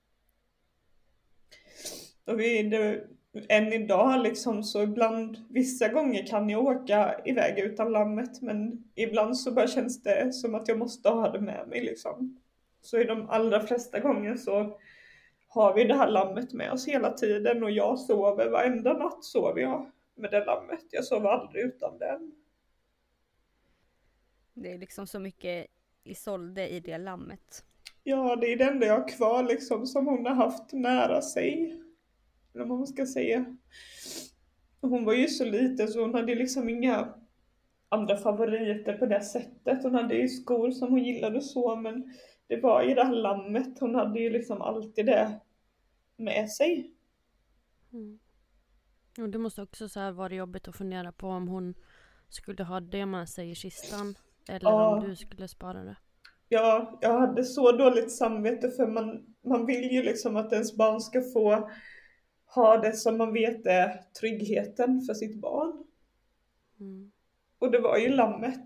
Och 2.24 2.40
vi, 2.40 2.62
det, 2.62 3.06
än 3.48 3.72
idag 3.72 4.22
liksom 4.22 4.62
så 4.62 4.82
ibland, 4.82 5.38
vissa 5.48 5.88
gånger 5.88 6.26
kan 6.26 6.48
jag 6.50 6.64
åka 6.64 7.20
iväg 7.24 7.58
utan 7.58 7.92
lammet 7.92 8.42
men 8.42 8.84
ibland 8.94 9.38
så 9.38 9.52
bara 9.52 9.66
känns 9.66 10.02
det 10.02 10.32
som 10.32 10.54
att 10.54 10.68
jag 10.68 10.78
måste 10.78 11.08
ha 11.08 11.28
det 11.28 11.40
med 11.40 11.68
mig 11.68 11.80
liksom. 11.80 12.40
Så 12.80 12.98
i 12.98 13.04
de 13.04 13.30
allra 13.30 13.60
flesta 13.60 14.00
gånger 14.00 14.36
så 14.36 14.78
har 15.48 15.74
vi 15.74 15.84
det 15.84 15.94
här 15.94 16.10
lammet 16.10 16.52
med 16.52 16.72
oss 16.72 16.88
hela 16.88 17.12
tiden 17.12 17.62
och 17.62 17.70
jag 17.70 17.98
sover 17.98 18.50
varenda 18.50 18.92
natt 18.92 19.24
sover 19.24 19.60
jag 19.60 19.90
med 20.14 20.30
det 20.30 20.44
lammet. 20.44 20.84
Jag 20.90 21.04
sover 21.04 21.28
aldrig 21.28 21.64
utan 21.64 21.98
den. 21.98 22.32
Det 24.54 24.72
är 24.72 24.78
liksom 24.78 25.06
så 25.06 25.18
mycket 25.18 25.66
Isolde 26.04 26.68
i 26.68 26.80
det 26.80 26.98
lammet. 26.98 27.64
Ja, 28.02 28.36
det 28.36 28.52
är 28.52 28.56
det 28.56 28.64
enda 28.64 28.86
jag 28.86 29.00
har 29.00 29.08
kvar 29.08 29.42
liksom 29.42 29.86
som 29.86 30.06
hon 30.06 30.26
har 30.26 30.34
haft 30.34 30.72
nära 30.72 31.22
sig. 31.22 31.80
Eller 32.54 32.64
vad 32.64 32.78
man 32.78 32.86
ska 32.86 33.06
säga. 33.06 33.56
Hon 34.80 35.04
var 35.04 35.14
ju 35.14 35.28
så 35.28 35.44
liten 35.44 35.88
så 35.88 36.00
hon 36.00 36.14
hade 36.14 36.34
liksom 36.34 36.68
inga 36.68 37.14
andra 37.88 38.16
favoriter 38.16 38.98
på 38.98 39.06
det 39.06 39.22
sättet. 39.22 39.82
Hon 39.82 39.94
hade 39.94 40.14
ju 40.14 40.28
skor 40.28 40.70
som 40.70 40.90
hon 40.90 41.04
gillade 41.04 41.40
så 41.40 41.76
men 41.76 42.14
det 42.46 42.60
var 42.60 42.82
ju 42.82 42.94
det 42.94 43.04
här 43.04 43.14
lammet. 43.14 43.80
Hon 43.80 43.94
hade 43.94 44.20
ju 44.20 44.30
liksom 44.30 44.62
alltid 44.62 45.06
det 45.06 45.40
med 46.16 46.50
sig. 46.50 46.94
Mm. 47.92 48.18
Och 49.18 49.28
det 49.28 49.38
måste 49.38 49.62
också 49.62 49.88
så 49.88 50.00
här 50.00 50.12
vara 50.12 50.34
jobbigt 50.34 50.68
att 50.68 50.76
fundera 50.76 51.12
på 51.12 51.28
om 51.28 51.48
hon 51.48 51.74
skulle 52.28 52.64
ha 52.64 52.80
det 52.80 53.06
med 53.06 53.28
sig 53.28 53.50
i 53.50 53.54
kistan. 53.54 54.14
Eller 54.50 54.70
ja. 54.70 54.96
om 54.96 55.08
du 55.08 55.16
skulle 55.16 55.48
spara 55.48 55.84
det. 55.84 55.96
Ja, 56.48 56.98
jag 57.00 57.18
hade 57.20 57.44
så 57.44 57.72
dåligt 57.72 58.12
samvete 58.12 58.70
för 58.70 58.86
man, 58.86 59.26
man 59.44 59.66
vill 59.66 59.92
ju 59.92 60.02
liksom 60.02 60.36
att 60.36 60.52
ens 60.52 60.76
barn 60.76 61.00
ska 61.00 61.22
få 61.22 61.70
ha 62.54 62.76
det 62.76 62.92
som 62.92 63.18
man 63.18 63.32
vet 63.32 63.66
är 63.66 64.00
tryggheten 64.20 65.00
för 65.00 65.14
sitt 65.14 65.40
barn. 65.40 65.84
Mm. 66.80 67.12
Och 67.58 67.70
det 67.70 67.78
var 67.78 67.98
ju 67.98 68.08
lammet. 68.08 68.64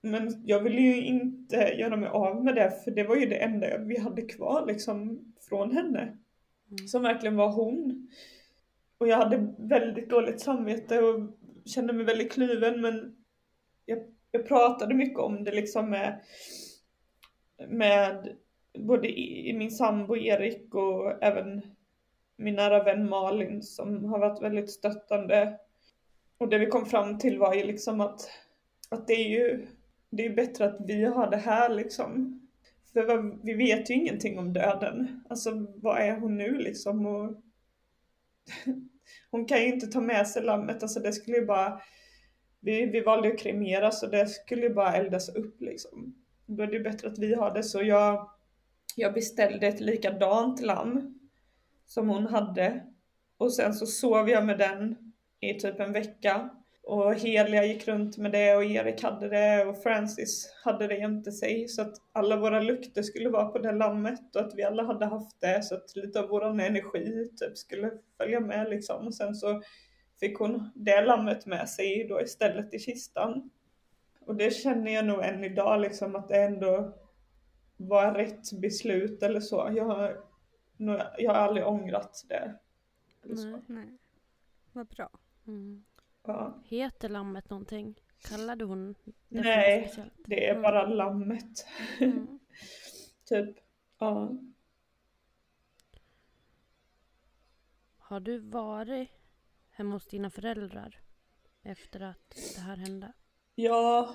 Men 0.00 0.42
jag 0.46 0.62
ville 0.62 0.80
ju 0.80 1.04
inte 1.04 1.56
göra 1.56 1.96
mig 1.96 2.08
av 2.08 2.44
med 2.44 2.54
det 2.54 2.84
för 2.84 2.90
det 2.90 3.04
var 3.04 3.16
ju 3.16 3.26
det 3.26 3.36
enda 3.36 3.78
vi 3.78 3.98
hade 3.98 4.22
kvar 4.22 4.66
liksom 4.66 5.18
från 5.48 5.72
henne. 5.72 6.02
Mm. 6.70 6.88
Som 6.88 7.02
verkligen 7.02 7.36
var 7.36 7.52
hon. 7.52 8.08
Och 8.98 9.08
jag 9.08 9.16
hade 9.16 9.54
väldigt 9.58 10.10
dåligt 10.10 10.40
samvete 10.40 11.02
och 11.02 11.38
kände 11.64 11.92
mig 11.92 12.04
väldigt 12.04 12.32
kluven 12.32 12.80
men 12.80 13.16
jag 13.84 13.98
jag 14.30 14.48
pratade 14.48 14.94
mycket 14.94 15.18
om 15.18 15.44
det 15.44 15.52
liksom 15.52 15.90
med, 15.90 16.20
med 17.68 18.36
både 18.78 19.08
i, 19.08 19.54
min 19.58 19.70
sambo 19.70 20.16
Erik 20.16 20.74
och 20.74 21.22
även 21.22 21.62
min 22.36 22.54
nära 22.54 22.84
vän 22.84 23.08
Malin 23.08 23.62
som 23.62 24.04
har 24.04 24.18
varit 24.18 24.42
väldigt 24.42 24.70
stöttande. 24.70 25.58
Och 26.38 26.48
det 26.48 26.58
vi 26.58 26.66
kom 26.66 26.86
fram 26.86 27.18
till 27.18 27.38
var 27.38 27.54
ju 27.54 27.64
liksom 27.64 28.00
att, 28.00 28.30
att 28.90 29.06
det 29.06 29.14
är 29.14 29.28
ju 29.28 29.66
det 30.10 30.26
är 30.26 30.34
bättre 30.34 30.64
att 30.64 30.76
vi 30.86 31.04
har 31.04 31.30
det 31.30 31.36
här 31.36 31.68
liksom. 31.68 32.40
För 32.92 33.44
vi 33.44 33.54
vet 33.54 33.90
ju 33.90 33.94
ingenting 33.94 34.38
om 34.38 34.52
döden. 34.52 35.24
Alltså 35.28 35.66
vad 35.76 35.98
är 35.98 36.16
hon 36.16 36.36
nu 36.36 36.58
liksom? 36.58 37.06
Och 37.06 37.42
hon 39.30 39.46
kan 39.46 39.58
ju 39.58 39.66
inte 39.66 39.86
ta 39.86 40.00
med 40.00 40.28
sig 40.28 40.42
lammet, 40.42 40.82
alltså 40.82 41.00
det 41.00 41.12
skulle 41.12 41.36
ju 41.36 41.46
bara 41.46 41.80
vi, 42.60 42.86
vi 42.86 43.00
valde 43.00 43.28
att 43.28 43.38
kremera 43.38 43.90
så 43.90 44.06
det 44.06 44.26
skulle 44.26 44.62
ju 44.62 44.74
bara 44.74 44.92
eldas 44.92 45.28
upp 45.28 45.60
liksom. 45.60 46.14
Då 46.46 46.62
är 46.62 46.66
det 46.66 46.80
bättre 46.80 47.08
att 47.08 47.18
vi 47.18 47.34
har 47.34 47.54
det. 47.54 47.62
Så 47.62 47.82
jag, 47.82 48.30
jag 48.96 49.14
beställde 49.14 49.66
ett 49.66 49.80
likadant 49.80 50.60
lamm 50.60 51.18
som 51.86 52.08
hon 52.08 52.26
hade. 52.26 52.84
Och 53.38 53.52
sen 53.52 53.74
så 53.74 53.86
sov 53.86 54.30
jag 54.30 54.46
med 54.46 54.58
den 54.58 54.96
i 55.40 55.54
typ 55.54 55.80
en 55.80 55.92
vecka. 55.92 56.50
Och 56.82 57.14
Helia 57.14 57.64
gick 57.64 57.88
runt 57.88 58.16
med 58.16 58.32
det 58.32 58.56
och 58.56 58.64
Erik 58.64 59.02
hade 59.02 59.28
det 59.28 59.64
och 59.64 59.82
Francis 59.82 60.52
hade 60.64 60.86
det 60.86 60.98
jämte 60.98 61.32
sig. 61.32 61.68
Så 61.68 61.82
att 61.82 61.94
alla 62.12 62.36
våra 62.36 62.60
lukter 62.60 63.02
skulle 63.02 63.28
vara 63.28 63.46
på 63.46 63.58
det 63.58 63.72
lammet 63.72 64.36
och 64.36 64.40
att 64.40 64.54
vi 64.54 64.62
alla 64.62 64.82
hade 64.82 65.06
haft 65.06 65.40
det. 65.40 65.64
Så 65.64 65.74
att 65.74 65.96
lite 65.96 66.20
av 66.20 66.28
våran 66.28 66.60
energi 66.60 67.28
typ 67.36 67.58
skulle 67.58 67.90
följa 68.16 68.40
med 68.40 68.70
liksom. 68.70 69.06
Och 69.06 69.14
sen 69.14 69.34
så 69.34 69.62
fick 70.20 70.38
hon 70.38 70.70
det 70.74 71.00
lammet 71.00 71.46
med 71.46 71.68
sig 71.68 72.06
då 72.08 72.20
istället 72.20 72.74
i 72.74 72.78
kistan. 72.78 73.50
Och 74.20 74.36
det 74.36 74.50
känner 74.50 74.92
jag 74.92 75.04
nog 75.04 75.24
än 75.24 75.44
idag 75.44 75.80
liksom 75.80 76.16
att 76.16 76.28
det 76.28 76.42
ändå 76.42 76.94
var 77.76 78.14
rätt 78.14 78.52
beslut 78.52 79.22
eller 79.22 79.40
så. 79.40 79.70
Jag 79.74 79.84
har, 79.84 80.24
jag 81.18 81.32
har 81.32 81.38
aldrig 81.38 81.66
ångrat 81.66 82.24
det. 82.28 82.58
Nej, 83.22 83.62
nej. 83.66 83.98
Vad 84.72 84.86
bra. 84.86 85.10
Mm. 85.46 85.84
Ja. 86.26 86.54
Heter 86.64 87.08
lammet 87.08 87.50
någonting? 87.50 88.00
Kallade 88.18 88.64
hon 88.64 88.94
det 89.04 89.40
Nej, 89.40 89.92
det 90.16 90.46
är 90.46 90.50
mm. 90.50 90.62
bara 90.62 90.86
lammet. 90.86 91.66
Mm. 92.00 92.38
typ, 93.24 93.56
ja. 93.98 94.32
Har 97.98 98.20
du 98.20 98.38
varit 98.38 99.17
hemma 99.78 99.94
hos 99.94 100.06
dina 100.06 100.30
föräldrar 100.30 101.00
efter 101.62 102.00
att 102.00 102.54
det 102.54 102.60
här 102.60 102.76
hände? 102.76 103.12
Ja, 103.54 104.10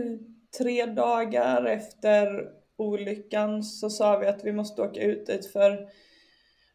tre 0.58 0.86
dagar 0.86 1.64
efter 1.64 2.50
olyckan 2.76 3.62
så 3.62 3.90
sa 3.90 4.18
vi 4.18 4.26
att 4.26 4.44
vi 4.44 4.52
måste 4.52 4.82
åka 4.82 5.00
ut 5.00 5.26
dit 5.26 5.52
för 5.52 5.88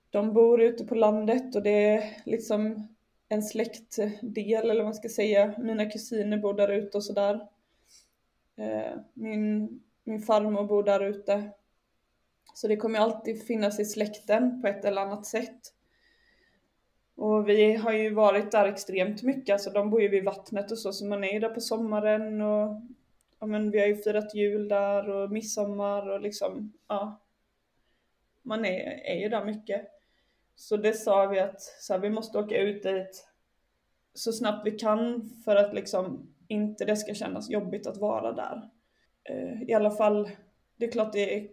de 0.10 0.34
bor 0.34 0.62
ute 0.62 0.86
på 0.86 0.96
landet 0.96 1.56
och 1.56 1.64
det 1.64 1.86
är 1.86 2.18
liksom 2.26 2.88
en 3.30 3.44
släktdel 3.44 4.64
eller 4.64 4.76
vad 4.76 4.86
man 4.86 4.94
ska 4.94 5.10
säga. 5.10 5.56
Mina 5.58 5.86
kusiner 5.86 6.38
bor 6.38 6.54
där 6.54 6.70
ute 6.70 6.98
och 6.98 7.04
sådär. 7.04 7.48
Eh, 8.58 9.00
min, 9.14 9.70
min 10.04 10.22
farmor 10.22 10.64
bor 10.64 10.84
där 10.84 11.04
ute. 11.04 11.52
Så 12.54 12.68
det 12.68 12.78
kommer 12.78 13.00
alltid 13.00 13.48
finnas 13.48 13.80
i 13.80 13.86
släkten 13.86 14.62
på 14.62 14.68
ett 14.68 14.86
eller 14.86 15.02
annat 15.02 15.26
sätt. 15.26 15.74
Och 17.20 17.50
vi 17.50 17.74
har 17.74 17.94
ju 17.94 18.14
varit 18.14 18.52
där 18.52 18.66
extremt 18.66 19.24
mycket, 19.24 19.54
alltså 19.54 19.70
de 19.70 19.90
bor 19.90 20.02
ju 20.02 20.08
vid 20.08 20.24
vattnet 20.24 20.72
och 20.72 20.78
så, 20.78 20.94
så 20.94 21.06
man 21.06 21.24
är 21.24 21.34
ju 21.34 21.40
där 21.40 21.50
på 21.50 21.62
sommaren 21.62 22.42
och 22.42 22.82
ja, 23.40 23.46
men 23.46 23.72
vi 23.72 23.80
har 23.80 23.88
ju 23.88 23.96
firat 23.96 24.36
jul 24.36 24.68
där 24.68 25.10
och 25.10 25.32
midsommar 25.32 26.10
och 26.10 26.22
liksom, 26.22 26.74
ja. 26.88 27.22
Man 28.42 28.66
är, 28.66 29.02
är 29.06 29.16
ju 29.16 29.30
där 29.30 29.46
mycket. 29.46 29.88
Så 30.56 30.78
det 30.78 30.94
sa 30.94 31.26
vi 31.26 31.40
att 31.40 31.62
så 31.62 31.94
här, 31.94 32.00
vi 32.00 32.10
måste 32.10 32.38
åka 32.38 32.58
ut 32.58 32.84
dit 32.84 33.28
så 34.14 34.34
snabbt 34.34 34.68
vi 34.68 34.72
kan 34.72 35.30
för 35.46 35.56
att 35.56 35.74
liksom 35.74 36.34
inte 36.48 36.86
det 36.86 36.96
ska 36.96 37.14
kännas 37.14 37.50
jobbigt 37.50 37.88
att 37.88 37.98
vara 37.98 38.32
där. 38.32 38.70
Eh, 39.24 39.64
I 39.64 39.74
alla 39.74 39.92
fall, 39.92 40.30
det 40.78 40.86
är 40.86 40.92
klart 40.92 41.14
det 41.14 41.48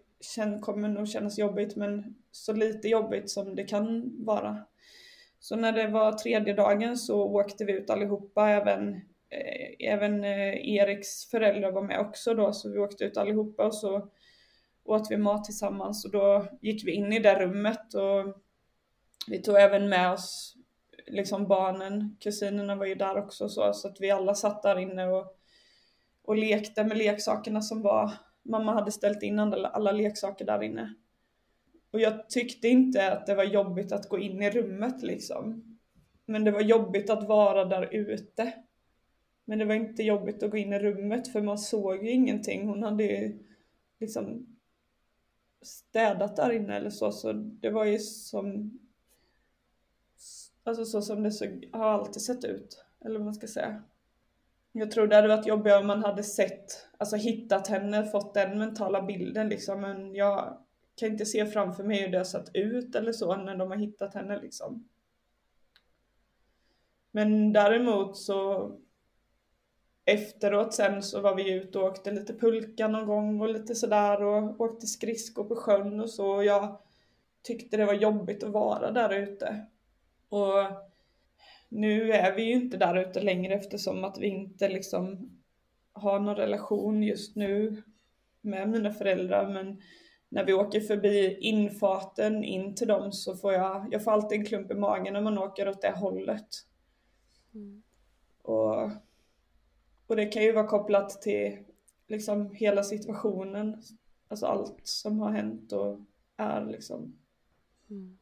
kommer 0.60 0.88
nog 0.88 1.08
kännas 1.08 1.38
jobbigt 1.38 1.76
men 1.76 2.16
så 2.30 2.52
lite 2.52 2.88
jobbigt 2.88 3.30
som 3.30 3.54
det 3.56 3.64
kan 3.64 4.12
vara. 4.24 4.66
Så 5.38 5.56
när 5.56 5.72
det 5.72 5.88
var 5.88 6.12
tredje 6.12 6.54
dagen 6.54 6.96
så 6.96 7.22
åkte 7.22 7.64
vi 7.64 7.72
ut 7.72 7.90
allihopa, 7.90 8.48
även, 8.50 8.94
eh, 9.30 9.92
även 9.92 10.24
eh, 10.24 10.74
Eriks 10.74 11.30
föräldrar 11.30 11.72
var 11.72 11.82
med 11.82 12.00
också 12.00 12.34
då, 12.34 12.52
så 12.52 12.72
vi 12.72 12.78
åkte 12.78 13.04
ut 13.04 13.16
allihopa 13.16 13.66
och 13.66 13.74
så 13.74 14.08
åt 14.84 15.10
vi 15.10 15.16
mat 15.16 15.44
tillsammans 15.44 16.04
och 16.04 16.10
då 16.10 16.46
gick 16.60 16.86
vi 16.86 16.92
in 16.92 17.12
i 17.12 17.18
det 17.18 17.40
rummet 17.40 17.94
och 17.94 18.42
vi 19.28 19.42
tog 19.42 19.56
även 19.56 19.88
med 19.88 20.12
oss 20.12 20.56
liksom 21.06 21.48
barnen, 21.48 22.16
kusinerna 22.20 22.74
var 22.76 22.86
ju 22.86 22.94
där 22.94 23.18
också 23.18 23.48
så, 23.48 23.72
så 23.72 23.88
att 23.88 24.00
vi 24.00 24.10
alla 24.10 24.34
satt 24.34 24.62
där 24.62 24.78
inne 24.78 25.06
och 25.06 25.36
och 26.26 26.36
lekte 26.36 26.84
med 26.84 26.98
leksakerna 26.98 27.60
som 27.60 27.82
var, 27.82 28.12
mamma 28.44 28.72
hade 28.72 28.92
ställt 28.92 29.22
in 29.22 29.38
alla, 29.38 29.68
alla 29.68 29.92
leksaker 29.92 30.44
där 30.44 30.62
inne. 30.62 30.94
Och 31.96 32.02
jag 32.02 32.28
tyckte 32.28 32.68
inte 32.68 33.12
att 33.12 33.26
det 33.26 33.34
var 33.34 33.44
jobbigt 33.44 33.92
att 33.92 34.08
gå 34.08 34.18
in 34.18 34.42
i 34.42 34.50
rummet 34.50 35.02
liksom. 35.02 35.76
Men 36.26 36.44
det 36.44 36.50
var 36.50 36.60
jobbigt 36.60 37.10
att 37.10 37.28
vara 37.28 37.64
där 37.64 37.94
ute. 37.94 38.52
Men 39.44 39.58
det 39.58 39.64
var 39.64 39.74
inte 39.74 40.02
jobbigt 40.02 40.42
att 40.42 40.50
gå 40.50 40.56
in 40.56 40.72
i 40.72 40.78
rummet 40.78 41.32
för 41.32 41.40
man 41.40 41.58
såg 41.58 42.04
ju 42.04 42.10
ingenting. 42.10 42.68
Hon 42.68 42.82
hade 42.82 43.04
ju 43.04 43.38
liksom 44.00 44.56
städat 45.62 46.36
där 46.36 46.52
inne 46.52 46.76
eller 46.76 46.90
så. 46.90 47.12
Så 47.12 47.32
det 47.32 47.70
var 47.70 47.84
ju 47.84 47.98
som 47.98 48.78
Alltså 50.64 50.84
så 50.84 51.02
som 51.02 51.22
det 51.22 51.30
såg, 51.30 51.68
har 51.72 51.86
alltid 51.86 52.22
sett 52.22 52.44
ut. 52.44 52.84
Eller 53.04 53.18
vad 53.18 53.24
man 53.24 53.34
ska 53.34 53.46
säga. 53.46 53.82
Jag 54.72 54.90
tror 54.90 55.06
det 55.06 55.16
hade 55.16 55.28
varit 55.28 55.46
jobbigare 55.46 55.80
om 55.80 55.86
man 55.86 56.04
hade 56.04 56.22
sett, 56.22 56.88
alltså 56.98 57.16
hittat 57.16 57.68
henne, 57.68 58.04
fått 58.04 58.34
den 58.34 58.58
mentala 58.58 59.02
bilden 59.02 59.48
liksom. 59.48 59.80
Men 59.80 60.14
jag 60.14 60.65
kan 60.96 61.08
inte 61.08 61.26
se 61.26 61.46
framför 61.46 61.84
mig 61.84 62.02
hur 62.02 62.08
det 62.08 62.18
har 62.18 62.24
sett 62.24 62.54
ut 62.54 62.94
eller 62.94 63.12
så 63.12 63.36
när 63.36 63.56
de 63.56 63.70
har 63.70 63.78
hittat 63.78 64.14
henne 64.14 64.40
liksom. 64.40 64.88
Men 67.10 67.52
däremot 67.52 68.16
så 68.16 68.70
efteråt 70.04 70.74
sen 70.74 71.02
så 71.02 71.20
var 71.20 71.34
vi 71.34 71.52
ute 71.52 71.78
och 71.78 71.84
åkte 71.84 72.10
lite 72.10 72.34
pulka 72.34 72.88
någon 72.88 73.06
gång 73.06 73.40
och 73.40 73.48
lite 73.48 73.74
sådär 73.74 74.22
och 74.22 74.60
åkte 74.60 74.86
skridskor 74.86 75.44
på 75.44 75.56
sjön 75.56 76.00
och 76.00 76.10
så. 76.10 76.30
Och 76.30 76.44
jag 76.44 76.78
tyckte 77.42 77.76
det 77.76 77.84
var 77.84 77.94
jobbigt 77.94 78.44
att 78.44 78.52
vara 78.52 78.90
där 78.90 79.14
ute. 79.14 79.66
Och 80.28 80.54
nu 81.68 82.12
är 82.12 82.36
vi 82.36 82.42
ju 82.42 82.52
inte 82.52 82.76
där 82.76 82.96
ute 82.96 83.20
längre 83.20 83.54
eftersom 83.54 84.04
att 84.04 84.18
vi 84.18 84.26
inte 84.26 84.68
liksom 84.68 85.30
har 85.92 86.20
någon 86.20 86.36
relation 86.36 87.02
just 87.02 87.36
nu 87.36 87.82
med 88.40 88.68
mina 88.68 88.92
föräldrar. 88.92 89.52
Men 89.52 89.80
när 90.28 90.44
vi 90.44 90.52
åker 90.52 90.80
förbi 90.80 91.36
infarten 91.40 92.44
in 92.44 92.74
till 92.74 92.88
dem 92.88 93.12
så 93.12 93.36
får 93.36 93.52
jag, 93.52 93.88
jag 93.90 94.04
får 94.04 94.10
alltid 94.10 94.38
en 94.38 94.46
klump 94.46 94.70
i 94.70 94.74
magen 94.74 95.12
när 95.12 95.20
man 95.20 95.38
åker 95.38 95.68
åt 95.68 95.82
det 95.82 95.90
hållet. 95.90 96.48
Mm. 97.54 97.82
Och, 98.42 98.90
och 100.06 100.16
det 100.16 100.26
kan 100.26 100.42
ju 100.42 100.52
vara 100.52 100.66
kopplat 100.66 101.22
till 101.22 101.58
liksom 102.06 102.50
hela 102.54 102.82
situationen. 102.82 103.82
Alltså 104.28 104.46
allt 104.46 104.80
som 104.82 105.18
har 105.18 105.30
hänt 105.30 105.72
och 105.72 106.00
är 106.36 106.66
liksom. 106.66 107.18
Mm. 107.90 108.18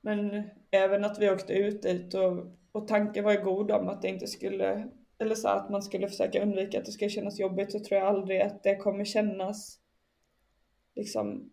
Men 0.00 0.50
även 0.70 1.04
att 1.04 1.18
vi 1.18 1.30
åkte 1.30 1.52
ut 1.52 1.82
dit 1.82 2.14
och, 2.14 2.46
och 2.72 2.88
tanken 2.88 3.24
var 3.24 3.32
ju 3.32 3.44
god 3.44 3.70
om 3.70 3.88
att 3.88 4.02
det 4.02 4.08
inte 4.08 4.26
skulle, 4.26 4.88
eller 5.18 5.34
så 5.34 5.48
att 5.48 5.70
man 5.70 5.82
skulle 5.82 6.08
försöka 6.08 6.42
undvika 6.42 6.78
att 6.78 6.84
det 6.84 6.92
ska 6.92 7.08
kännas 7.08 7.38
jobbigt 7.38 7.72
så 7.72 7.78
tror 7.78 8.00
jag 8.00 8.08
aldrig 8.08 8.40
att 8.40 8.62
det 8.62 8.76
kommer 8.76 9.04
kännas 9.04 9.79
liksom 11.00 11.50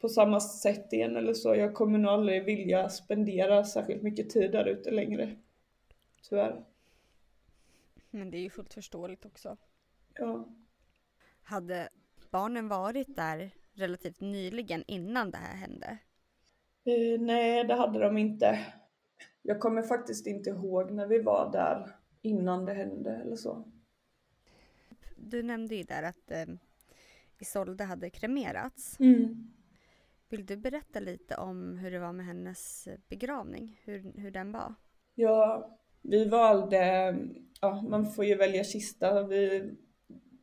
på 0.00 0.08
samma 0.08 0.40
sätt 0.40 0.92
igen 0.92 1.16
eller 1.16 1.34
så. 1.34 1.54
Jag 1.54 1.74
kommer 1.74 1.98
nog 1.98 2.10
aldrig 2.10 2.44
vilja 2.44 2.88
spendera 2.88 3.64
särskilt 3.64 4.02
mycket 4.02 4.30
tid 4.30 4.52
där 4.52 4.64
ute 4.64 4.90
längre. 4.90 5.36
Tyvärr. 6.28 6.64
Men 8.10 8.30
det 8.30 8.38
är 8.38 8.42
ju 8.42 8.50
fullt 8.50 8.74
förståeligt 8.74 9.26
också. 9.26 9.56
Ja. 10.14 10.48
Hade 11.42 11.88
barnen 12.30 12.68
varit 12.68 13.16
där 13.16 13.50
relativt 13.72 14.20
nyligen 14.20 14.84
innan 14.86 15.30
det 15.30 15.38
här 15.38 15.56
hände? 15.56 15.98
Eh, 16.84 17.20
nej, 17.20 17.64
det 17.64 17.74
hade 17.74 17.98
de 17.98 18.18
inte. 18.18 18.58
Jag 19.42 19.60
kommer 19.60 19.82
faktiskt 19.82 20.26
inte 20.26 20.50
ihåg 20.50 20.90
när 20.90 21.06
vi 21.06 21.18
var 21.18 21.52
där 21.52 21.96
innan 22.22 22.64
det 22.64 22.74
hände 22.74 23.10
eller 23.10 23.36
så. 23.36 23.72
Du 25.16 25.42
nämnde 25.42 25.74
ju 25.74 25.82
där 25.82 26.02
att 26.02 26.30
eh, 26.30 26.46
Isolde 27.38 27.84
hade 27.84 28.10
kremerats. 28.10 29.00
Mm. 29.00 29.52
Vill 30.28 30.46
du 30.46 30.56
berätta 30.56 31.00
lite 31.00 31.36
om 31.36 31.78
hur 31.78 31.90
det 31.90 31.98
var 31.98 32.12
med 32.12 32.26
hennes 32.26 32.88
begravning? 33.08 33.80
Hur, 33.84 34.12
hur 34.20 34.30
den 34.30 34.52
var? 34.52 34.74
Ja, 35.14 35.70
vi 36.02 36.24
valde, 36.24 37.16
ja 37.60 37.82
man 37.82 38.12
får 38.12 38.24
ju 38.24 38.34
välja 38.34 38.64
kista. 38.64 39.22
Vi, 39.22 39.72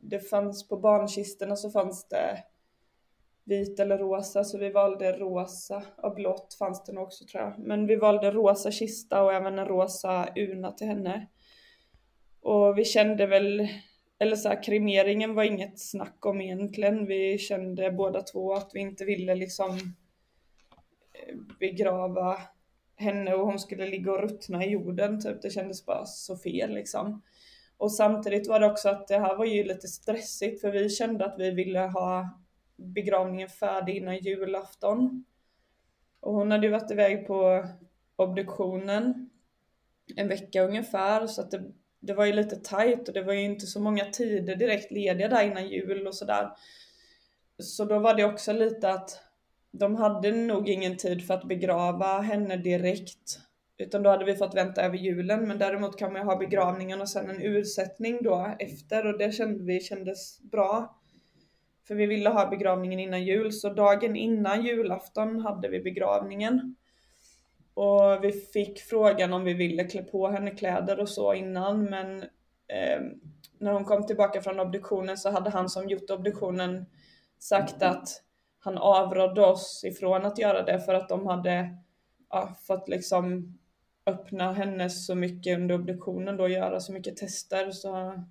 det 0.00 0.20
fanns 0.20 0.68
på 0.68 0.76
barnkistorna 0.76 1.56
så 1.56 1.70
fanns 1.70 2.08
det 2.08 2.44
vit 3.44 3.80
eller 3.80 3.98
rosa 3.98 4.44
så 4.44 4.58
vi 4.58 4.70
valde 4.70 5.12
rosa 5.12 5.82
och 5.96 6.14
blått 6.14 6.54
fanns 6.58 6.84
det 6.84 6.92
nog 6.92 7.04
också 7.04 7.24
tror 7.24 7.42
jag. 7.42 7.58
Men 7.58 7.86
vi 7.86 7.96
valde 7.96 8.30
rosa 8.30 8.70
kista 8.70 9.22
och 9.22 9.32
även 9.32 9.58
en 9.58 9.66
rosa 9.66 10.28
urna 10.36 10.72
till 10.72 10.86
henne. 10.86 11.26
Och 12.40 12.78
vi 12.78 12.84
kände 12.84 13.26
väl, 13.26 13.68
eller 14.18 14.36
så 14.36 14.48
här, 14.48 14.62
kremeringen 14.62 15.34
var 15.34 15.44
inget 15.44 15.80
snack 15.80 16.26
om 16.26 16.40
egentligen. 16.40 17.06
Vi 17.06 17.38
kände 17.38 17.90
båda 17.90 18.22
två 18.22 18.54
att 18.54 18.70
vi 18.74 18.80
inte 18.80 19.04
ville 19.04 19.34
liksom 19.34 19.76
eh, 21.12 21.36
begrava 21.60 22.38
henne 22.96 23.34
och 23.34 23.46
hon 23.46 23.58
skulle 23.58 23.86
ligga 23.86 24.12
och 24.12 24.20
ruttna 24.20 24.64
i 24.64 24.70
jorden 24.70 25.20
typ. 25.20 25.42
Det 25.42 25.50
kändes 25.50 25.86
bara 25.86 26.06
så 26.06 26.36
fel 26.36 26.74
liksom. 26.74 27.22
Och 27.76 27.92
samtidigt 27.92 28.48
var 28.48 28.60
det 28.60 28.66
också 28.66 28.88
att 28.88 29.08
det 29.08 29.18
här 29.18 29.36
var 29.36 29.44
ju 29.44 29.64
lite 29.64 29.88
stressigt 29.88 30.60
för 30.60 30.70
vi 30.70 30.88
kände 30.88 31.24
att 31.24 31.38
vi 31.38 31.50
ville 31.50 31.78
ha 31.78 32.40
begravningen 32.76 33.48
färdig 33.48 33.96
innan 33.96 34.18
julafton. 34.18 35.24
Och 36.20 36.34
hon 36.34 36.50
hade 36.50 36.66
ju 36.66 36.72
varit 36.72 36.90
iväg 36.90 37.26
på 37.26 37.68
obduktionen 38.16 39.30
en 40.16 40.28
vecka 40.28 40.62
ungefär 40.62 41.26
så 41.26 41.40
att 41.40 41.50
det, 41.50 41.72
det 42.06 42.14
var 42.14 42.26
ju 42.26 42.32
lite 42.32 42.56
tajt 42.56 43.08
och 43.08 43.14
det 43.14 43.22
var 43.22 43.32
ju 43.32 43.42
inte 43.42 43.66
så 43.66 43.80
många 43.80 44.04
tider 44.04 44.56
direkt 44.56 44.90
lediga 44.90 45.28
där 45.28 45.42
innan 45.42 45.68
jul 45.68 46.06
och 46.06 46.14
sådär. 46.14 46.50
Så 47.58 47.84
då 47.84 47.98
var 47.98 48.14
det 48.14 48.24
också 48.24 48.52
lite 48.52 48.90
att 48.90 49.20
de 49.72 49.96
hade 49.96 50.32
nog 50.32 50.68
ingen 50.68 50.96
tid 50.96 51.26
för 51.26 51.34
att 51.34 51.48
begrava 51.48 52.20
henne 52.20 52.56
direkt. 52.56 53.38
Utan 53.78 54.02
då 54.02 54.10
hade 54.10 54.24
vi 54.24 54.36
fått 54.36 54.54
vänta 54.54 54.82
över 54.82 54.96
julen 54.96 55.48
men 55.48 55.58
däremot 55.58 55.98
kan 55.98 56.12
man 56.12 56.22
ju 56.22 56.26
ha 56.26 56.36
begravningen 56.36 57.00
och 57.00 57.08
sen 57.08 57.30
en 57.30 57.42
ursättning 57.42 58.18
då 58.22 58.56
efter 58.58 59.06
och 59.06 59.18
det 59.18 59.32
kände 59.32 59.64
vi 59.64 59.80
kändes 59.80 60.40
bra. 60.40 61.00
För 61.88 61.94
vi 61.94 62.06
ville 62.06 62.28
ha 62.28 62.46
begravningen 62.46 63.00
innan 63.00 63.24
jul, 63.24 63.52
så 63.52 63.68
dagen 63.68 64.16
innan 64.16 64.62
julafton 64.62 65.40
hade 65.40 65.68
vi 65.68 65.80
begravningen. 65.80 66.76
Och 67.76 68.24
vi 68.24 68.32
fick 68.32 68.80
frågan 68.80 69.32
om 69.32 69.44
vi 69.44 69.54
ville 69.54 69.84
klä 69.84 70.02
på 70.02 70.28
henne 70.28 70.50
kläder 70.50 71.00
och 71.00 71.08
så 71.08 71.34
innan, 71.34 71.84
men 71.84 72.22
eh, 72.68 73.00
när 73.58 73.72
hon 73.72 73.84
kom 73.84 74.06
tillbaka 74.06 74.42
från 74.42 74.60
obduktionen 74.60 75.16
så 75.16 75.30
hade 75.30 75.50
han 75.50 75.68
som 75.68 75.88
gjort 75.88 76.10
obduktionen 76.10 76.86
sagt 77.38 77.82
att 77.82 78.22
han 78.58 78.78
avrådde 78.78 79.46
oss 79.46 79.84
ifrån 79.84 80.24
att 80.24 80.38
göra 80.38 80.62
det 80.62 80.80
för 80.80 80.94
att 80.94 81.08
de 81.08 81.26
hade 81.26 81.76
ja, 82.30 82.56
fått 82.66 82.88
liksom 82.88 83.58
öppna 84.06 84.52
henne 84.52 84.90
så 84.90 85.14
mycket 85.14 85.58
under 85.58 85.74
obduktionen 85.74 86.36
då, 86.36 86.48
göra 86.48 86.80
så 86.80 86.92
mycket 86.92 87.16
tester. 87.16 87.70
Så 87.70 88.22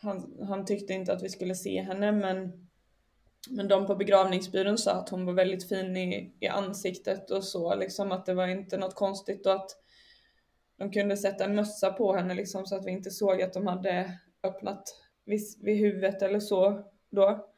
han, 0.00 0.36
han 0.48 0.64
tyckte 0.64 0.92
inte 0.92 1.12
att 1.12 1.22
vi 1.22 1.28
skulle 1.28 1.54
se 1.54 1.82
henne 1.82 2.12
men 2.12 2.67
men 3.50 3.68
de 3.68 3.86
på 3.86 3.94
begravningsbyrån 3.94 4.78
sa 4.78 4.92
att 4.92 5.08
hon 5.08 5.26
var 5.26 5.32
väldigt 5.32 5.68
fin 5.68 5.96
i, 5.96 6.32
i 6.40 6.46
ansiktet 6.46 7.30
och 7.30 7.44
så, 7.44 7.74
liksom 7.74 8.12
att 8.12 8.26
det 8.26 8.34
var 8.34 8.46
inte 8.46 8.76
något 8.76 8.94
konstigt 8.94 9.46
och 9.46 9.52
att 9.52 9.70
de 10.78 10.90
kunde 10.90 11.16
sätta 11.16 11.44
en 11.44 11.54
mössa 11.54 11.92
på 11.92 12.14
henne 12.14 12.34
liksom 12.34 12.66
så 12.66 12.76
att 12.76 12.86
vi 12.86 12.90
inte 12.90 13.10
såg 13.10 13.42
att 13.42 13.52
de 13.52 13.66
hade 13.66 14.18
öppnat 14.42 14.82
vid, 15.24 15.40
vid 15.60 15.76
huvudet 15.76 16.22
eller 16.22 16.40
så 16.40 16.84
då. 17.10 17.48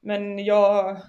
Men 0.00 0.44
jag, 0.44 1.00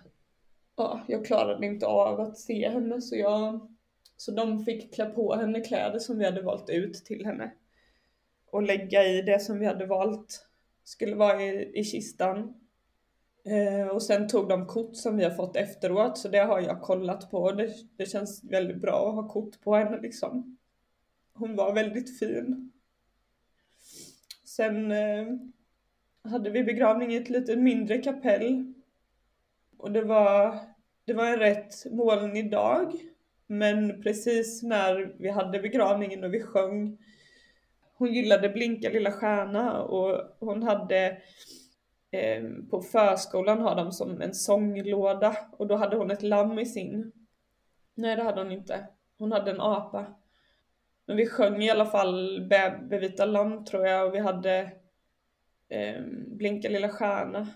ja, 0.76 1.02
jag 1.08 1.26
klarade 1.26 1.66
inte 1.66 1.86
av 1.86 2.20
att 2.20 2.38
se 2.38 2.70
henne 2.70 3.02
så 3.02 3.16
jag, 3.16 3.76
så 4.18 4.32
de 4.32 4.66
fick 4.66 4.94
klä 4.94 5.06
på 5.06 5.36
henne 5.36 5.62
kläder 5.62 6.00
som 6.00 6.18
vi 6.18 6.26
hade 6.26 6.42
valt 6.42 6.70
ut 6.70 6.94
till 6.94 7.26
henne. 7.26 7.52
Och 8.52 8.64
lägga 8.64 9.04
i 9.04 9.22
det 9.22 9.40
som 9.40 9.60
vi 9.60 9.66
hade 9.66 9.86
valt 9.86 10.48
skulle 10.84 11.16
vara 11.16 11.44
i, 11.44 11.80
i 11.80 11.84
kistan. 11.84 12.61
Eh, 13.46 13.88
och 13.88 14.04
sen 14.04 14.28
tog 14.28 14.50
de 14.50 14.66
kort 14.66 14.96
som 14.96 15.18
vi 15.18 15.24
har 15.24 15.32
fått 15.32 15.56
efteråt 15.56 16.18
så 16.18 16.28
det 16.28 16.40
har 16.40 16.62
jag 16.62 16.82
kollat 16.82 17.32
på. 17.32 17.52
Det, 17.52 17.74
det 17.98 18.06
känns 18.06 18.44
väldigt 18.44 18.82
bra 18.82 19.10
att 19.10 19.16
ha 19.16 19.28
kort 19.28 19.62
på 19.62 19.76
henne 19.76 20.00
liksom. 20.02 20.58
Hon 21.34 21.56
var 21.56 21.74
väldigt 21.74 22.20
fin. 22.20 22.72
Sen 24.44 24.92
eh, 24.92 25.28
hade 26.24 26.50
vi 26.50 26.64
begravning 26.64 27.14
i 27.14 27.18
ett 27.18 27.30
lite 27.30 27.56
mindre 27.56 27.98
kapell. 27.98 28.74
Och 29.78 29.92
det 29.92 30.02
var, 30.02 30.60
det 31.06 31.14
var 31.14 31.26
en 31.26 31.40
rätt 31.40 31.92
molnig 31.92 32.52
dag. 32.52 32.94
Men 33.48 34.04
precis 34.04 34.64
när 34.64 35.16
vi 35.18 35.30
hade 35.30 35.60
begravningen 35.60 36.24
och 36.24 36.34
vi 36.34 36.42
sjöng 36.42 36.98
Hon 38.02 38.14
gillade 38.14 38.50
Blinka 38.50 38.90
lilla 38.90 39.12
stjärna 39.12 39.82
och 39.82 40.38
hon 40.40 40.64
hade 40.64 41.18
Ehm, 42.12 42.70
på 42.70 42.82
förskolan 42.82 43.62
har 43.62 43.76
de 43.76 43.92
som 43.92 44.22
en 44.22 44.34
sånglåda 44.34 45.38
och 45.52 45.68
då 45.68 45.76
hade 45.76 45.96
hon 45.96 46.12
ett 46.12 46.24
lamm 46.24 46.60
i 46.60 46.66
sin. 46.66 47.12
Nej 47.96 48.16
det 48.16 48.24
hade 48.24 48.42
hon 48.42 48.52
inte. 48.52 48.88
Hon 49.18 49.32
hade 49.32 49.52
en 49.52 49.62
apa. 49.62 50.06
Men 51.06 51.18
vi 51.18 51.28
sjöng 51.28 51.64
i 51.64 51.70
alla 51.70 51.86
fall 51.86 52.48
Bebevita 52.50 53.26
lamm 53.26 53.66
tror 53.66 53.88
jag 53.88 54.08
och 54.08 54.16
vi 54.16 54.20
hade 54.20 54.72
eh, 55.70 56.02
Blinka 56.28 56.70
lilla 56.70 56.90
stjärna. 56.90 57.48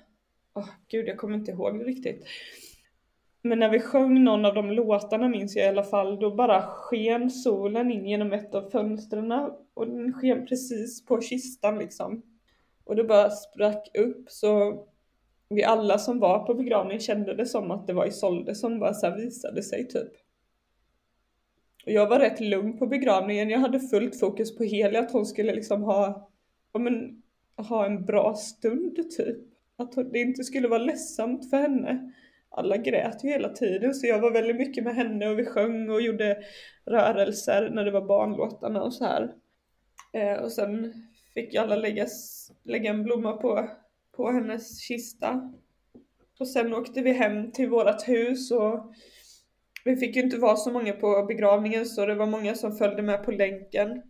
Oh, 0.54 0.70
gud, 0.88 1.08
jag 1.08 1.18
kommer 1.18 1.38
inte 1.38 1.52
ihåg 1.52 1.80
det 1.80 1.86
riktigt. 1.86 2.26
Men 3.42 3.60
när 3.60 3.70
vi 3.70 3.80
sjöng 3.80 4.24
någon 4.24 4.46
av 4.46 4.54
de 4.54 4.72
låtarna 4.72 5.30
minns 5.30 5.56
jag 5.56 5.66
i 5.66 5.70
alla 5.70 5.84
fall, 5.84 6.20
då 6.20 6.36
bara 6.36 6.62
sken 6.62 7.32
solen 7.32 7.92
in 7.92 8.06
genom 8.06 8.34
ett 8.34 8.56
av 8.56 8.70
fönstren 8.70 9.32
och 9.74 9.88
den 9.88 10.14
sken 10.14 10.46
precis 10.46 11.06
på 11.06 11.22
kistan 11.22 11.78
liksom. 11.78 12.35
Och 12.86 12.96
det 12.96 13.04
bara 13.04 13.30
sprack 13.30 13.88
upp 13.98 14.26
så 14.30 14.84
vi 15.50 15.64
alla 15.64 15.98
som 15.98 16.20
var 16.20 16.40
på 16.40 16.54
begravningen 16.54 17.00
kände 17.00 17.36
det 17.36 17.46
som 17.46 17.72
att 17.72 17.88
det 17.88 17.94
var 17.94 18.06
Isolde 18.06 18.56
som 18.56 18.80
bara 18.80 18.94
så 18.94 19.16
visade 19.16 19.64
sig 19.64 19.88
typ. 19.88 20.12
Och 21.86 21.92
jag 21.92 22.08
var 22.08 22.20
rätt 22.20 22.40
lugn 22.40 22.78
på 22.78 22.88
begravningen, 22.88 23.50
jag 23.50 23.60
hade 23.60 23.80
fullt 23.80 24.20
fokus 24.20 24.58
på 24.58 24.64
Heli 24.64 24.98
att 24.98 25.12
hon 25.12 25.26
skulle 25.26 25.56
liksom 25.56 25.84
ha, 25.84 26.30
ja 26.74 26.80
men, 26.80 27.22
ha 27.58 27.86
en 27.86 28.06
bra 28.06 28.36
stund 28.36 28.96
typ. 29.18 29.38
Att 29.78 29.92
det 30.14 30.20
inte 30.20 30.44
skulle 30.44 30.68
vara 30.68 30.84
ledsamt 30.84 31.50
för 31.50 31.58
henne. 31.58 32.12
Alla 32.50 32.78
grät 32.78 33.24
ju 33.24 33.30
hela 33.30 33.50
tiden 33.50 33.94
så 33.94 34.08
jag 34.08 34.20
var 34.20 34.32
väldigt 34.32 34.56
mycket 34.56 34.84
med 34.84 34.96
henne 34.96 35.30
och 35.30 35.40
vi 35.40 35.46
sjöng 35.46 35.90
och 35.90 36.02
gjorde 36.02 36.38
rörelser 36.86 37.70
när 37.70 37.86
det 37.86 37.92
var 37.92 38.06
barnlåtarna 38.06 38.84
och 38.84 38.94
så 38.94 39.06
här. 39.06 39.34
Eh, 40.14 40.34
och 40.34 40.52
sen 40.52 40.94
fick 41.36 41.54
ju 41.54 41.60
alla 41.60 41.76
läggas, 41.76 42.48
lägga 42.64 42.90
en 42.90 43.04
blomma 43.04 43.38
på, 43.38 43.70
på 44.16 44.32
hennes 44.32 44.80
kista. 44.80 45.54
Och 46.40 46.48
sen 46.48 46.74
åkte 46.74 47.02
vi 47.02 47.12
hem 47.12 47.52
till 47.52 47.70
vårat 47.70 48.08
hus 48.08 48.52
och 48.52 48.94
vi 49.86 49.96
fick 49.96 50.16
ju 50.16 50.22
inte 50.22 50.38
vara 50.38 50.56
så 50.56 50.72
många 50.72 50.94
på 50.94 51.26
begravningen 51.28 51.86
så 51.86 52.06
det 52.06 52.16
var 52.16 52.26
många 52.26 52.56
som 52.56 52.78
följde 52.78 53.02
med 53.02 53.24
på 53.24 53.32
länken. 53.32 54.02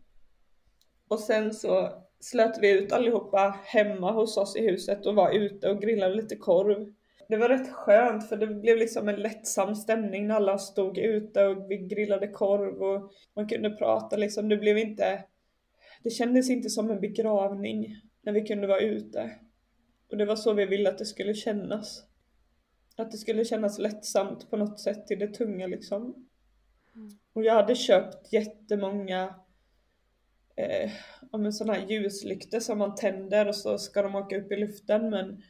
Och 1.08 1.20
sen 1.20 1.54
så 1.54 2.04
slöt 2.20 2.60
vi 2.62 2.72
ut 2.72 2.92
allihopa 2.92 3.60
hemma 3.66 4.12
hos 4.12 4.38
oss 4.38 4.56
i 4.56 4.68
huset 4.68 5.06
och 5.06 5.16
var 5.16 5.32
ute 5.32 5.70
och 5.70 5.82
grillade 5.82 6.16
lite 6.16 6.36
korv. 6.36 6.94
Det 7.30 7.38
var 7.38 7.50
rätt 7.50 7.74
skönt 7.74 8.30
för 8.30 8.38
det 8.38 8.48
blev 8.48 8.78
liksom 8.78 9.10
en 9.10 9.16
lättsam 9.22 9.76
stämning 9.76 10.28
när 10.28 10.36
alla 10.36 10.58
stod 10.58 10.98
ute 10.98 11.46
och 11.46 11.72
vi 11.72 11.78
grillade 11.78 12.28
korv 12.28 12.84
och 12.84 13.12
man 13.36 13.48
kunde 13.48 13.70
prata 13.70 14.16
liksom. 14.16 14.50
Det 14.50 14.58
blev 14.58 14.78
inte 14.78 15.24
det 16.06 16.12
kändes 16.12 16.50
inte 16.50 16.70
som 16.70 16.92
en 16.92 17.02
begravning 17.02 18.02
när 18.22 18.34
vi 18.34 18.42
kunde 18.42 18.68
vara 18.68 18.80
ute. 18.80 19.32
Och 20.12 20.18
det 20.18 20.26
var 20.26 20.36
så 20.36 20.54
vi 20.54 20.66
ville 20.66 20.90
att 20.90 20.98
det 20.98 21.06
skulle 21.06 21.34
kännas. 21.34 22.04
Att 22.98 23.12
det 23.12 23.18
skulle 23.18 23.46
kännas 23.46 23.80
lättsamt 23.80 24.50
på 24.50 24.58
något 24.58 24.80
sätt 24.80 25.08
till 25.08 25.20
det 25.20 25.28
tunga 25.28 25.68
liksom. 25.68 26.28
Och 27.34 27.44
jag 27.44 27.54
hade 27.54 27.76
köpt 27.76 28.34
jättemånga 28.34 29.36
eh, 30.56 30.92
ja, 31.32 31.52
sådana 31.52 31.74
här 31.74 31.88
ljuslyktor 31.88 32.60
som 32.60 32.78
man 32.78 32.96
tänder 32.96 33.48
och 33.48 33.56
så 33.56 33.78
ska 33.78 34.02
de 34.02 34.16
åka 34.16 34.38
upp 34.38 34.52
i 34.52 34.56
luften 34.56 35.10
men 35.10 35.42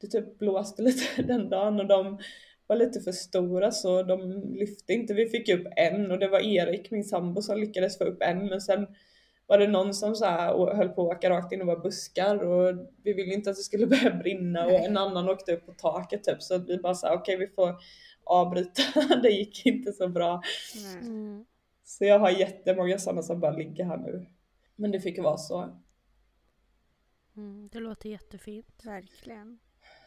det 0.00 0.06
typ 0.06 0.38
blåste 0.38 0.82
lite 0.82 1.22
den 1.22 1.48
dagen 1.48 1.80
och 1.80 1.86
de 1.86 2.18
var 2.66 2.76
lite 2.76 3.00
för 3.00 3.12
stora 3.12 3.70
så 3.70 4.02
de 4.02 4.42
lyfte 4.54 4.92
inte. 4.92 5.14
Vi 5.14 5.28
fick 5.28 5.48
upp 5.48 5.66
en 5.76 6.10
och 6.10 6.18
det 6.18 6.28
var 6.28 6.40
Erik, 6.40 6.90
min 6.90 7.04
sambo, 7.04 7.42
som 7.42 7.60
lyckades 7.60 7.98
få 7.98 8.04
upp 8.04 8.22
en 8.22 8.46
men 8.46 8.60
sen 8.60 8.86
var 9.46 9.58
det 9.58 9.68
någon 9.68 9.94
som 9.94 10.14
så 10.14 10.24
här 10.24 10.74
höll 10.76 10.88
på 10.88 11.10
att 11.10 11.16
åka 11.16 11.30
rakt 11.30 11.52
in 11.52 11.60
och 11.60 11.66
var 11.66 11.80
buskar 11.80 12.36
och 12.36 12.88
vi 13.02 13.12
ville 13.12 13.34
inte 13.34 13.50
att 13.50 13.56
det 13.56 13.62
skulle 13.62 13.86
börja 13.86 14.10
brinna 14.10 14.64
och 14.66 14.72
en 14.72 14.96
annan 14.96 15.28
åkte 15.28 15.52
upp 15.52 15.66
på 15.66 15.72
taket 15.72 16.24
typ 16.24 16.42
så 16.42 16.58
vi 16.58 16.78
bara 16.78 16.94
sa 16.94 17.14
okej 17.14 17.36
okay, 17.36 17.46
vi 17.46 17.54
får 17.54 17.76
avbryta, 18.24 18.82
det 19.22 19.30
gick 19.30 19.66
inte 19.66 19.92
så 19.92 20.08
bra. 20.08 20.42
Mm. 21.02 21.44
Så 21.84 22.04
jag 22.04 22.18
har 22.18 22.30
jättemånga 22.30 22.98
sådana 22.98 23.22
som 23.22 23.40
bara 23.40 23.52
ligger 23.52 23.84
här 23.84 23.96
nu. 23.96 24.26
Men 24.76 24.90
det 24.90 25.00
fick 25.00 25.18
vara 25.18 25.36
så. 25.36 25.80
Mm, 27.36 27.68
det 27.72 27.80
låter 27.80 28.08
jättefint. 28.08 28.80
Verkligen. 28.84 29.58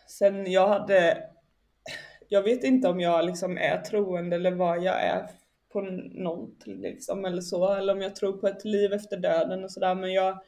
Sen 0.07 0.51
jag 0.51 0.67
hade, 0.67 1.29
jag 2.27 2.43
vet 2.43 2.63
inte 2.63 2.87
om 2.87 2.99
jag 2.99 3.25
liksom 3.25 3.57
är 3.57 3.81
troende 3.81 4.35
eller 4.35 4.51
vad 4.51 4.83
jag 4.83 5.01
är 5.01 5.29
på 5.69 5.81
något 5.81 6.67
liksom 6.67 7.25
eller 7.25 7.41
så. 7.41 7.73
Eller 7.73 7.93
om 7.93 8.01
jag 8.01 8.15
tror 8.15 8.33
på 8.33 8.47
ett 8.47 8.65
liv 8.65 8.93
efter 8.93 9.17
döden 9.17 9.63
och 9.63 9.71
sådär. 9.71 9.95
Men 9.95 10.13
jag 10.13 10.39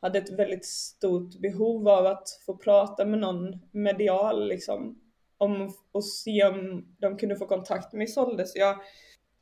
hade 0.00 0.18
ett 0.18 0.38
väldigt 0.38 0.66
stort 0.66 1.40
behov 1.40 1.88
av 1.88 2.06
att 2.06 2.28
få 2.46 2.56
prata 2.56 3.04
med 3.04 3.18
någon 3.18 3.58
medial 3.70 4.48
liksom. 4.48 4.98
Om, 5.38 5.74
och 5.92 6.04
se 6.04 6.44
om 6.44 6.86
de 6.98 7.16
kunde 7.16 7.36
få 7.36 7.46
kontakt 7.46 7.92
med 7.92 8.08
Isolde. 8.08 8.46
Så 8.46 8.58
jag, 8.58 8.78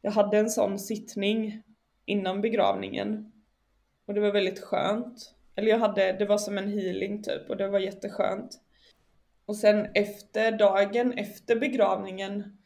jag 0.02 0.10
hade 0.10 0.38
en 0.38 0.50
sån 0.50 0.78
sittning 0.78 1.62
innan 2.04 2.40
begravningen. 2.40 3.32
Och 4.06 4.14
det 4.14 4.20
var 4.20 4.32
väldigt 4.32 4.60
skönt. 4.60 5.34
Eller 5.56 5.68
jag 5.68 5.78
hade, 5.78 6.12
det 6.12 6.26
var 6.26 6.38
som 6.38 6.58
en 6.58 6.68
healing 6.68 7.22
typ 7.22 7.50
och 7.50 7.56
det 7.56 7.68
var 7.68 7.78
jätteskönt. 7.78 8.60
Och 9.46 9.56
sen 9.56 9.86
efter 9.94 10.52
dagen 10.52 11.12
efter 11.12 11.56
begravningen 11.56 12.56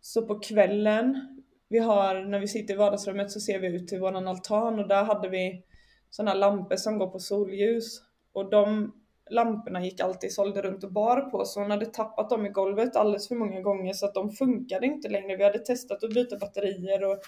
så 0.00 0.26
på 0.26 0.38
kvällen 0.38 1.37
vi 1.68 1.78
har, 1.78 2.14
när 2.14 2.38
vi 2.38 2.48
sitter 2.48 2.74
i 2.74 2.76
vardagsrummet 2.76 3.30
så 3.30 3.40
ser 3.40 3.58
vi 3.58 3.66
ut 3.66 3.88
till 3.88 4.00
våran 4.00 4.28
altan 4.28 4.78
och 4.78 4.88
där 4.88 5.04
hade 5.04 5.28
vi 5.28 5.62
sådana 6.10 6.34
lampor 6.34 6.76
som 6.76 6.98
går 6.98 7.06
på 7.06 7.18
solljus. 7.18 8.02
Och 8.32 8.50
de 8.50 8.92
lamporna 9.30 9.84
gick 9.84 10.00
alltid 10.00 10.32
sålde 10.32 10.62
runt 10.62 10.84
och 10.84 10.92
bar 10.92 11.20
på 11.20 11.44
så 11.44 11.60
hon 11.60 11.70
hade 11.70 11.86
tappat 11.86 12.30
dem 12.30 12.46
i 12.46 12.48
golvet 12.48 12.96
alldeles 12.96 13.28
för 13.28 13.34
många 13.34 13.60
gånger 13.60 13.92
så 13.92 14.06
att 14.06 14.14
de 14.14 14.30
funkade 14.30 14.86
inte 14.86 15.08
längre. 15.08 15.36
Vi 15.36 15.44
hade 15.44 15.58
testat 15.58 16.04
att 16.04 16.14
byta 16.14 16.38
batterier 16.38 17.04
och 17.04 17.18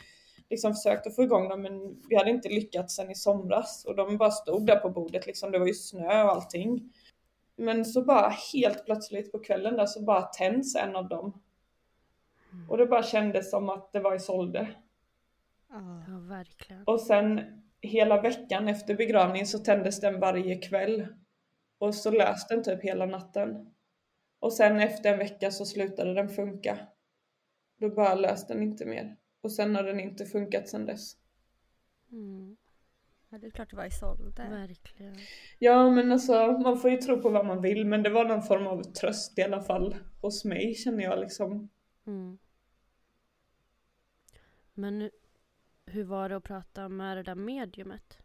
liksom 0.50 0.74
försökt 0.74 1.06
att 1.06 1.16
få 1.16 1.22
igång 1.22 1.48
dem 1.48 1.62
men 1.62 2.02
vi 2.08 2.16
hade 2.16 2.30
inte 2.30 2.48
lyckats 2.48 2.96
sen 2.96 3.10
i 3.10 3.14
somras 3.14 3.84
och 3.84 3.96
de 3.96 4.16
bara 4.16 4.30
stod 4.30 4.66
där 4.66 4.76
på 4.76 4.90
bordet 4.90 5.26
liksom. 5.26 5.52
Det 5.52 5.58
var 5.58 5.66
ju 5.66 5.74
snö 5.74 6.22
och 6.24 6.30
allting. 6.30 6.92
Men 7.56 7.84
så 7.84 8.04
bara 8.04 8.32
helt 8.52 8.84
plötsligt 8.84 9.32
på 9.32 9.38
kvällen 9.38 9.76
där 9.76 9.86
så 9.86 10.02
bara 10.02 10.22
tänds 10.22 10.76
en 10.76 10.96
av 10.96 11.08
dem 11.08 11.40
och 12.68 12.78
det 12.78 12.86
bara 12.86 13.02
kändes 13.02 13.50
som 13.50 13.68
att 13.68 13.92
det 13.92 14.00
var 14.00 14.14
Isolde. 14.14 14.74
Ja, 15.68 16.02
verkligen. 16.28 16.82
Och 16.86 17.00
sen 17.00 17.40
hela 17.80 18.20
veckan 18.20 18.68
efter 18.68 18.94
begravningen 18.94 19.46
så 19.46 19.58
tändes 19.58 20.00
den 20.00 20.20
varje 20.20 20.56
kväll. 20.56 21.06
Och 21.78 21.94
så 21.94 22.10
lös 22.10 22.46
den 22.46 22.62
typ 22.62 22.82
hela 22.82 23.06
natten. 23.06 23.74
Och 24.40 24.52
sen 24.52 24.80
efter 24.80 25.12
en 25.12 25.18
vecka 25.18 25.50
så 25.50 25.64
slutade 25.64 26.14
den 26.14 26.28
funka. 26.28 26.78
Då 27.76 27.90
bara 27.90 28.14
löste 28.14 28.54
den 28.54 28.62
inte 28.62 28.86
mer. 28.86 29.16
Och 29.42 29.52
sen 29.52 29.74
har 29.74 29.82
den 29.82 30.00
inte 30.00 30.24
funkat 30.24 30.68
sen 30.68 30.86
dess. 30.86 31.16
Mm. 32.12 32.56
Ja, 33.30 33.38
det 33.38 33.46
är 33.46 33.50
klart 33.50 33.70
det 33.70 33.76
var 33.76 33.86
Isolde. 33.86 34.48
Verkligen. 34.50 35.16
Ja, 35.58 35.90
men 35.90 36.12
alltså 36.12 36.52
man 36.52 36.78
får 36.78 36.90
ju 36.90 36.96
tro 36.96 37.22
på 37.22 37.28
vad 37.28 37.46
man 37.46 37.62
vill, 37.62 37.86
men 37.86 38.02
det 38.02 38.10
var 38.10 38.24
någon 38.24 38.42
form 38.42 38.66
av 38.66 38.82
tröst 38.82 39.38
i 39.38 39.42
alla 39.42 39.60
fall 39.60 39.96
hos 40.20 40.44
mig 40.44 40.74
känner 40.74 41.04
jag 41.04 41.18
liksom. 41.18 41.68
Mm. 42.06 42.38
Men 44.74 45.10
hur 45.86 46.04
var 46.04 46.28
det 46.28 46.36
att 46.36 46.44
prata 46.44 46.88
med 46.88 47.16
det 47.16 47.22
där 47.22 47.34
mediumet? 47.34 48.18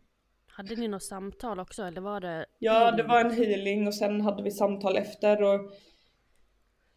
Hade 0.47 0.75
ni 0.75 0.87
något 0.87 1.03
samtal 1.03 1.59
också 1.59 1.83
eller 1.83 2.01
var 2.01 2.19
det? 2.21 2.45
Ja, 2.59 2.91
det 2.91 3.03
var 3.03 3.21
en 3.21 3.31
healing 3.31 3.87
och 3.87 3.95
sen 3.95 4.21
hade 4.21 4.43
vi 4.43 4.51
samtal 4.51 4.97
efter 4.97 5.43
och 5.43 5.71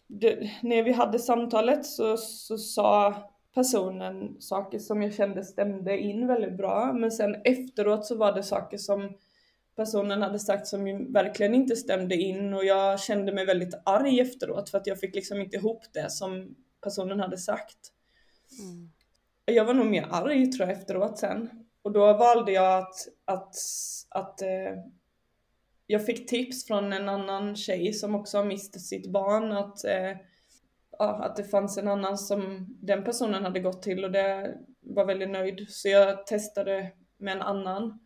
det, 0.06 0.50
när 0.62 0.82
vi 0.82 0.92
hade 0.92 1.18
samtalet 1.18 1.86
så, 1.86 2.16
så 2.16 2.58
sa 2.58 3.14
personen 3.54 4.36
saker 4.40 4.78
som 4.78 5.02
jag 5.02 5.14
kände 5.14 5.44
stämde 5.44 5.98
in 5.98 6.26
väldigt 6.26 6.56
bra. 6.56 6.92
Men 6.92 7.10
sen 7.10 7.36
efteråt 7.44 8.06
så 8.06 8.16
var 8.16 8.32
det 8.32 8.42
saker 8.42 8.78
som 8.78 9.18
personen 9.76 10.22
hade 10.22 10.38
sagt 10.38 10.66
som 10.66 11.12
verkligen 11.12 11.54
inte 11.54 11.76
stämde 11.76 12.16
in 12.16 12.54
och 12.54 12.64
jag 12.64 13.00
kände 13.00 13.32
mig 13.32 13.46
väldigt 13.46 13.74
arg 13.84 14.20
efteråt 14.20 14.70
för 14.70 14.78
att 14.78 14.86
jag 14.86 15.00
fick 15.00 15.14
liksom 15.14 15.40
inte 15.40 15.56
ihop 15.56 15.82
det 15.92 16.10
som 16.10 16.54
personen 16.80 17.20
hade 17.20 17.38
sagt. 17.38 17.92
Mm. 18.60 18.90
Jag 19.44 19.64
var 19.64 19.74
nog 19.74 19.86
mer 19.86 20.06
arg 20.10 20.52
tror 20.52 20.68
jag 20.68 20.78
efteråt 20.78 21.18
sen. 21.18 21.50
Och 21.82 21.92
då 21.92 22.12
valde 22.12 22.52
jag 22.52 22.78
att, 22.78 22.94
att, 23.24 23.54
att 24.08 24.42
eh, 24.42 24.82
jag 25.86 26.06
fick 26.06 26.28
tips 26.28 26.66
från 26.66 26.92
en 26.92 27.08
annan 27.08 27.56
tjej 27.56 27.92
som 27.92 28.14
också 28.14 28.38
har 28.38 28.44
mist 28.44 28.80
sitt 28.80 29.12
barn 29.12 29.52
att, 29.52 29.84
eh, 29.84 30.16
att 30.98 31.36
det 31.36 31.44
fanns 31.44 31.78
en 31.78 31.88
annan 31.88 32.18
som 32.18 32.66
den 32.80 33.04
personen 33.04 33.44
hade 33.44 33.60
gått 33.60 33.82
till 33.82 34.04
och 34.04 34.10
det 34.10 34.54
var 34.80 35.04
väldigt 35.04 35.30
nöjd. 35.30 35.66
Så 35.68 35.88
jag 35.88 36.26
testade 36.26 36.92
med 37.16 37.36
en 37.36 37.42
annan 37.42 38.00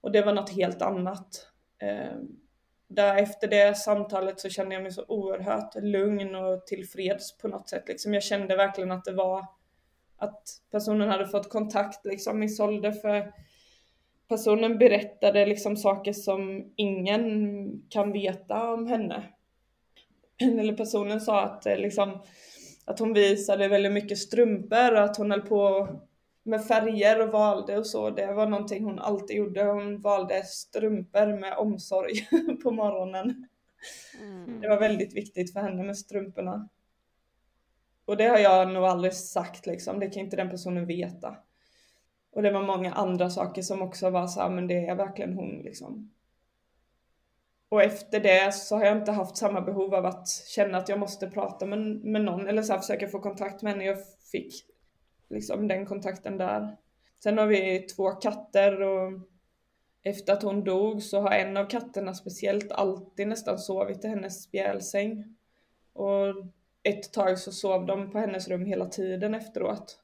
och 0.00 0.12
det 0.12 0.22
var 0.22 0.34
något 0.34 0.56
helt 0.56 0.82
annat. 0.82 1.46
Eh, 1.78 2.16
där 2.90 3.16
efter 3.16 3.48
det 3.48 3.76
samtalet 3.76 4.40
så 4.40 4.48
kände 4.48 4.74
jag 4.74 4.82
mig 4.82 4.92
så 4.92 5.04
oerhört 5.08 5.74
lugn 5.74 6.34
och 6.34 6.66
tillfreds 6.66 7.38
på 7.38 7.48
något 7.48 7.68
sätt. 7.68 7.88
Liksom 7.88 8.14
jag 8.14 8.22
kände 8.22 8.56
verkligen 8.56 8.90
att 8.90 9.04
det 9.04 9.12
var 9.12 9.46
att 10.16 10.42
personen 10.70 11.08
hade 11.08 11.28
fått 11.28 11.50
kontakt 11.50 12.06
liksom 12.06 12.38
med 12.38 12.52
Solde 12.52 12.92
för 12.92 13.32
personen 14.28 14.78
berättade 14.78 15.46
liksom 15.46 15.76
saker 15.76 16.12
som 16.12 16.72
ingen 16.76 17.82
kan 17.88 18.12
veta 18.12 18.72
om 18.72 18.86
henne. 18.86 19.22
Eller 20.60 20.72
personen 20.72 21.20
sa 21.20 21.42
att 21.42 21.66
eh, 21.66 21.76
liksom 21.76 22.22
att 22.84 22.98
hon 22.98 23.12
visade 23.12 23.68
väldigt 23.68 23.92
mycket 23.92 24.18
strumpor 24.18 24.92
och 24.92 25.02
att 25.02 25.16
hon 25.16 25.30
höll 25.30 25.42
på 25.42 25.88
med 26.42 26.64
färger 26.64 27.20
och 27.20 27.32
valde 27.32 27.78
och 27.78 27.86
så. 27.86 28.10
Det 28.10 28.32
var 28.32 28.46
någonting 28.46 28.84
hon 28.84 28.98
alltid 28.98 29.36
gjorde. 29.36 29.64
Hon 29.64 30.00
valde 30.00 30.42
strumpor 30.44 31.40
med 31.40 31.58
omsorg 31.58 32.28
på 32.62 32.70
morgonen. 32.70 33.48
Mm. 34.20 34.60
Det 34.60 34.68
var 34.68 34.80
väldigt 34.80 35.16
viktigt 35.16 35.52
för 35.52 35.60
henne 35.60 35.82
med 35.82 35.98
strumporna. 35.98 36.68
Och 38.04 38.16
det 38.16 38.24
har 38.24 38.38
jag 38.38 38.72
nog 38.72 38.84
aldrig 38.84 39.14
sagt 39.14 39.66
liksom. 39.66 40.00
Det 40.00 40.10
kan 40.10 40.22
inte 40.22 40.36
den 40.36 40.50
personen 40.50 40.86
veta. 40.86 41.36
Och 42.32 42.42
det 42.42 42.52
var 42.52 42.62
många 42.62 42.92
andra 42.92 43.30
saker 43.30 43.62
som 43.62 43.82
också 43.82 44.10
var 44.10 44.26
så 44.26 44.40
här, 44.40 44.50
men 44.50 44.66
det 44.66 44.86
är 44.86 44.94
verkligen 44.94 45.32
hon 45.32 45.62
liksom. 45.64 46.10
Och 47.68 47.82
efter 47.82 48.20
det 48.20 48.54
så 48.54 48.76
har 48.76 48.84
jag 48.84 48.96
inte 48.96 49.12
haft 49.12 49.36
samma 49.36 49.60
behov 49.60 49.94
av 49.94 50.06
att 50.06 50.28
känna 50.28 50.78
att 50.78 50.88
jag 50.88 50.98
måste 50.98 51.30
prata 51.30 51.66
med, 51.66 51.78
med 52.04 52.24
någon 52.24 52.46
eller 52.46 52.62
så 52.62 52.72
här, 52.72 52.80
försöka 52.80 53.08
få 53.08 53.18
kontakt 53.18 53.62
med 53.62 53.72
henne. 53.72 53.84
Jag 53.84 53.98
fick 54.32 54.69
liksom 55.30 55.68
den 55.68 55.86
kontakten 55.86 56.38
där. 56.38 56.76
Sen 57.22 57.38
har 57.38 57.46
vi 57.46 57.78
två 57.78 58.10
katter 58.10 58.82
och 58.82 59.12
efter 60.02 60.32
att 60.32 60.42
hon 60.42 60.64
dog 60.64 61.02
så 61.02 61.20
har 61.20 61.30
en 61.30 61.56
av 61.56 61.64
katterna 61.64 62.14
speciellt 62.14 62.72
alltid 62.72 63.28
nästan 63.28 63.58
sovit 63.58 64.04
i 64.04 64.08
hennes 64.08 64.42
spjälsäng. 64.42 65.36
Och 65.92 66.26
ett 66.82 67.12
tag 67.12 67.38
så 67.38 67.52
sov 67.52 67.86
de 67.86 68.10
på 68.10 68.18
hennes 68.18 68.48
rum 68.48 68.66
hela 68.66 68.86
tiden 68.86 69.34
efteråt. 69.34 69.98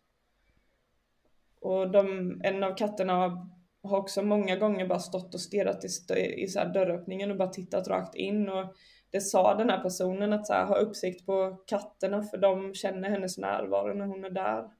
Och 1.60 1.90
de, 1.90 2.32
en 2.44 2.64
av 2.64 2.76
katterna 2.76 3.48
har 3.82 3.98
också 3.98 4.22
många 4.22 4.56
gånger 4.56 4.86
bara 4.86 4.98
stått 4.98 5.34
och 5.34 5.40
stirrat 5.40 5.84
i, 5.84 6.42
i 6.42 6.48
så 6.48 6.64
dörröppningen 6.64 7.30
och 7.30 7.36
bara 7.36 7.48
tittat 7.48 7.88
rakt 7.88 8.14
in. 8.14 8.48
Och 8.48 8.74
det 9.10 9.20
sa 9.20 9.54
den 9.54 9.70
här 9.70 9.82
personen 9.82 10.32
att 10.32 10.46
så 10.46 10.52
här, 10.52 10.66
ha 10.66 10.76
uppsikt 10.76 11.26
på 11.26 11.56
katterna 11.66 12.22
för 12.22 12.38
de 12.38 12.74
känner 12.74 13.10
hennes 13.10 13.38
närvaro 13.38 13.94
när 13.94 14.06
hon 14.06 14.24
är 14.24 14.30
där. 14.30 14.70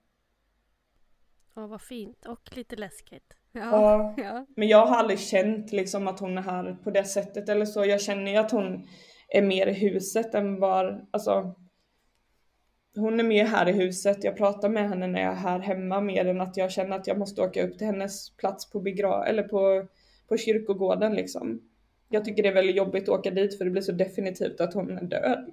Ja, 1.57 1.67
vad 1.67 1.83
fint 1.83 2.27
och 2.27 2.57
lite 2.57 2.77
läskigt. 2.77 3.37
Ja, 3.53 4.15
ja. 4.17 4.47
Men 4.57 4.69
jag 4.69 4.87
har 4.87 4.97
aldrig 4.97 5.21
känt 5.21 5.73
liksom 5.73 6.09
att 6.09 6.21
hon 6.21 6.39
är 6.39 6.43
här 6.43 6.77
på 6.85 6.91
det 6.91 7.05
sättet 7.05 7.49
eller 7.49 7.65
så. 7.65 7.85
Jag 7.85 8.01
känner 8.01 8.31
ju 8.31 8.37
att 8.37 8.51
hon 8.51 8.89
är 9.29 9.43
mer 9.43 9.67
i 9.67 9.73
huset 9.73 10.35
än 10.35 10.61
var, 10.61 11.07
alltså 11.11 11.55
hon 12.97 13.21
är 13.21 13.25
mer 13.25 13.45
här 13.45 13.69
i 13.69 13.73
huset. 13.73 14.25
Jag 14.25 14.37
pratar 14.37 14.69
med 14.69 14.89
henne 14.89 15.07
när 15.07 15.21
jag 15.21 15.33
är 15.33 15.37
här 15.37 15.59
hemma 15.59 16.01
mer 16.01 16.27
än 16.27 16.41
att 16.41 16.57
jag 16.57 16.73
känner 16.73 16.97
att 16.97 17.07
jag 17.07 17.19
måste 17.19 17.43
åka 17.43 17.67
upp 17.67 17.79
till 17.79 17.87
hennes 17.87 18.37
plats 18.37 18.71
på 18.71 18.81
begra 18.81 19.27
eller 19.27 19.43
på, 19.43 19.87
på 20.29 20.37
kyrkogården 20.37 21.15
liksom. 21.15 21.63
Jag 22.09 22.25
tycker 22.25 22.43
det 22.43 22.49
är 22.49 22.55
väldigt 22.55 22.77
jobbigt 22.77 23.09
att 23.09 23.19
åka 23.19 23.31
dit 23.31 23.59
för 23.59 23.65
det 23.65 23.71
blir 23.71 23.83
så 23.83 23.93
definitivt 23.93 24.61
att 24.61 24.75
hon 24.75 24.99
är 24.99 25.05
död. 25.05 25.53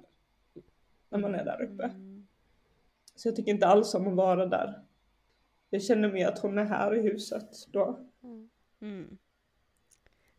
När 1.10 1.18
man 1.18 1.34
är 1.34 1.44
där 1.44 1.62
uppe. 1.62 1.84
Mm. 1.84 2.26
Så 3.16 3.28
jag 3.28 3.36
tycker 3.36 3.52
inte 3.52 3.66
alls 3.66 3.94
om 3.94 4.08
att 4.08 4.16
vara 4.16 4.46
där. 4.46 4.84
Jag 5.74 5.82
känner 5.82 6.12
mer 6.12 6.28
att 6.28 6.38
hon 6.38 6.58
är 6.58 6.64
här 6.64 6.94
i 6.94 7.02
huset 7.02 7.50
då. 7.72 7.98
Mm. 8.22 8.50
Mm. 8.80 9.18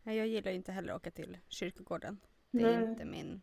Nej, 0.02 0.16
jag 0.16 0.26
gillar 0.26 0.50
inte 0.50 0.72
heller 0.72 0.92
att 0.92 0.96
åka 0.96 1.10
till 1.10 1.38
kyrkogården. 1.48 2.20
Det 2.50 2.62
är 2.62 2.80
Nej. 2.80 2.90
inte 2.90 3.04
min 3.04 3.40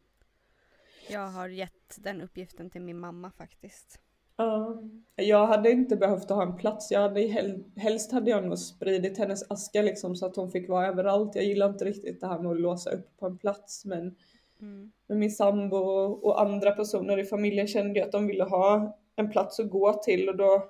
jag 1.09 1.27
har 1.27 1.47
gett 1.47 1.95
den 1.97 2.21
uppgiften 2.21 2.69
till 2.69 2.81
min 2.81 2.99
mamma 2.99 3.31
faktiskt. 3.31 3.99
Ja, 4.35 4.83
jag 5.15 5.47
hade 5.47 5.71
inte 5.71 5.95
behövt 5.95 6.29
ha 6.29 6.43
en 6.43 6.55
plats. 6.55 6.91
Jag 6.91 6.99
hade 6.99 7.21
hel 7.21 7.63
helst 7.75 8.11
hade 8.11 8.29
jag 8.29 8.43
nog 8.43 8.59
spridit 8.59 9.17
hennes 9.17 9.51
aska 9.51 9.81
liksom 9.81 10.15
så 10.15 10.25
att 10.25 10.35
hon 10.35 10.51
fick 10.51 10.69
vara 10.69 10.87
överallt. 10.87 11.35
Jag 11.35 11.45
gillar 11.45 11.69
inte 11.69 11.85
riktigt 11.85 12.21
det 12.21 12.27
här 12.27 12.39
med 12.39 12.51
att 12.51 12.61
låsa 12.61 12.89
upp 12.89 13.17
på 13.17 13.25
en 13.25 13.37
plats 13.37 13.85
men 13.85 14.15
mm. 14.61 14.91
med 15.07 15.17
min 15.17 15.31
sambo 15.31 15.77
och 16.21 16.41
andra 16.41 16.71
personer 16.71 17.19
i 17.19 17.25
familjen 17.25 17.67
kände 17.67 17.99
jag 17.99 18.05
att 18.05 18.11
de 18.11 18.27
ville 18.27 18.43
ha 18.43 18.97
en 19.15 19.31
plats 19.31 19.59
att 19.59 19.69
gå 19.69 19.93
till 19.93 20.29
och 20.29 20.37
då 20.37 20.69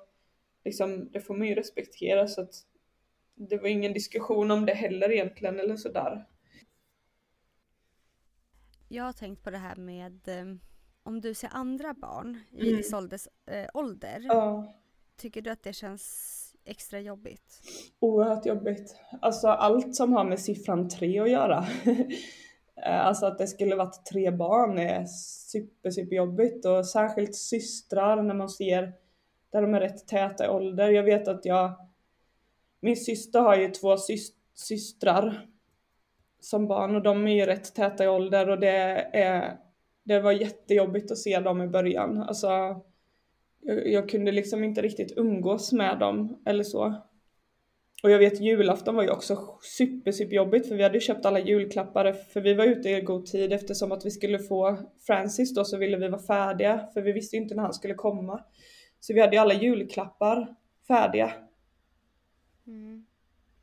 liksom 0.64 1.10
det 1.12 1.20
får 1.20 1.34
man 1.34 1.48
ju 1.48 1.54
respektera 1.54 2.28
så 2.28 2.40
att 2.40 2.54
det 3.34 3.56
var 3.56 3.68
ingen 3.68 3.92
diskussion 3.92 4.50
om 4.50 4.66
det 4.66 4.74
heller 4.74 5.12
egentligen 5.12 5.60
eller 5.60 5.76
sådär. 5.76 6.26
Jag 8.88 9.04
har 9.04 9.12
tänkt 9.12 9.42
på 9.42 9.50
det 9.50 9.58
här 9.58 9.76
med 9.76 10.28
eh, 10.28 10.56
om 11.02 11.20
du 11.20 11.34
ser 11.34 11.50
andra 11.52 11.94
barn 11.94 12.40
i 12.52 12.68
mm. 12.68 12.80
Isoldes 12.80 13.28
eh, 13.46 13.68
ålder. 13.74 14.20
Ja. 14.24 14.74
Tycker 15.16 15.42
du 15.42 15.50
att 15.50 15.62
det 15.62 15.72
känns 15.72 16.54
extra 16.64 17.00
jobbigt? 17.00 17.60
Oerhört 17.98 18.46
jobbigt. 18.46 18.96
Alltså 19.20 19.48
allt 19.48 19.96
som 19.96 20.12
har 20.12 20.24
med 20.24 20.40
siffran 20.40 20.88
tre 20.88 21.20
att 21.20 21.30
göra. 21.30 21.66
Eh, 22.76 23.06
alltså 23.06 23.26
att 23.26 23.38
det 23.38 23.46
skulle 23.46 23.76
varit 23.76 24.06
tre 24.06 24.30
barn 24.30 24.78
är 24.78 25.04
super, 25.50 25.90
super 25.90 26.16
jobbigt 26.16 26.64
och 26.64 26.86
särskilt 26.86 27.34
systrar 27.34 28.22
när 28.22 28.34
man 28.34 28.48
ser 28.48 28.92
där 29.54 29.62
de 29.62 29.74
är 29.74 29.80
rätt 29.80 30.06
täta 30.08 30.44
i 30.44 30.48
ålder. 30.48 30.90
Jag 30.90 31.02
vet 31.02 31.28
att 31.28 31.44
jag, 31.44 31.72
min 32.80 32.96
syster 32.96 33.40
har 33.40 33.56
ju 33.56 33.68
två 33.68 33.96
systrar 34.54 35.46
som 36.40 36.68
barn 36.68 36.96
och 36.96 37.02
de 37.02 37.28
är 37.28 37.34
ju 37.34 37.46
rätt 37.46 37.74
täta 37.74 38.04
i 38.04 38.08
ålder 38.08 38.48
och 38.48 38.60
det 38.60 38.68
är 39.12 39.58
det 40.04 40.20
var 40.20 40.32
jättejobbigt 40.32 41.10
att 41.10 41.18
se 41.18 41.40
dem 41.40 41.62
i 41.62 41.66
början. 41.66 42.22
Alltså, 42.22 42.48
jag, 43.60 43.88
jag, 43.88 44.08
kunde 44.08 44.32
liksom 44.32 44.64
inte 44.64 44.82
riktigt 44.82 45.12
umgås 45.16 45.72
med 45.72 45.98
dem 45.98 46.42
eller 46.46 46.64
så. 46.64 46.94
Och 48.02 48.10
jag 48.10 48.18
vet 48.18 48.40
julafton 48.40 48.94
var 48.94 49.02
ju 49.02 49.10
också 49.10 49.58
super, 49.62 50.12
super 50.12 50.36
jobbigt 50.36 50.68
för 50.68 50.74
vi 50.74 50.82
hade 50.82 51.00
köpt 51.00 51.26
alla 51.26 51.38
julklappar 51.38 52.12
för 52.12 52.40
vi 52.40 52.54
var 52.54 52.64
ute 52.64 52.88
i 52.88 53.00
god 53.00 53.26
tid 53.26 53.52
eftersom 53.52 53.92
att 53.92 54.06
vi 54.06 54.10
skulle 54.10 54.38
få 54.38 54.76
Francis 55.06 55.54
då 55.54 55.64
så 55.64 55.76
ville 55.76 55.96
vi 55.96 56.08
vara 56.08 56.22
färdiga 56.22 56.88
för 56.94 57.02
vi 57.02 57.12
visste 57.12 57.36
ju 57.36 57.42
inte 57.42 57.54
när 57.54 57.62
han 57.62 57.74
skulle 57.74 57.94
komma. 57.94 58.44
Så 59.04 59.14
vi 59.14 59.20
hade 59.20 59.36
ju 59.36 59.42
alla 59.42 59.54
julklappar 59.54 60.54
färdiga. 60.88 61.32
Mm. 62.66 63.06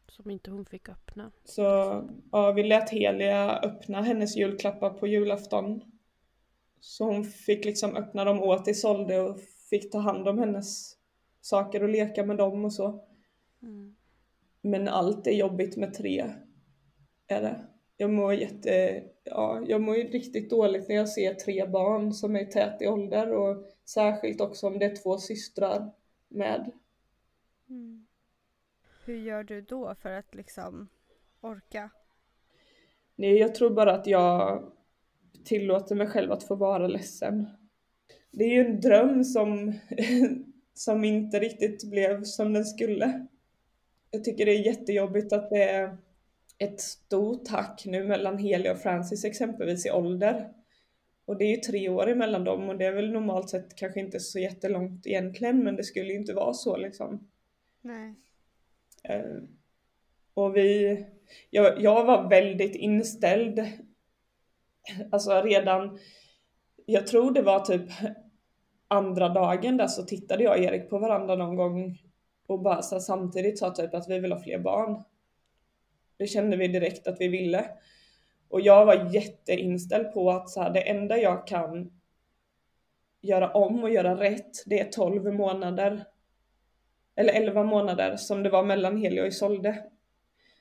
Som 0.08 0.32
inte 0.32 0.52
hon 0.52 0.66
fick 0.66 0.90
öppna. 0.90 1.32
Så 1.44 1.62
ja, 2.32 2.52
vi 2.52 2.64
lät 2.64 2.90
Helia 2.90 3.60
öppna 3.60 4.02
hennes 4.02 4.38
julklappar 4.38 4.90
på 4.90 5.08
julafton. 5.08 5.82
Så 6.80 7.06
hon 7.06 7.24
fick 7.24 7.66
liksom 7.66 7.96
öppna 7.96 8.26
dem 8.26 8.40
åt 8.40 8.68
Isolde 8.68 9.22
och 9.22 9.40
fick 9.70 9.92
ta 9.92 9.98
hand 9.98 10.28
om 10.28 10.40
hennes 10.40 10.98
saker 11.42 11.84
och 11.84 11.90
leka 11.90 12.26
med 12.26 12.38
dem 12.38 12.66
och 12.66 12.74
så. 12.74 13.04
Mm. 13.62 13.96
Men 14.62 14.88
allt 14.88 15.28
är 15.28 15.32
jobbigt 15.32 15.78
med 15.78 15.94
tre. 15.94 16.32
Är 17.28 17.42
det. 17.42 17.66
Jag 17.98 18.10
mår 18.10 18.34
jätte, 18.34 19.04
ja, 19.24 19.64
jag 19.68 19.82
mår 19.82 19.96
ju 19.96 20.04
riktigt 20.04 20.50
dåligt 20.50 20.90
när 20.90 20.96
jag 20.96 21.10
ser 21.10 21.34
tre 21.34 21.68
barn 21.68 22.14
som 22.14 22.36
är 22.36 22.46
tät 22.46 22.82
i 22.82 22.88
ålder 22.88 23.34
och 23.34 23.66
särskilt 23.94 24.42
också 24.42 24.68
om 24.68 24.80
det 24.80 24.86
är 24.86 24.96
två 24.96 25.18
systrar 25.18 25.92
med. 26.28 26.72
Mm. 27.70 28.08
Hur 29.06 29.16
gör 29.16 29.44
du 29.44 29.62
då 29.62 29.96
för 29.96 30.12
att 30.12 30.36
liksom 30.36 30.90
orka? 31.42 31.90
Nej, 33.16 33.38
jag 33.38 33.56
tror 33.56 33.70
bara 33.70 33.94
att 33.94 34.08
jag 34.08 34.64
tillåter 35.44 35.96
mig 35.96 36.08
själv 36.08 36.32
att 36.32 36.44
få 36.44 36.56
vara 36.56 36.88
ledsen. 36.88 37.48
Det 38.32 38.44
är 38.44 38.50
ju 38.50 38.66
en 38.66 38.82
dröm 38.82 39.24
som, 39.24 39.74
som 40.74 41.04
inte 41.04 41.40
riktigt 41.40 41.90
blev 41.90 42.24
som 42.24 42.54
den 42.54 42.66
skulle. 42.66 43.28
Jag 44.12 44.24
tycker 44.24 44.46
det 44.46 44.52
är 44.52 44.66
jättejobbigt 44.66 45.34
att 45.34 45.50
det 45.50 45.64
är 45.64 45.98
ett 46.58 46.82
stort 46.82 47.46
tack 47.46 47.84
nu 47.86 48.04
mellan 48.04 48.38
Helia 48.38 48.72
och 48.72 48.78
Francis 48.78 49.26
exempelvis 49.26 49.86
i 49.86 49.92
ålder. 49.92 50.54
Och 51.32 51.38
det 51.38 51.46
är 51.46 51.50
ju 51.50 51.58
tre 51.58 51.90
år 51.90 52.10
emellan 52.10 52.44
dem 52.44 52.70
och 52.70 52.78
det 52.78 52.86
är 52.86 52.92
väl 52.92 53.12
normalt 53.12 53.50
sett 53.50 53.76
kanske 53.76 54.00
inte 54.00 54.20
så 54.20 54.40
jättelångt 54.40 55.08
egentligen 55.08 55.64
men 55.64 55.76
det 55.76 55.84
skulle 55.84 56.08
ju 56.08 56.20
inte 56.20 56.34
vara 56.34 56.54
så 56.54 56.78
liksom. 56.78 57.30
Nej. 57.82 58.16
Eh, 59.04 59.38
och 60.34 60.56
vi, 60.56 60.98
jag, 61.50 61.82
jag 61.82 62.06
var 62.06 62.30
väldigt 62.30 62.76
inställd, 62.76 63.60
alltså 65.12 65.42
redan, 65.42 66.00
jag 66.86 67.08
tror 67.08 67.32
det 67.32 67.42
var 67.42 67.60
typ 67.60 67.90
andra 68.88 69.30
dagen 69.30 69.78
där 69.78 69.88
så 69.88 70.04
tittade 70.04 70.44
jag 70.44 70.58
och 70.58 70.64
Erik 70.64 70.90
på 70.90 71.00
varandra 71.00 71.36
någon 71.36 71.56
gång 71.56 71.98
och 72.48 72.62
bara 72.62 72.82
så 72.82 73.00
samtidigt 73.00 73.60
sa 73.60 73.72
typ 73.72 73.94
att 73.94 74.10
vi 74.10 74.20
vill 74.20 74.32
ha 74.32 74.44
fler 74.44 74.60
barn. 74.60 75.04
Det 76.18 76.28
kände 76.28 76.58
vi 76.58 76.68
direkt 76.68 77.08
att 77.08 77.22
vi 77.22 77.28
ville. 77.28 77.66
Och 78.52 78.62
jag 78.62 78.86
var 78.86 79.14
jätteinställd 79.14 80.14
på 80.14 80.32
att 80.32 80.50
så 80.50 80.62
här, 80.62 80.70
det 80.70 80.90
enda 80.90 81.18
jag 81.18 81.48
kan 81.48 81.92
göra 83.22 83.52
om 83.52 83.84
och 83.84 83.90
göra 83.90 84.20
rätt, 84.20 84.64
det 84.66 84.80
är 84.80 84.92
12 84.92 85.34
månader 85.34 86.06
eller 87.16 87.34
11 87.34 87.64
månader 87.64 88.18
som 88.18 88.44
det 88.44 88.50
var 88.50 88.64
mellan 88.64 88.98
Helio 88.98 89.22
och 89.22 89.28
Isolde. 89.28 89.84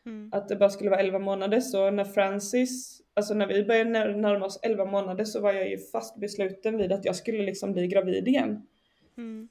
Mm. 0.07 0.31
Att 0.33 0.49
det 0.49 0.57
bara 0.57 0.71
skulle 0.71 0.91
vara 0.91 1.01
11 1.01 1.19
månader 1.19 1.61
så 1.61 1.91
när 1.91 2.05
Francis, 2.05 3.03
alltså 3.15 3.35
när 3.35 3.47
vi 3.47 3.65
började 3.65 4.15
närma 4.15 4.47
oss 4.47 4.61
11 4.63 4.85
månader 4.85 5.25
så 5.25 5.41
var 5.41 5.53
jag 5.53 5.69
ju 5.69 5.79
fast 5.79 6.17
besluten 6.17 6.77
vid 6.77 6.93
att 6.93 7.05
jag 7.05 7.17
skulle 7.17 7.43
liksom 7.43 7.73
bli 7.73 7.87
gravid 7.87 8.29
igen. 8.29 8.67
Mm. 9.17 9.49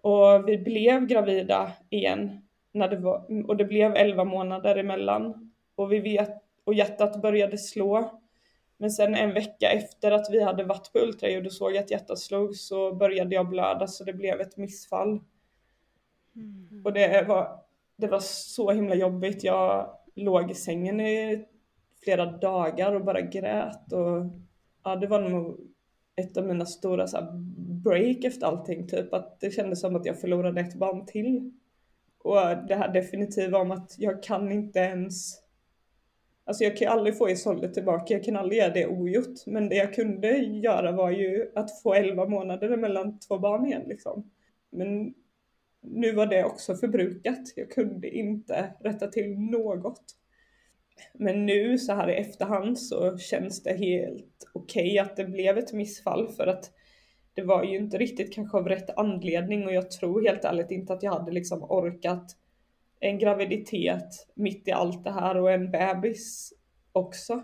Och 0.00 0.48
vi 0.48 0.58
blev 0.58 1.06
gravida 1.06 1.72
igen 1.90 2.42
när 2.72 2.88
det 2.88 2.96
var, 2.96 3.46
och 3.48 3.56
det 3.56 3.64
blev 3.64 3.96
11 3.96 4.24
månader 4.24 4.76
emellan. 4.76 5.52
Och 5.74 5.92
vi 5.92 6.00
vet, 6.00 6.47
och 6.68 6.74
hjärtat 6.74 7.22
började 7.22 7.58
slå. 7.58 8.20
Men 8.76 8.90
sen 8.90 9.14
en 9.14 9.34
vecka 9.34 9.70
efter 9.70 10.10
att 10.10 10.26
vi 10.30 10.42
hade 10.42 10.64
varit 10.64 10.92
på 10.92 10.98
ultraljud 10.98 11.46
och 11.46 11.52
såg 11.52 11.76
att 11.76 11.90
hjärtat 11.90 12.18
slog 12.18 12.56
så 12.56 12.94
började 12.94 13.34
jag 13.34 13.48
blöda 13.48 13.86
så 13.86 14.04
det 14.04 14.12
blev 14.12 14.40
ett 14.40 14.56
missfall. 14.56 15.20
Mm. 16.36 16.82
Och 16.84 16.92
det 16.92 17.24
var, 17.28 17.60
det 17.96 18.06
var 18.06 18.20
så 18.20 18.70
himla 18.70 18.94
jobbigt. 18.94 19.44
Jag 19.44 19.90
låg 20.14 20.50
i 20.50 20.54
sängen 20.54 21.00
i 21.00 21.44
flera 22.04 22.26
dagar 22.26 22.94
och 22.94 23.04
bara 23.04 23.20
grät 23.20 23.92
och 23.92 24.26
ja, 24.84 24.96
det 24.96 25.06
var 25.06 25.20
nog 25.20 25.60
ett 26.16 26.36
av 26.36 26.46
mina 26.46 26.66
stora 26.66 27.06
så 27.06 27.16
här, 27.16 27.32
break 27.84 28.24
efter 28.24 28.46
allting, 28.46 28.88
typ 28.88 29.14
att 29.14 29.40
det 29.40 29.50
kändes 29.50 29.80
som 29.80 29.96
att 29.96 30.06
jag 30.06 30.20
förlorade 30.20 30.60
ett 30.60 30.74
barn 30.74 31.06
till. 31.06 31.52
Och 32.18 32.66
det 32.68 32.74
här 32.74 32.92
definitiva 32.92 33.58
om 33.58 33.70
att 33.70 33.94
jag 33.98 34.22
kan 34.22 34.52
inte 34.52 34.78
ens 34.78 35.47
Alltså 36.48 36.64
jag 36.64 36.76
kan 36.76 36.86
ju 36.86 36.92
aldrig 36.92 37.18
få 37.18 37.30
Isolde 37.30 37.74
tillbaka, 37.74 38.14
jag 38.14 38.24
kan 38.24 38.36
aldrig 38.36 38.58
göra 38.58 38.72
det 38.72 38.86
ogjort. 38.86 39.46
Men 39.46 39.68
det 39.68 39.76
jag 39.76 39.94
kunde 39.94 40.38
göra 40.38 40.92
var 40.92 41.10
ju 41.10 41.52
att 41.54 41.82
få 41.82 41.94
11 41.94 42.28
månader 42.28 42.76
mellan 42.76 43.18
två 43.18 43.38
barn 43.38 43.66
igen 43.66 43.82
liksom. 43.86 44.30
Men 44.70 45.14
nu 45.82 46.12
var 46.12 46.26
det 46.26 46.44
också 46.44 46.76
förbrukat. 46.76 47.52
Jag 47.56 47.70
kunde 47.70 48.08
inte 48.10 48.74
rätta 48.80 49.06
till 49.06 49.38
något. 49.38 50.02
Men 51.14 51.46
nu 51.46 51.78
så 51.78 51.92
här 51.92 52.10
i 52.10 52.14
efterhand 52.14 52.78
så 52.78 53.18
känns 53.18 53.62
det 53.62 53.72
helt 53.72 54.50
okej 54.52 54.86
okay 54.86 54.98
att 54.98 55.16
det 55.16 55.24
blev 55.24 55.58
ett 55.58 55.72
missfall 55.72 56.28
för 56.28 56.46
att 56.46 56.70
det 57.34 57.42
var 57.42 57.64
ju 57.64 57.76
inte 57.76 57.98
riktigt 57.98 58.34
kanske 58.34 58.58
av 58.58 58.68
rätt 58.68 58.98
anledning 58.98 59.66
och 59.66 59.72
jag 59.72 59.90
tror 59.90 60.22
helt 60.22 60.44
ärligt 60.44 60.70
inte 60.70 60.92
att 60.92 61.02
jag 61.02 61.12
hade 61.12 61.32
liksom 61.32 61.62
orkat 61.62 62.36
en 63.00 63.18
graviditet 63.18 64.26
mitt 64.34 64.68
i 64.68 64.72
allt 64.72 65.04
det 65.04 65.10
här 65.10 65.36
och 65.36 65.52
en 65.52 65.70
bebis 65.70 66.52
också. 66.92 67.42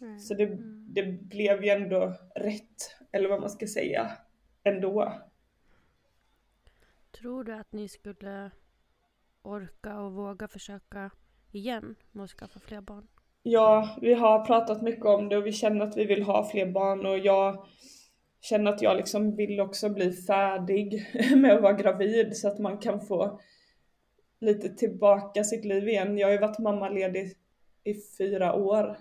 Mm. 0.00 0.18
Så 0.18 0.34
det, 0.34 0.44
mm. 0.44 0.86
det 0.94 1.02
blev 1.02 1.64
ju 1.64 1.70
ändå 1.70 2.14
rätt, 2.34 2.96
eller 3.12 3.28
vad 3.28 3.40
man 3.40 3.50
ska 3.50 3.66
säga, 3.66 4.12
ändå. 4.64 5.12
Tror 7.10 7.44
du 7.44 7.54
att 7.54 7.72
ni 7.72 7.88
skulle 7.88 8.50
orka 9.42 10.00
och 10.00 10.12
våga 10.12 10.48
försöka 10.48 11.10
igen 11.52 11.94
med 12.12 12.24
att 12.24 12.30
skaffa 12.30 12.60
fler 12.60 12.80
barn? 12.80 13.08
Ja, 13.42 13.98
vi 14.00 14.14
har 14.14 14.44
pratat 14.44 14.82
mycket 14.82 15.06
om 15.06 15.28
det 15.28 15.36
och 15.36 15.46
vi 15.46 15.52
känner 15.52 15.86
att 15.86 15.96
vi 15.96 16.04
vill 16.04 16.22
ha 16.22 16.50
fler 16.50 16.72
barn 16.72 17.06
och 17.06 17.18
jag 17.18 17.66
känner 18.40 18.72
att 18.72 18.82
jag 18.82 18.96
liksom 18.96 19.36
vill 19.36 19.60
också 19.60 19.88
bli 19.88 20.12
färdig 20.12 21.06
med 21.36 21.52
att 21.52 21.62
vara 21.62 21.72
gravid 21.72 22.36
så 22.36 22.48
att 22.48 22.58
man 22.58 22.78
kan 22.78 23.00
få 23.00 23.40
lite 24.42 24.68
tillbaka 24.68 25.44
sitt 25.44 25.64
liv 25.64 25.88
igen. 25.88 26.18
Jag 26.18 26.26
har 26.26 26.32
ju 26.32 26.38
varit 26.38 26.58
mammaledig 26.58 27.32
i 27.84 27.94
fyra 28.18 28.54
år 28.54 28.98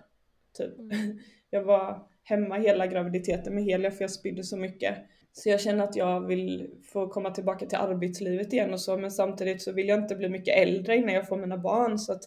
typ. 0.58 0.80
Mm. 0.80 1.20
Jag 1.50 1.64
var 1.64 2.08
hemma 2.24 2.56
hela 2.56 2.88
graviditeten 2.88 3.56
med 3.56 3.64
Helia 3.64 3.92
för 3.92 4.04
jag 4.04 4.12
spydde 4.12 4.44
så 4.44 4.58
mycket. 4.58 4.98
Så 5.34 5.50
jag 5.50 5.62
känner 5.62 5.84
att 5.84 5.96
jag 5.96 6.28
vill 6.28 6.70
få 6.84 7.08
komma 7.08 7.32
tillbaka 7.32 7.66
till 7.66 7.78
arbetslivet 7.78 8.54
igen 8.54 8.74
och 8.74 8.82
så 8.82 8.98
men 8.98 9.12
samtidigt 9.12 9.62
så 9.62 9.72
vill 9.72 9.88
jag 9.88 10.00
inte 10.00 10.16
bli 10.16 10.30
mycket 10.30 10.58
äldre 10.58 10.96
innan 10.96 11.14
jag 11.14 11.28
får 11.28 11.38
mina 11.38 11.58
barn 11.58 12.00
så 12.00 12.12
att 12.12 12.24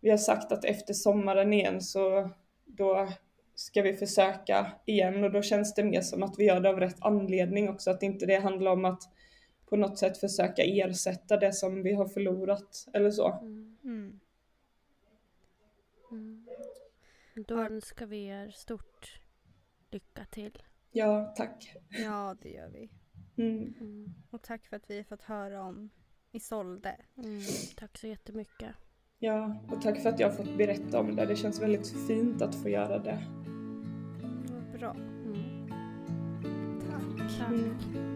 vi 0.00 0.10
har 0.10 0.18
sagt 0.18 0.52
att 0.52 0.64
efter 0.64 0.94
sommaren 0.94 1.52
igen 1.52 1.80
så 1.80 2.30
då 2.64 3.08
ska 3.54 3.82
vi 3.82 3.96
försöka 3.96 4.72
igen 4.86 5.24
och 5.24 5.32
då 5.32 5.42
känns 5.42 5.74
det 5.74 5.84
mer 5.84 6.00
som 6.00 6.22
att 6.22 6.34
vi 6.38 6.44
gör 6.44 6.60
det 6.60 6.68
av 6.68 6.80
rätt 6.80 6.96
anledning 7.00 7.68
också 7.68 7.90
att 7.90 8.02
inte 8.02 8.26
det 8.26 8.36
handlar 8.36 8.70
om 8.70 8.84
att 8.84 9.02
på 9.66 9.76
något 9.76 9.98
sätt 9.98 10.18
försöka 10.18 10.62
ersätta 10.62 11.36
det 11.36 11.52
som 11.52 11.82
vi 11.82 11.92
har 11.92 12.08
förlorat 12.08 12.88
eller 12.92 13.10
så. 13.10 13.32
Mm. 13.32 13.76
Mm. 13.84 14.20
mm. 16.10 16.46
Då 17.46 17.60
önskar 17.60 18.06
vi 18.06 18.26
er 18.26 18.50
stort 18.50 19.20
lycka 19.90 20.24
till. 20.30 20.62
Ja, 20.90 21.34
tack. 21.36 21.76
Ja, 21.88 22.36
det 22.42 22.48
gör 22.48 22.68
vi. 22.68 22.90
Mm. 23.36 23.74
Mm. 23.80 24.14
Och 24.30 24.42
tack 24.42 24.66
för 24.66 24.76
att 24.76 24.90
vi 24.90 24.96
har 24.96 25.04
fått 25.04 25.22
höra 25.22 25.62
om 25.62 25.90
Isolde. 26.32 26.96
Tack 27.76 27.98
så 27.98 28.06
jättemycket. 28.06 28.74
Ja, 29.18 29.60
och 29.70 29.82
tack 29.82 30.02
för 30.02 30.08
att 30.08 30.20
jag 30.20 30.30
har 30.30 30.36
fått 30.36 30.56
berätta 30.56 31.00
om 31.00 31.16
det. 31.16 31.26
Det 31.26 31.36
känns 31.36 31.62
väldigt 31.62 31.88
fint 32.06 32.42
att 32.42 32.54
få 32.54 32.68
göra 32.68 32.98
det. 32.98 33.18
Bra. 34.78 34.96
Tack. 36.90 37.38
Tack. 37.38 38.15